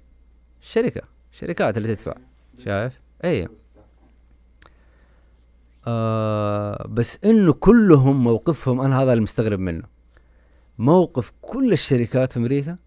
الشركة. 0.61 1.01
الشركات 1.33 1.77
اللي 1.77 1.95
تدفع. 1.95 2.13
شايف؟ 2.65 3.05
اي 3.26 3.47
آه 5.88 6.88
بس 6.88 7.19
إنه 7.26 7.53
كلهم 7.53 8.23
موقفهم 8.23 8.82
أنا 8.82 9.01
هذا 9.01 9.13
المستغرب 9.13 9.59
منه. 9.59 9.84
موقف 10.78 11.32
كل 11.41 11.73
الشركات 11.73 12.32
في 12.32 12.39
أمريكا 12.39 12.78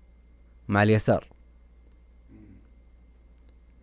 مع 0.68 0.82
اليسار. 0.82 1.26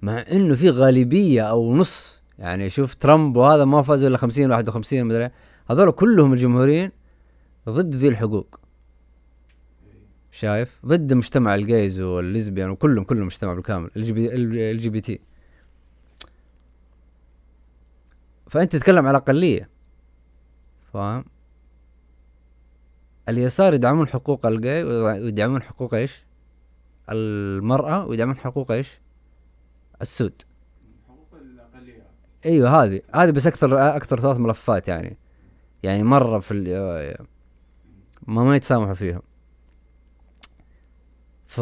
مع 0.01 0.25
إنه 0.31 0.55
في 0.55 0.69
غالبية 0.69 1.41
أو 1.41 1.75
نص 1.75 2.21
يعني 2.39 2.69
شوف 2.69 2.93
ترامب 2.93 3.37
وهذا 3.37 3.65
ما 3.65 3.81
فاز 3.81 4.03
إلا 4.03 4.17
50 4.17 4.51
51 4.51 5.05
مدري 5.05 5.29
هذول 5.69 5.91
كلهم 5.91 6.33
الجمهوريين 6.33 6.91
ضد 7.69 7.95
ذي 7.95 8.07
الحقوق. 8.07 8.59
شايف؟ 10.31 10.79
ضد 10.85 11.13
مجتمع 11.13 11.55
ال 11.55 11.64
gays 11.64 12.01
وال 12.01 12.16
lesbian 12.16 12.69
وكلهم 12.69 13.03
كلهم 13.03 13.25
مجتمع 13.25 13.53
بالكامل 13.53 13.89
LGBT. 13.95 15.19
فأنت 18.55 18.75
تتكلم 18.75 19.07
على 19.07 19.17
أقلية. 19.17 19.69
فاهم؟ 20.93 21.25
اليسار 23.29 23.73
يدعمون 23.73 24.07
حقوق 24.07 24.45
الجاي 24.45 24.83
ويدعمون 24.83 25.61
حقوق 25.61 25.93
إيش؟ 25.93 26.25
المرأة 27.09 28.05
ويدعمون 28.05 28.37
حقوق 28.37 28.71
إيش؟ 28.71 28.99
السود. 30.01 30.41
حقوق 31.07 31.41
الاقليات 31.41 32.07
أيوه 32.45 32.83
هذه 32.83 33.01
هذه 33.15 33.31
بس 33.31 33.47
أكثر 33.47 33.95
أكثر 33.95 34.19
ثلاث 34.19 34.37
ملفات 34.37 34.87
يعني. 34.87 35.17
يعني 35.83 36.03
مرة 36.03 36.39
في 36.39 36.53
ما 38.27 38.43
ما 38.43 38.55
يتسامحوا 38.55 38.93
فيهم 38.93 39.21
ف 41.45 41.61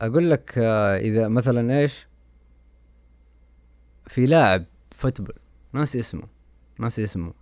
أقول 0.00 0.30
لك 0.30 0.54
آه، 0.58 0.98
إذا 0.98 1.28
مثلا 1.28 1.78
إيش؟ 1.78 2.06
في 4.06 4.26
لاعب 4.26 4.64
football 4.90 5.34
ناسي 5.72 6.00
اسمه 6.00 6.22
ناسي 6.78 7.04
اسمه 7.04 7.32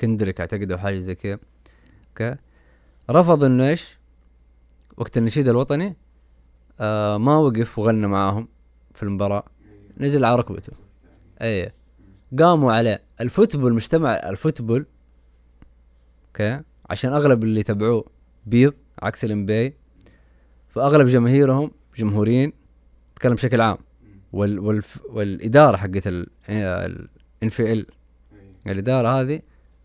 كندريك 0.00 0.40
أعتقد 0.40 0.72
أو 0.72 0.78
حاجة 0.78 0.98
زي 0.98 1.14
كذا 1.14 1.38
أوكي؟ 2.08 2.36
رفض 3.10 3.44
إنه 3.44 3.68
إيش؟ 3.68 3.98
وقت 4.96 5.18
النشيد 5.18 5.48
الوطني 5.48 5.96
آه 6.80 7.18
ما 7.18 7.36
وقف 7.36 7.78
وغنى 7.78 8.06
معاهم 8.06 8.48
في 8.94 9.02
المباراة. 9.02 9.44
نزل 9.96 10.24
على 10.24 10.36
ركبته. 10.36 10.72
أي. 11.42 11.72
قاموا 12.38 12.72
عليه. 12.72 13.02
ال 13.20 13.26
football 13.26 13.74
مجتمع 13.74 14.10
ال 14.10 14.18
football 14.18 14.86
أوكي؟ 16.26 16.60
عشان 16.90 17.12
أغلب 17.12 17.44
اللي 17.44 17.60
يتابعوه 17.60 18.04
بيض 18.46 18.74
عكس 19.02 19.24
الام 19.24 19.72
فأغلب 20.68 21.06
جماهيرهم 21.06 21.70
جمهوريين 21.96 22.52
اتكلم 23.12 23.34
بشكل 23.34 23.60
عام. 23.60 23.78
وال 24.32 24.58
وال 24.58 24.82
والإدارة 25.08 25.76
حقت 25.76 26.02
ال 26.06 27.48
NFL. 27.48 27.86
الإدارة 28.66 29.08
هذه 29.08 29.40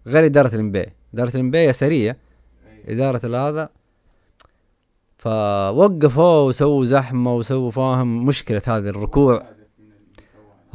غير 0.07 0.25
إدارة 0.25 0.55
ال 0.55 0.71
NBA 0.71 0.85
إدارة 1.13 1.35
ال 1.35 1.51
NBA 1.51 1.57
يساريه 1.57 2.17
إدارة 2.85 3.49
هذا 3.49 3.69
فوقفوا 5.17 6.47
وسووا 6.47 6.85
زحمة 6.85 7.35
وسووا 7.35 7.71
فاهم 7.71 8.25
مشكلة 8.25 8.61
هذا 8.67 8.89
الركوع 8.89 9.49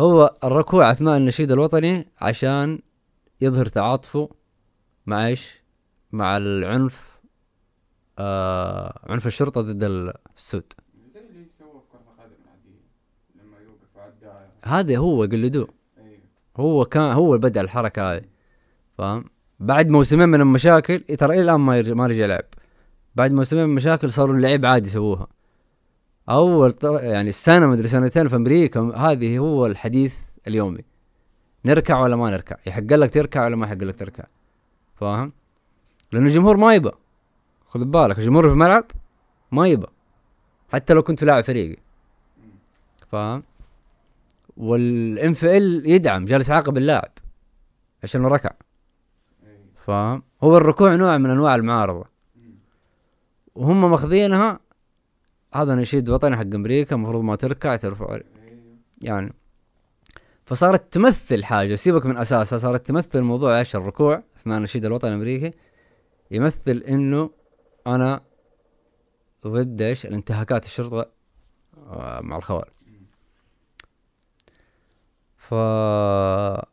هو 0.01 0.35
الركوع 0.45 0.91
أثناء 0.91 1.17
النشيد 1.17 1.53
الوطني 1.53 2.09
عشان 2.21 2.79
يظهر 3.41 3.67
تعاطفه 3.67 4.29
مع 5.07 5.27
إيش؟ 5.27 5.63
مع 6.13 6.37
العنف 6.37 7.21
آه 8.19 9.01
عنف 9.09 9.27
الشرطة 9.27 9.61
ضد 9.61 9.85
السود. 10.37 10.73
هذا 14.65 14.99
هو 14.99 15.23
قلدوه 15.23 15.69
أيوه. 15.99 16.19
هو 16.57 16.85
كان 16.85 17.13
هو 17.13 17.35
اللي 17.35 17.49
بدأ 17.49 17.61
الحركة 17.61 18.13
هذه. 18.13 18.25
فاهم؟ 18.99 19.25
بعد 19.61 19.89
موسمين 19.89 20.29
من 20.29 20.41
المشاكل 20.41 20.99
ترى 20.99 21.35
إلى 21.35 21.43
الآن 21.43 21.61
ما 21.61 21.83
ما 21.83 22.07
رجع 22.07 22.27
لعب. 22.27 22.45
بعد 23.15 23.33
موسمين 23.33 23.65
من 23.65 23.71
المشاكل 23.71 24.13
صاروا 24.13 24.35
اللعيب 24.35 24.67
عادي 24.67 24.89
يسووها. 24.89 25.27
أول 26.29 26.75
يعني 26.83 27.29
السنة 27.29 27.67
مدري 27.67 27.89
سنتين 27.89 28.29
في 28.29 28.37
أمريكا 28.37 28.81
هذه 28.81 29.39
هو 29.39 29.67
الحديث 29.67 30.15
اليومي. 30.47 30.85
نركع 31.65 32.01
ولا 32.01 32.17
ما 32.17 32.31
نركع؟ 32.31 32.57
يحق 32.67 32.83
لك 32.83 33.15
تركع 33.15 33.45
ولا 33.45 33.57
ما 33.57 33.67
يحق 33.67 33.77
لك 33.77 33.99
تركع؟ 33.99 34.25
فاهم؟ 34.95 35.33
لأنه 36.13 36.27
الجمهور 36.27 36.57
ما 36.57 36.75
يبى 36.75 36.91
خذ 37.69 37.85
بالك 37.85 38.19
الجمهور 38.19 38.47
في 38.47 38.53
الملعب 38.53 38.85
ما 39.53 39.69
يبى 39.69 39.87
حتى 40.73 40.95
لو 40.95 41.03
كنت 41.03 41.25
لاعب 41.25 41.45
فريقي. 41.45 41.77
فاهم؟ 43.11 43.43
والام 44.57 45.35
في 45.35 45.57
ال 45.57 45.91
يدعم 45.91 46.25
جالس 46.25 46.49
يعاقب 46.49 46.77
اللاعب 46.77 47.13
عشان 48.03 48.27
ركع 48.27 48.51
فاهم؟ 49.87 50.23
هو 50.43 50.57
الركوع 50.57 50.95
نوع 50.95 51.19
من 51.19 51.31
أنواع 51.31 51.55
المعارضة. 51.55 52.05
وهم 53.55 53.91
ماخذينها 53.91 54.61
هذا 55.55 55.75
نشيد 55.75 56.09
وطني 56.09 56.37
حق 56.37 56.55
أمريكا 56.55 56.97
المفروض 56.97 57.23
ما 57.23 57.37
تركع 57.37 57.77
ترفع 57.77 58.19
يعني 59.03 59.35
فصارت 60.45 60.93
تمثل 60.93 61.45
حاجة 61.45 61.75
سيبك 61.75 62.07
من 62.07 62.17
أساسها 62.17 62.59
صارت 62.59 62.87
تمثل 62.87 63.21
موضوع 63.21 63.59
إيش 63.59 63.77
الركوع 63.77 64.23
اثناء 64.37 64.59
النشيد 64.59 64.85
الوطني 64.85 65.11
الأمريكي 65.11 65.51
يمثل 66.31 66.77
إنه 66.89 67.31
أنا 67.87 68.21
ضد 69.47 69.83
إيش؟ 69.83 70.07
الانتهاكات 70.07 70.65
الشرطة 70.65 71.11
آه، 71.77 72.21
مع 72.21 72.37
الخوارج. 72.37 72.73
ف 75.53 75.55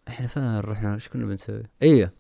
إحنا 0.08 0.28
فين 0.28 0.60
رحنا 0.60 0.94
إيش 0.94 1.10
كنا 1.10 1.26
بنسوي؟ 1.26 1.64
أيوه 1.84 2.12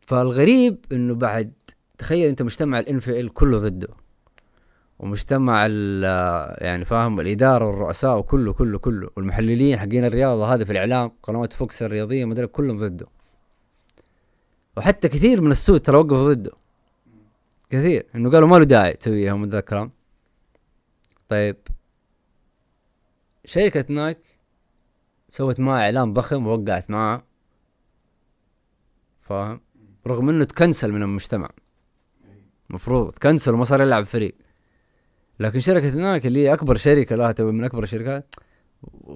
فالغريب 0.00 0.84
إنه 0.92 1.14
بعد 1.14 1.52
تخيل 1.98 2.28
أنت 2.28 2.42
مجتمع 2.42 2.78
الان 2.78 2.98
في 2.98 3.20
ال 3.20 3.32
كله 3.32 3.58
ضده. 3.58 3.88
ومجتمع 4.98 5.66
ال 5.70 6.02
يعني 6.64 6.84
فاهم 6.84 7.20
الإدارة 7.20 7.66
والرؤساء 7.66 8.18
وكله 8.18 8.52
كله 8.52 8.78
كله. 8.78 9.10
والمحللين 9.16 9.78
حقين 9.78 10.04
الرياضة 10.04 10.54
هذه 10.54 10.64
في 10.64 10.72
الإعلام 10.72 11.12
قنوات 11.22 11.52
فوكس 11.52 11.82
الرياضية 11.82 12.24
مدري 12.24 12.46
كلهم 12.46 12.76
ضده. 12.76 13.06
وحتى 14.76 15.08
كثير 15.08 15.40
من 15.40 15.50
السود 15.50 15.80
ترى 15.80 15.96
وقفوا 15.96 16.34
ضده. 16.34 16.52
كثير. 17.70 18.06
إنه 18.14 18.30
قالوا 18.30 18.48
ما 18.48 18.56
له 18.56 18.64
داعي 18.64 18.92
تسويها 18.92 19.34
من 19.34 19.48
ذا 19.48 19.58
الكلام 19.58 19.90
طيب. 21.28 21.56
شركة 23.44 23.94
نايك 23.94 24.33
سوت 25.34 25.60
معه 25.60 25.80
إعلان 25.80 26.12
ضخم 26.12 26.46
ووقعت 26.46 26.90
معه. 26.90 27.24
فاهم؟ 29.20 29.60
رغم 30.06 30.28
إنه 30.28 30.44
تكنسل 30.44 30.92
من 30.92 31.02
المجتمع. 31.02 31.50
مفروض 32.70 33.12
تكنسل 33.12 33.54
وما 33.54 33.64
صار 33.64 33.80
يلعب 33.80 34.06
فريق. 34.06 34.34
لكن 35.40 35.60
شركة 35.60 35.90
نايك 35.90 36.26
اللي 36.26 36.44
هي 36.44 36.52
أكبر 36.52 36.76
شركة 36.76 37.16
لها 37.16 37.32
تبي 37.32 37.52
من 37.52 37.64
أكبر 37.64 37.82
الشركات 37.82 38.34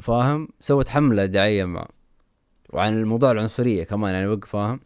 فاهم؟ 0.03 0.49
سوت 0.61 0.89
حملة 0.89 1.27
دعائية 1.27 1.65
معه 1.65 1.89
وعن 2.71 2.93
الموضوع 2.93 3.31
العنصرية 3.31 3.85
كمان 3.85 4.15
يعني 4.15 4.27
وقف 4.27 4.49
فاهم؟ 4.49 4.81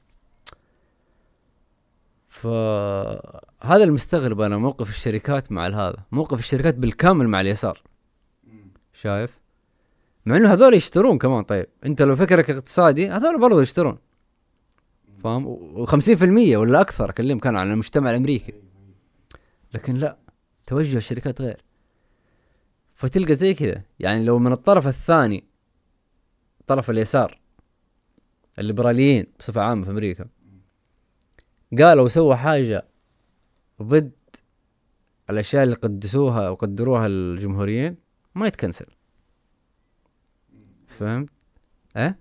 فهذا 2.28 3.84
المستغرب 3.84 4.40
أنا 4.40 4.58
موقف 4.58 4.88
الشركات 4.88 5.52
مع 5.52 5.66
هذا 5.66 6.04
موقف 6.12 6.38
الشركات 6.38 6.74
بالكامل 6.74 7.28
مع 7.28 7.40
اليسار. 7.40 7.82
شايف؟ 8.92 9.41
مع 10.26 10.36
إنه 10.36 10.52
هذول 10.52 10.74
يشترون 10.74 11.18
كمان. 11.18 11.44
طيب 11.44 11.66
أنت 11.86 12.02
لو 12.02 12.16
فكرك 12.16 12.50
اقتصادي 12.50 13.08
هذول 13.10 13.40
برضو 13.40 13.60
يشترون. 13.60 13.98
فاهم؟ 15.24 15.86
و50% 15.86 16.22
ولا 16.56 16.80
أكثر 16.80 17.10
أكلمك 17.10 17.46
أنا 17.46 17.60
عن 17.60 17.70
المجتمع 17.70 18.10
الأمريكي. 18.10 18.54
لكن 19.74 19.94
لا 19.94 20.16
توجه 20.66 20.96
الشركات 20.96 21.40
غير. 21.40 21.64
فتلقى 22.94 23.34
زي 23.34 23.54
كذا. 23.54 23.82
يعني 24.00 24.24
لو 24.24 24.38
من 24.38 24.52
الطرف 24.52 24.86
الثاني 24.86 25.44
طرف 26.66 26.90
اليسار 26.90 27.40
الليبراليين 28.58 29.26
بصفة 29.38 29.60
عامة 29.60 29.84
في 29.84 29.90
أمريكا 29.90 30.26
قالوا 31.78 32.08
سووا 32.08 32.34
حاجة 32.34 32.86
ضد 33.82 34.12
الأشياء 35.30 35.62
اللي 35.62 35.74
قدسوها 35.74 36.48
وقدروها 36.48 37.06
الجمهوريين 37.06 37.96
ما 38.34 38.46
يتكنسل. 38.46 38.86
فهمت؟ 40.98 41.28
آه؟ 41.96 42.14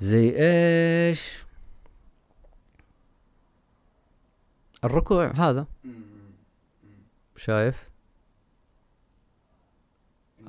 زي 0.00 0.36
إيش؟ 0.38 1.44
الركوع 4.84 5.30
هذا 5.30 5.66
شايف 7.36 7.90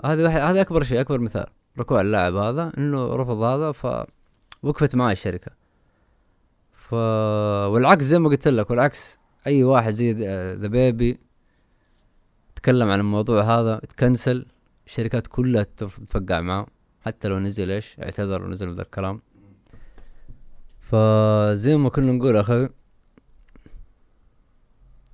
هذا 0.06 0.24
واحد 0.24 0.40
هذا 0.40 0.62
أكبر 0.62 0.84
شيء 0.84 1.02
أكبر 1.02 1.20
مثال 1.20 1.46
ركوع 1.80 2.02
اللاعب 2.02 2.36
هذا 2.36 2.72
إنه 2.78 3.16
رفض 3.16 3.42
هذا 3.42 3.72
فوقفت 3.72 4.96
معاه 4.96 5.12
الشركة 5.12 5.52
ف 6.72 6.94
والعكس 7.74 8.04
زي 8.04 8.20
ما 8.20 8.30
قلت 8.30 8.48
لك 8.48 8.70
والعكس 8.70 9.20
أي 9.48 9.64
واحد 9.64 9.92
زي 9.92 10.14
ذا 10.54 10.68
بيبي 10.68 11.20
تكلم 12.56 12.90
عن 12.90 13.00
الموضوع 13.00 13.42
هذا 13.42 13.80
تكنسل 13.80 14.46
الشركات 14.88 15.28
كلها 15.28 15.64
ترفض 15.64 16.06
توقع 16.06 16.42
معه. 16.42 16.68
حتى 17.02 17.28
لو 17.28 17.40
نزل 17.40 17.72
إيش؟ 17.72 18.00
اعتذر 18.00 18.44
ونزل 18.44 18.76
ذا 18.76 18.82
الكلام. 18.82 19.22
فزي 20.80 21.76
ما 21.76 21.90
كنا 21.90 22.12
نقول 22.12 22.38
أخي 22.38 22.70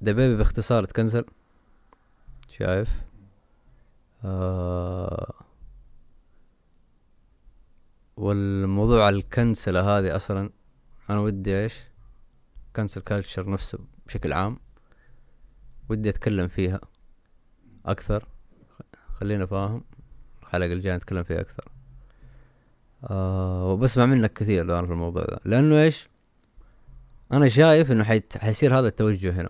ذا 0.03 0.11
بيبي 0.11 0.38
باختصار 0.38 0.86
تكنسل. 0.86 1.26
شايف؟ 2.49 3.01
آه 4.26 5.34
والموضوع 8.17 9.09
الكنسلة 9.09 9.82
هذه 9.82 10.15
أصلا 10.15 10.49
أنا 11.09 11.19
ودي 11.19 11.63
إيش؟ 11.63 11.80
كنسل 12.76 13.01
كالتشر 13.01 13.49
نفسه 13.49 13.80
بشكل 14.07 14.34
عام. 14.34 14.59
ودي 15.89 16.09
أتكلم 16.09 16.47
فيها 16.47 16.82
أكثر. 17.86 18.28
خلينا 19.22 19.45
فاهم. 19.45 19.84
الحلقة 20.43 20.74
الجاية 20.74 20.95
نتكلم 20.95 21.24
فيها 21.24 21.41
أكثر. 21.41 21.72
آه 23.09 23.65
وبسمع 23.65 24.05
منك 24.05 24.34
كثير 24.34 24.65
الآن 24.65 24.86
في 24.86 24.91
الموضوع 24.91 25.24
ده. 25.24 25.39
لأنه 25.45 25.82
إيش؟ 25.82 26.09
أنا 27.34 27.49
شايف 27.49 27.91
إنه 27.91 28.03
حيت 28.03 28.38
حيصير 28.38 28.80
هذا 28.80 28.88
التوجه 28.88 29.41
هنا. 29.41 29.49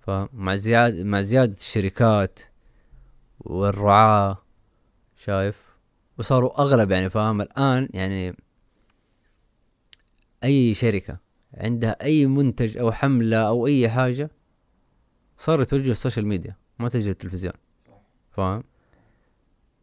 فمع 0.00 0.54
زيادة 0.54 1.04
مع 1.04 1.20
زيادة 1.20 1.52
الشركات 1.52 2.40
والرعاة 3.40 4.38
شايف؟ 5.16 5.64
وصاروا 6.18 6.60
أغلب 6.60 6.90
يعني 6.90 7.10
فاهم. 7.10 7.40
الآن 7.40 7.88
يعني 7.92 8.36
أي 10.44 10.74
شركة 10.74 11.18
عندها 11.54 12.04
أي 12.04 12.26
منتج 12.26 12.78
أو 12.78 12.92
حملة 12.92 13.36
أو 13.36 13.66
أي 13.66 13.90
حاجة 13.90 14.30
صاروا 15.38 15.62
يتوجهوا 15.62 15.90
ال 15.92 15.97
social 15.97 16.26
media 16.26 16.56
ما 16.78 16.88
تجي 16.88 17.10
التلفزيون. 17.10 17.63
فاهم؟ 18.34 18.64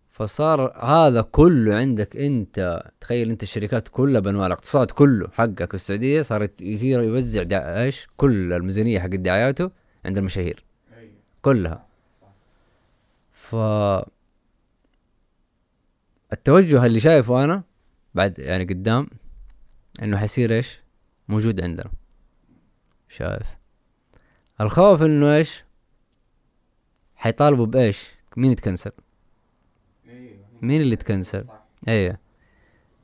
فصار 0.10 0.78
هذا 0.86 1.22
كله 1.22 1.76
عندك 1.76 2.18
انت 2.18 2.84
تخيل 3.02 3.30
انت 3.30 3.44
الشركات 3.44 3.88
كلها 3.88 4.22
بأنواع 4.22 4.48
الاقتصاد 4.48 4.92
كله 4.92 5.28
حقك 5.34 5.66
في 5.70 5.74
السعودية 5.74 6.22
صارت 6.22 6.62
يصير 6.62 7.04
يوزع. 7.04 7.44
إيش؟ 7.52 8.08
كل 8.18 8.54
الميزانية 8.54 9.00
حق 9.00 9.08
دعاياته 9.08 9.72
عند 10.06 10.18
المشاهير. 10.18 10.64
أيوه. 10.98 11.14
كلها. 11.42 11.86
ف 13.34 13.56
التوجه 16.34 16.86
اللي 16.86 17.00
شايفه 17.00 17.44
أنا 17.44 17.64
بعد 18.16 18.40
يعني 18.40 18.64
قدام 18.64 19.08
إنه 20.02 20.18
حيصير 20.18 20.52
إيش؟ 20.52 20.80
موجود 21.28 21.62
عندنا. 21.62 21.92
شايف. 23.10 23.48
الخوف 24.62 25.04
إنه 25.04 25.36
إيش؟ 25.36 25.64
حيطالبوا 27.16 27.66
بإيش؟ 27.66 28.21
مين 28.38 28.52
يتكنسل 28.52 28.92
أيوه 30.08 30.46
مين 30.62 30.82
اللي 30.82 30.96
تكنسل 30.96 31.46
إيه. 31.88 32.20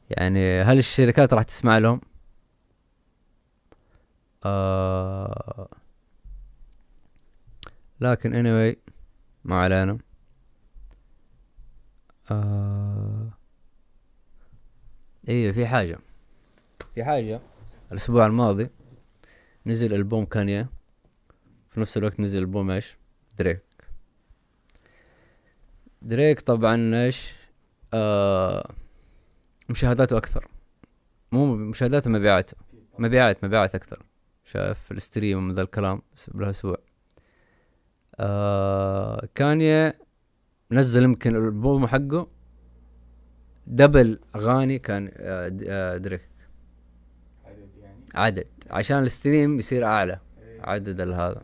يعني 0.10 0.62
هل 0.62 0.78
الشركات 0.78 1.34
راح 1.34 1.44
تسمع 1.44 1.78
لهم؟ 1.78 2.02
آه 4.46 5.70
لكن 8.02 8.32
anyway 8.32 8.78
ما 9.44 9.62
علينا. 9.62 9.98
آه 12.32 13.30
أيوه 15.30 15.52
في 15.52 15.68
حاجة. 15.68 16.00
في 16.96 17.04
حاجة. 17.04 17.42
الأسبوع 17.92 18.26
الماضي 18.26 18.70
نزل 19.66 19.94
ألبوم 19.94 20.26
كانيا. 20.26 20.70
في 21.70 21.80
نفس 21.80 21.98
الوقت 21.98 22.20
نزل 22.20 22.40
ألبوم 22.40 22.72
إيش؟ 22.72 22.98
دريك. 23.38 23.67
دريك 26.02 26.42
طبعا 26.42 26.96
إيش؟ 26.96 27.34
آه 27.94 28.72
مشاهداته 29.70 30.18
أكثر. 30.18 30.48
مو 31.32 31.56
مشاهداته 31.56 32.10
مبيعاته. 32.10 32.58
مبيعات 33.00 33.44
مبيعات 33.44 33.76
أكثر. 33.76 34.04
شايف 34.46 34.80
في 34.80 34.92
ال 34.92 34.98
stream 34.98 35.38
ومن 35.38 35.54
ذا 35.54 35.62
الكلام 35.62 36.02
بس 36.16 36.30
بالاسبوع 36.30 36.78
آه 38.20 39.28
كانيا 39.36 39.94
نزل 40.72 41.04
يمكن 41.04 41.36
الألبوم 41.36 41.88
حقه. 41.88 42.28
double 43.68 44.20
أغاني 44.36 44.80
كان 44.80 45.12
آه 45.18 45.58
آه 45.68 45.98
دريك. 45.98 46.30
عدد 47.46 47.70
يعني؟ 47.82 48.06
عدد. 48.16 48.48
عشان 48.70 49.04
ال 49.04 49.12
stream 49.12 49.60
يصير 49.60 49.86
أعلى. 49.86 50.20
أيوه 50.42 50.70
عدد 50.70 51.02
هذا. 51.02 51.44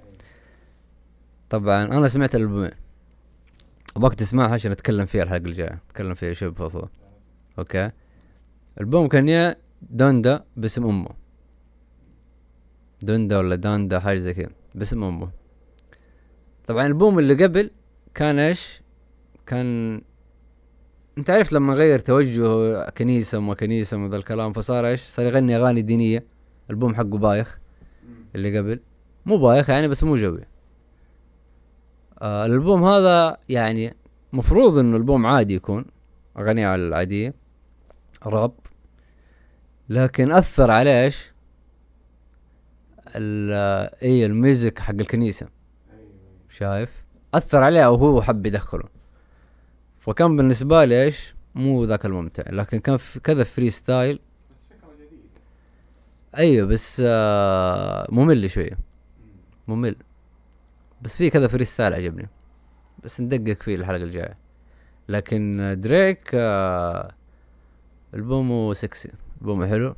طبعا 1.50 1.84
أنا 1.84 2.08
سمعت 2.08 2.36
الألبومين. 2.36 2.83
أبغاك 3.98 4.16
تسمعها 4.16 4.54
عشان 4.54 4.72
نتكلم 4.72 5.06
فيها 5.06 5.24
الحلقة 5.24 5.46
الجاية. 5.46 5.82
نتكلم 5.86 6.14
فيها 6.14 6.34
شوي 6.34 6.50
بفضفضه 6.50 6.90
أوكي؟ 7.60 7.92
البوم 8.82 9.08
كان 9.08 9.30
يا 9.30 9.56
دوندا 9.82 10.44
باسم 10.58 10.86
أمه. 10.86 11.10
دوندا 13.02 13.38
ولا 13.38 13.56
داندا 13.56 14.00
حاجة 14.00 14.18
زي 14.18 14.34
كذا. 14.34 14.50
باسم 14.76 15.04
أمه. 15.04 15.32
طبعا 16.68 16.88
البوم 16.88 17.20
اللي 17.20 17.44
قبل 17.44 17.72
كان 18.14 18.40
إيش؟ 18.40 18.82
كان 19.46 20.02
أنت 21.18 21.30
عارف 21.30 21.54
لما 21.54 21.74
غير 21.74 22.00
توجهه 22.00 22.90
كنيسة 22.90 23.38
وما 23.38 23.54
كنيسة 23.54 23.98
وذا 23.98 24.16
الكلام 24.18 24.54
فصار 24.54 24.88
إيش؟ 24.88 25.02
صار 25.02 25.26
يغني 25.26 25.56
أغاني 25.56 25.82
دينية. 25.82 26.26
البوم 26.70 26.96
حقه 26.96 27.18
بايخ. 27.18 27.60
اللي 28.36 28.58
قبل. 28.58 28.80
مو 29.26 29.38
بايخ 29.38 29.70
يعني 29.70 29.88
بس 29.88 30.04
مو 30.04 30.16
جوي. 30.18 30.42
آه 32.24 32.46
الألبوم 32.46 32.84
هذا 32.86 33.38
يعني 33.50 33.96
مفروض 34.34 34.78
إنه 34.78 34.98
ألبوم 34.98 35.26
عادي 35.26 35.56
يكون 35.56 35.86
اغانيه 36.38 36.76
العادية 36.76 37.34
راب. 38.26 38.52
لكن 39.90 40.32
أثر 40.32 40.72
عليه 40.72 41.04
إيش؟ 41.04 41.32
ال- 43.16 43.90
اي 44.04 44.26
ال 44.26 44.35
music 44.35 44.80
حق 44.80 44.94
الكنيسة. 44.94 45.48
أيوه 45.94 46.10
شايف؟ 46.50 47.04
أثر 47.34 47.64
عليه 47.64 47.86
أو 47.86 47.96
هو 47.96 48.22
حب 48.22 48.46
يدخله. 48.46 48.84
فكان 50.00 50.38
بالنسبة 50.38 50.86
لي 50.86 51.04
إيش؟ 51.04 51.36
مو 51.56 51.84
ذاك 51.86 52.06
الممتع. 52.06 52.44
لكن 52.50 52.80
كان 52.80 52.98
في 52.98 53.20
كذا 53.20 53.44
freestyle. 53.44 54.20
بس 54.52 54.58
فكرة 54.70 54.96
جديدة 54.96 55.42
أيوه 56.38 56.68
بس 56.68 57.02
آه 57.06 58.08
ممل 58.12 58.50
شوية. 58.50 58.78
مم. 59.68 59.76
ممل. 59.76 59.96
بس 61.04 61.16
في 61.18 61.30
كذا 61.30 61.48
freestyle 61.48 61.94
عجبني. 61.94 62.30
بس 63.04 63.22
ندقق 63.22 63.62
فيه 63.62 63.76
الحلقة 63.76 64.04
الجاية. 64.04 64.38
لكن 65.10 65.76
دريك 65.80 66.32
آه 66.34 67.12
البومو 68.14 68.74
سكسي 68.74 69.12
البومو 69.42 69.66
حلو. 69.66 69.96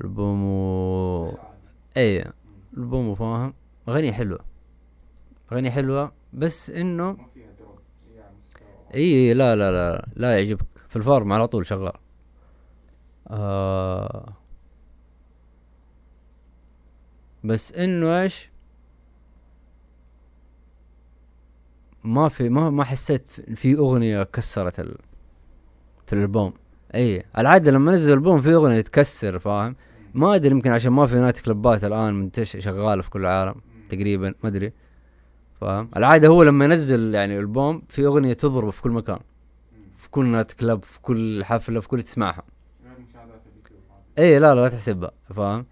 البومو 0.00 1.26
مم. 1.96 2.32
البومو 2.76 3.14
فاهم. 3.14 3.54
اغنية 3.88 4.12
حلوة. 4.12 4.44
اغنية 5.52 5.70
حلوة. 5.70 6.12
بس 6.32 6.70
إنه 6.70 7.16
اي 8.94 9.34
لا 9.34 9.56
لا 9.56 9.70
لا 9.70 10.08
لا 10.16 10.38
يعجبك. 10.38 10.66
في 10.88 10.96
الفارم 10.96 11.32
على 11.32 11.48
طول 11.48 11.66
شغال. 11.66 11.92
آه 13.28 14.32
بس 17.44 17.72
إنه 17.72 18.22
إيش؟ 18.22 18.50
ما 22.04 22.28
في 22.28 22.48
ما 22.48 22.70
ما 22.70 22.84
حسيت 22.84 23.32
في 23.54 23.76
أغنية 23.76 24.22
كسرت 24.22 24.80
ال 24.80 24.98
في 26.06 26.12
الألبوم. 26.12 26.52
اي 26.94 27.24
العادة 27.38 27.70
لما 27.70 27.92
نزل 27.92 28.12
ألبوم 28.12 28.40
في 28.40 28.54
أغنية 28.54 28.80
تكسر 28.80 29.38
فاهم؟ 29.38 29.76
ما 30.14 30.34
أدري 30.34 30.50
يمكن 30.50 30.70
عشان 30.70 30.92
ما 30.92 31.06
في 31.06 31.20
night 31.20 31.40
club 31.40 31.75
ات 31.75 31.84
الآن 31.84 32.14
منتش 32.14 32.56
شغالة 32.56 33.02
في 33.02 33.10
كل 33.10 33.20
العالم. 33.20 33.54
تقريبا 33.88 34.34
ما 34.42 34.48
أدري. 34.48 34.72
فاهم؟ 35.60 35.90
العادة 35.96 36.28
هو 36.28 36.42
لما 36.42 36.64
ينزل 36.64 37.14
يعني 37.14 37.38
ألبوم 37.38 37.82
في 37.88 38.06
أغنية 38.06 38.32
تضرب 38.32 38.70
في 38.70 38.82
كل 38.82 38.90
مكان. 38.90 39.18
في 39.96 40.10
كل 40.10 40.26
night 40.26 40.52
club 40.52 40.84
في 40.84 41.00
كل 41.00 41.44
حفلة 41.44 41.80
في 41.80 41.88
كل 41.88 42.02
تسمعها. 42.02 42.42
اي 44.18 44.38
لا 44.38 44.54
لا 44.54 44.60
لا 44.60 44.68
تحسبها 44.68 45.10
فاهم؟ 45.34 45.66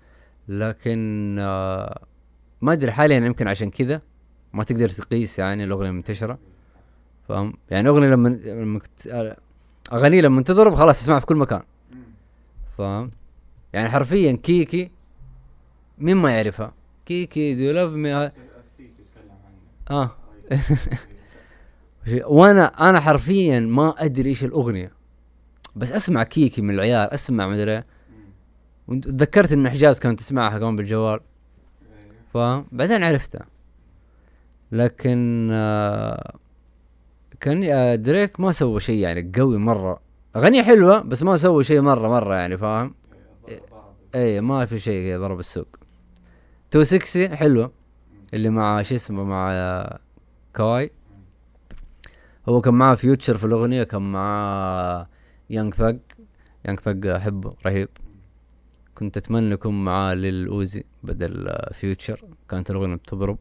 لكن 0.49 1.37
آه 1.41 2.05
ما 2.61 2.72
أدري 2.72 2.93
حاليا 2.93 3.16
يمكن 3.16 3.49
عشان 3.49 3.70
كذا. 3.70 4.01
ما 4.53 4.64
تقدر 4.64 4.88
تقيس 4.88 5.38
يعني 5.38 5.64
الأغنية 5.64 5.90
منتشره 5.90 6.38
فاهم؟ 7.28 7.53
يعني 7.70 7.88
أغنية 7.88 8.07
لما 8.09 8.28
لما 8.28 8.80
اغاني 9.92 10.20
لما 10.20 10.42
تضرب 10.42 10.74
خلاص 10.74 11.00
تسمعها 11.00 11.20
في 11.20 11.26
كل 11.26 11.36
مكان. 11.36 11.62
فاهم؟ 12.78 13.11
يعني 13.72 13.88
حرفيا 13.90 14.32
كيكي 14.32 14.90
مين 15.98 16.16
ما 16.16 16.30
يعرفها 16.36 16.72
كيكي 17.07 17.55
do 17.55 17.70
love 17.72 17.90
me 17.92 18.30
آه. 19.90 20.16
وأنا 22.24 22.90
أنا 22.90 23.00
حرفيا 23.00 23.61
ما 23.61 23.94
أدري 23.98 24.28
إيش 24.30 24.44
الأغنية 24.44 24.92
بس 25.76 25.92
أسمع 25.92 26.22
كيكي 26.22 26.62
من 26.62 26.74
العيال 26.74 27.11
أسمع 27.12 27.48
مدري 27.48 27.72
إيه. 27.72 27.86
وأنت- 28.90 29.00
تذكرت 29.05 29.53
إن 29.53 29.70
حجاز 29.70 29.98
كانت 30.00 30.18
تسمعها 30.18 30.59
كمان 30.59 30.76
بالجوال 30.76 31.20
فاهم؟ 32.34 32.66
بعدين 32.72 33.05
عرفتها. 33.05 33.46
لكن 34.72 35.48
آه 35.52 36.34
كان 37.40 37.64
آه 37.64 37.94
دريك 37.94 38.40
ما 38.40 38.52
سوى 38.52 38.80
شيء 38.80 38.98
يعني 38.98 39.32
قوي 39.38 39.58
مرة. 39.58 40.00
اغنية 40.36 40.62
حلوة 40.62 41.00
بس 41.00 41.22
ما 41.22 41.36
سوى 41.36 41.64
شيء 41.64 41.80
مرة 41.80 42.08
مرة 42.08 42.34
يعني 42.34 42.56
فاهم؟ 42.56 42.94
اي 44.14 44.40
ما 44.40 44.66
في 44.66 44.78
شيء 44.78 45.18
ضرب 45.18 45.38
السوق. 45.40 45.68
Too 46.70 46.82
Sexy 46.82 47.28
حلوة 47.36 47.72
اللي 48.34 48.50
مع 48.50 48.82
شو 48.82 48.94
اسمه 48.94 49.24
مع 49.24 49.50
آه، 49.52 49.98
كواي 50.56 50.90
هو 52.48 52.60
كان 52.60 52.74
معاه 52.74 52.94
Future 52.94 53.36
في 53.38 53.44
الأغنية 53.44 53.82
كان 53.82 54.12
معاه 54.12 55.08
Young 55.50 55.74
Thug 55.74 55.98
Young 56.66 56.80
Thug 56.80 57.07
أحبه 57.06 57.54
رهيب. 57.66 57.88
كنت 58.94 59.16
أتمنى 59.16 59.50
يكون 59.50 59.84
معاه 59.84 60.14
Lil 60.14 60.49
Uzi 60.49 60.84
بدل 61.02 61.56
Future. 61.72 62.24
كانت 62.48 62.70
الأغنية 62.70 62.94
بتضرب. 62.94 63.38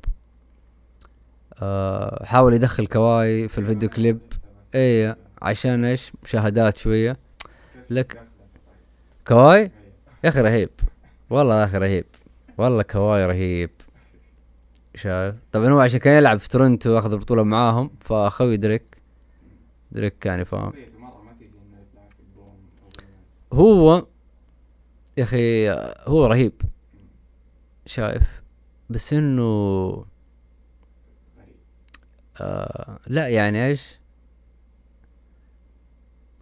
آه 1.61 2.25
حاول 2.25 2.53
يدخل 2.53 2.87
كواي 2.87 3.47
في 3.47 3.57
الفيديو 3.57 3.89
كليب. 3.89 4.19
إيه 4.75 5.17
عشان 5.41 5.85
إيش؟ 5.85 6.11
مشاهدات 6.23 6.77
شوية. 6.77 7.17
لك 7.89 8.21
كواي؟ 9.27 9.71
يا 10.23 10.29
أخي 10.29 10.41
رهيب. 10.41 10.69
والله 11.29 11.59
يا 11.59 11.65
أخي 11.65 11.77
رهيب. 11.77 12.05
والله 12.57 12.83
كواي 12.83 13.25
رهيب. 13.25 13.69
شايف؟ 14.95 15.35
طبعا 15.51 15.69
هو 15.69 15.79
عشان 15.79 15.99
كان 15.99 16.17
يلعب 16.17 16.39
في 16.39 16.49
تورنتو 16.49 16.89
وأخذ 16.89 17.11
البطولة 17.11 17.43
معاهم 17.43 17.91
فأخوي 17.99 18.57
دريك. 18.57 18.97
دريك 19.91 20.25
يعني 20.25 20.45
فاهم. 20.45 20.73
هو 23.53 24.05
يا 25.17 25.23
أخي 25.23 25.69
هو 26.07 26.25
رهيب. 26.25 26.53
شايف؟ 27.85 28.41
بس 28.89 29.13
إنه 29.13 30.05
آه 32.41 32.99
لا 33.07 33.27
يعني 33.27 33.67
إيش؟ 33.67 33.99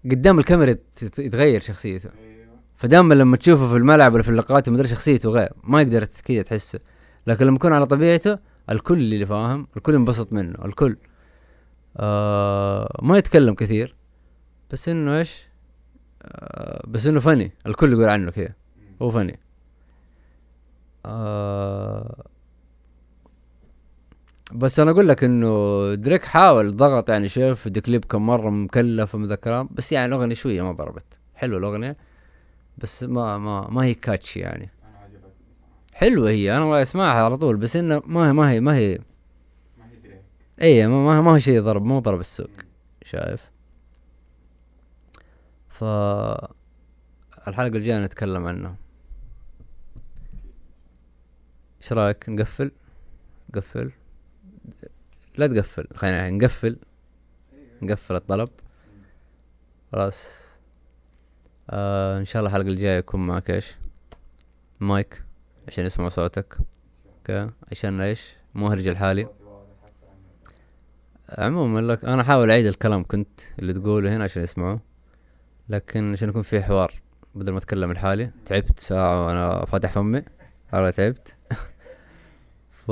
قدام 0.05 0.39
الكاميرا 0.39 0.75
يتغير 1.19 1.59
شخصيته. 1.59 2.09
أيوه. 2.19 2.59
فدائما 2.77 3.13
لما 3.13 3.37
تشوفه 3.37 3.69
في 3.69 3.75
الملعب 3.75 4.13
ولا 4.13 4.23
في 4.23 4.29
اللقاءات 4.29 4.69
مدري 4.69 4.87
شخصيته 4.87 5.29
غير 5.29 5.49
ما 5.63 5.81
يقدر 5.81 6.05
كذا 6.05 6.41
تحسه. 6.41 6.79
لكن 7.27 7.45
لما 7.45 7.55
يكون 7.55 7.73
على 7.73 7.85
طبيعته 7.85 8.39
الكل 8.69 8.99
اللي 8.99 9.25
فاهم 9.25 9.67
الكل 9.77 9.93
ينبسط 9.93 10.33
منه 10.33 10.65
الكل. 10.65 10.97
آه 11.97 12.99
ما 13.01 13.17
يتكلم 13.17 13.53
كثير 13.53 13.95
بس 14.71 14.89
إنه 14.89 15.17
إيش؟ 15.17 15.47
آه 16.21 16.87
بس 16.87 17.05
إنه 17.05 17.19
فني 17.19 17.51
الكل 17.67 17.91
يقول 17.93 18.09
عنه 18.09 18.31
كذا. 18.31 18.53
هو 19.01 19.11
فني. 19.11 19.39
آه 21.05 22.25
بس 24.53 24.79
أنا 24.79 24.91
أقول 24.91 25.07
لك 25.07 25.23
إنه 25.23 25.93
دريك 25.95 26.25
حاول 26.25 26.77
ضغط 26.77 27.09
يعني 27.09 27.29
شوف 27.29 27.61
فيديو 27.61 27.81
كليب 27.81 28.05
كم 28.05 28.25
مرة 28.25 28.49
مكلف 28.49 29.15
ومذكرات 29.15 29.67
بس 29.71 29.91
يعني 29.91 30.05
الأغنية 30.05 30.35
شوية 30.35 30.61
ما 30.61 30.71
ضربت. 30.71 31.19
حلوة 31.35 31.59
الأغنية 31.59 31.97
بس 32.77 33.03
ما 33.03 33.37
ما 33.37 33.67
ما 33.69 33.83
هي 33.83 33.93
كاتش 33.93 34.37
يعني. 34.37 34.69
حلوة 35.93 36.29
هي 36.29 36.57
أنا 36.57 36.81
أسمعها 36.81 37.23
على 37.23 37.37
طول 37.37 37.57
بس 37.57 37.75
إنه 37.75 38.01
ما 38.05 38.29
هي 38.29 38.33
ما 38.33 38.51
هي 38.51 38.59
ما 38.59 38.75
هي. 38.75 38.99
اي 40.61 40.87
ما 40.87 41.05
ما, 41.05 41.21
ما 41.21 41.31
هو 41.31 41.37
شيء 41.37 41.61
ضرب 41.61 41.83
مو 41.85 41.99
ضرب 41.99 42.19
السوق 42.19 42.49
شايف؟ 43.05 43.51
ف 45.69 45.83
الحلقة 47.47 47.67
الجاية 47.77 47.99
نتكلم 47.99 48.47
عنه 48.47 48.75
إيش 51.81 51.93
رأيك؟ 51.93 52.29
نقفل؟ 52.29 52.71
نقفل 53.55 53.91
لا 55.39 55.47
تقفل. 55.47 55.87
خلينا 55.95 56.29
نقفل. 56.29 56.79
نقفل 57.81 58.15
الطلب. 58.15 58.49
خلاص. 59.91 60.39
آه 61.69 62.19
إن 62.19 62.25
شاء 62.25 62.39
الله 62.39 62.49
الحلقة 62.49 62.71
الجاية 62.71 62.97
يكون 62.97 63.27
معك 63.27 63.49
إيش؟ 63.51 63.75
مايك 64.79 65.23
عشان 65.67 65.85
يسمعوا 65.85 66.09
صوتك. 66.09 66.57
أوكي. 67.17 67.49
عشان 67.71 68.01
إيش؟ 68.01 68.35
واضح 69.45 69.69
هسه 69.87 70.07
عنه. 70.07 71.45
عموما 71.47 71.79
لك 71.79 72.05
أنا 72.05 72.21
أحاول 72.21 72.51
أعيد 72.51 72.65
الكلام 72.65 73.03
كنت 73.03 73.39
اللي 73.59 73.73
تقوله 73.73 74.15
هنا 74.15 74.23
عشان 74.23 74.43
يسمعوه. 74.43 74.79
لكن 75.69 76.13
عشان 76.13 76.29
يكون 76.29 76.41
في 76.41 76.61
حوار 76.63 76.93
بدل 77.35 77.51
ما 77.51 77.57
أتكلم 77.57 77.91
لحالي 77.93 78.31
تعبت 78.45 78.79
ساعة 78.79 79.25
وأنا 79.25 79.65
فاتح 79.65 79.91
فمي. 79.91 80.23
والله 80.73 80.89
تعبت. 80.89 81.35
ف 82.87 82.91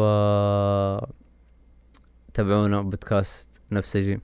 تابعونا 2.38 2.82
بودكاست 2.82 3.62
نفسجي 3.72 4.20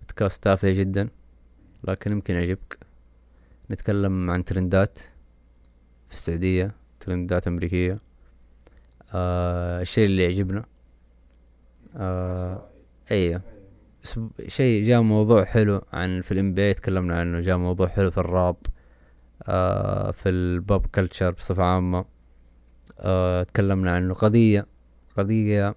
بودكاست 0.00 0.44
تافه 0.44 0.70
جدا 0.70 1.08
لكن 1.84 2.12
يمكن 2.12 2.34
يعجبك. 2.34 2.78
نتكلم 3.70 4.30
عن 4.30 4.44
ترندات 4.44 4.98
في 6.08 6.14
السعودية 6.14 6.74
ترندات 7.00 7.46
أمريكية. 7.46 7.98
آه 9.12 9.80
الشيء 9.80 10.06
اللي 10.06 10.22
يعجبنا 10.24 10.64
آه 11.96 12.68
أسب- 14.06 14.46
شيء 14.48 14.84
جاء 14.86 15.00
موضوع 15.02 15.44
حلو 15.44 15.82
عن 15.92 16.20
في 16.20 16.32
ال 16.32 16.54
NBA 16.54 16.74
تكلمنا 16.74 17.20
عنه 17.20 17.40
جاء 17.40 17.56
موضوع 17.56 17.88
حلو 17.88 18.10
في 18.10 18.18
الراب 18.18 18.56
آه 19.42 20.10
في 20.10 20.28
ال 20.28 20.42
pop 20.42 20.86
culture 20.86 21.30
بصفة 21.30 21.62
عامة. 21.64 22.04
آه 22.98 23.42
تكلمنا 23.42 23.90
عنه. 23.90 24.14
قضية 24.14 24.66
قضية 25.16 25.74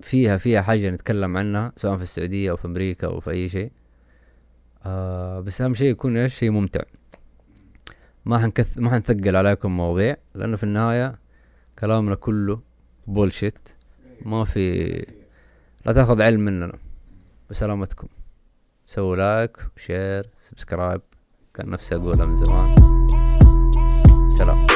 فيها 0.00 0.36
فيها 0.36 0.62
حاجة 0.62 0.90
نتكلم 0.90 1.36
عنها 1.36 1.72
سواء 1.76 1.96
في 1.96 2.02
السعودية 2.02 2.50
أو 2.50 2.56
في 2.56 2.64
أمريكا 2.64 3.06
أو 3.06 3.20
في 3.20 3.30
أي 3.30 3.48
شيء. 3.48 3.72
آه 4.84 5.40
بس 5.40 5.60
أهم 5.60 5.74
شيء 5.74 5.90
يكون 5.90 6.16
إيش؟ 6.16 6.34
شيء 6.34 6.50
ممتع. 6.50 6.80
ما 8.24 8.38
حنكث 8.38 8.78
ما 8.78 8.90
حنثقل 8.90 9.36
عليكم 9.36 9.76
مواضيع 9.76 10.16
لأنه 10.34 10.56
في 10.56 10.64
النهاية 10.64 11.18
كلامنا 11.78 12.14
كله 12.14 12.60
bullshit 13.06 13.68
ما 14.22 14.44
في 14.44 14.88
لا 15.86 15.92
تأخذ 15.92 16.22
علم 16.22 16.40
مننا. 16.40 16.78
بسلامتكم. 17.50 18.08
سووا 18.86 19.16
like 19.16 19.56
و 19.76 19.84
share 19.84 20.26
subscribe 20.40 21.00
كان 21.54 21.70
نفسي 21.70 21.94
أقولها 21.94 22.26
من 22.26 22.34
زمان. 22.34 22.74
سلام. 24.30 24.67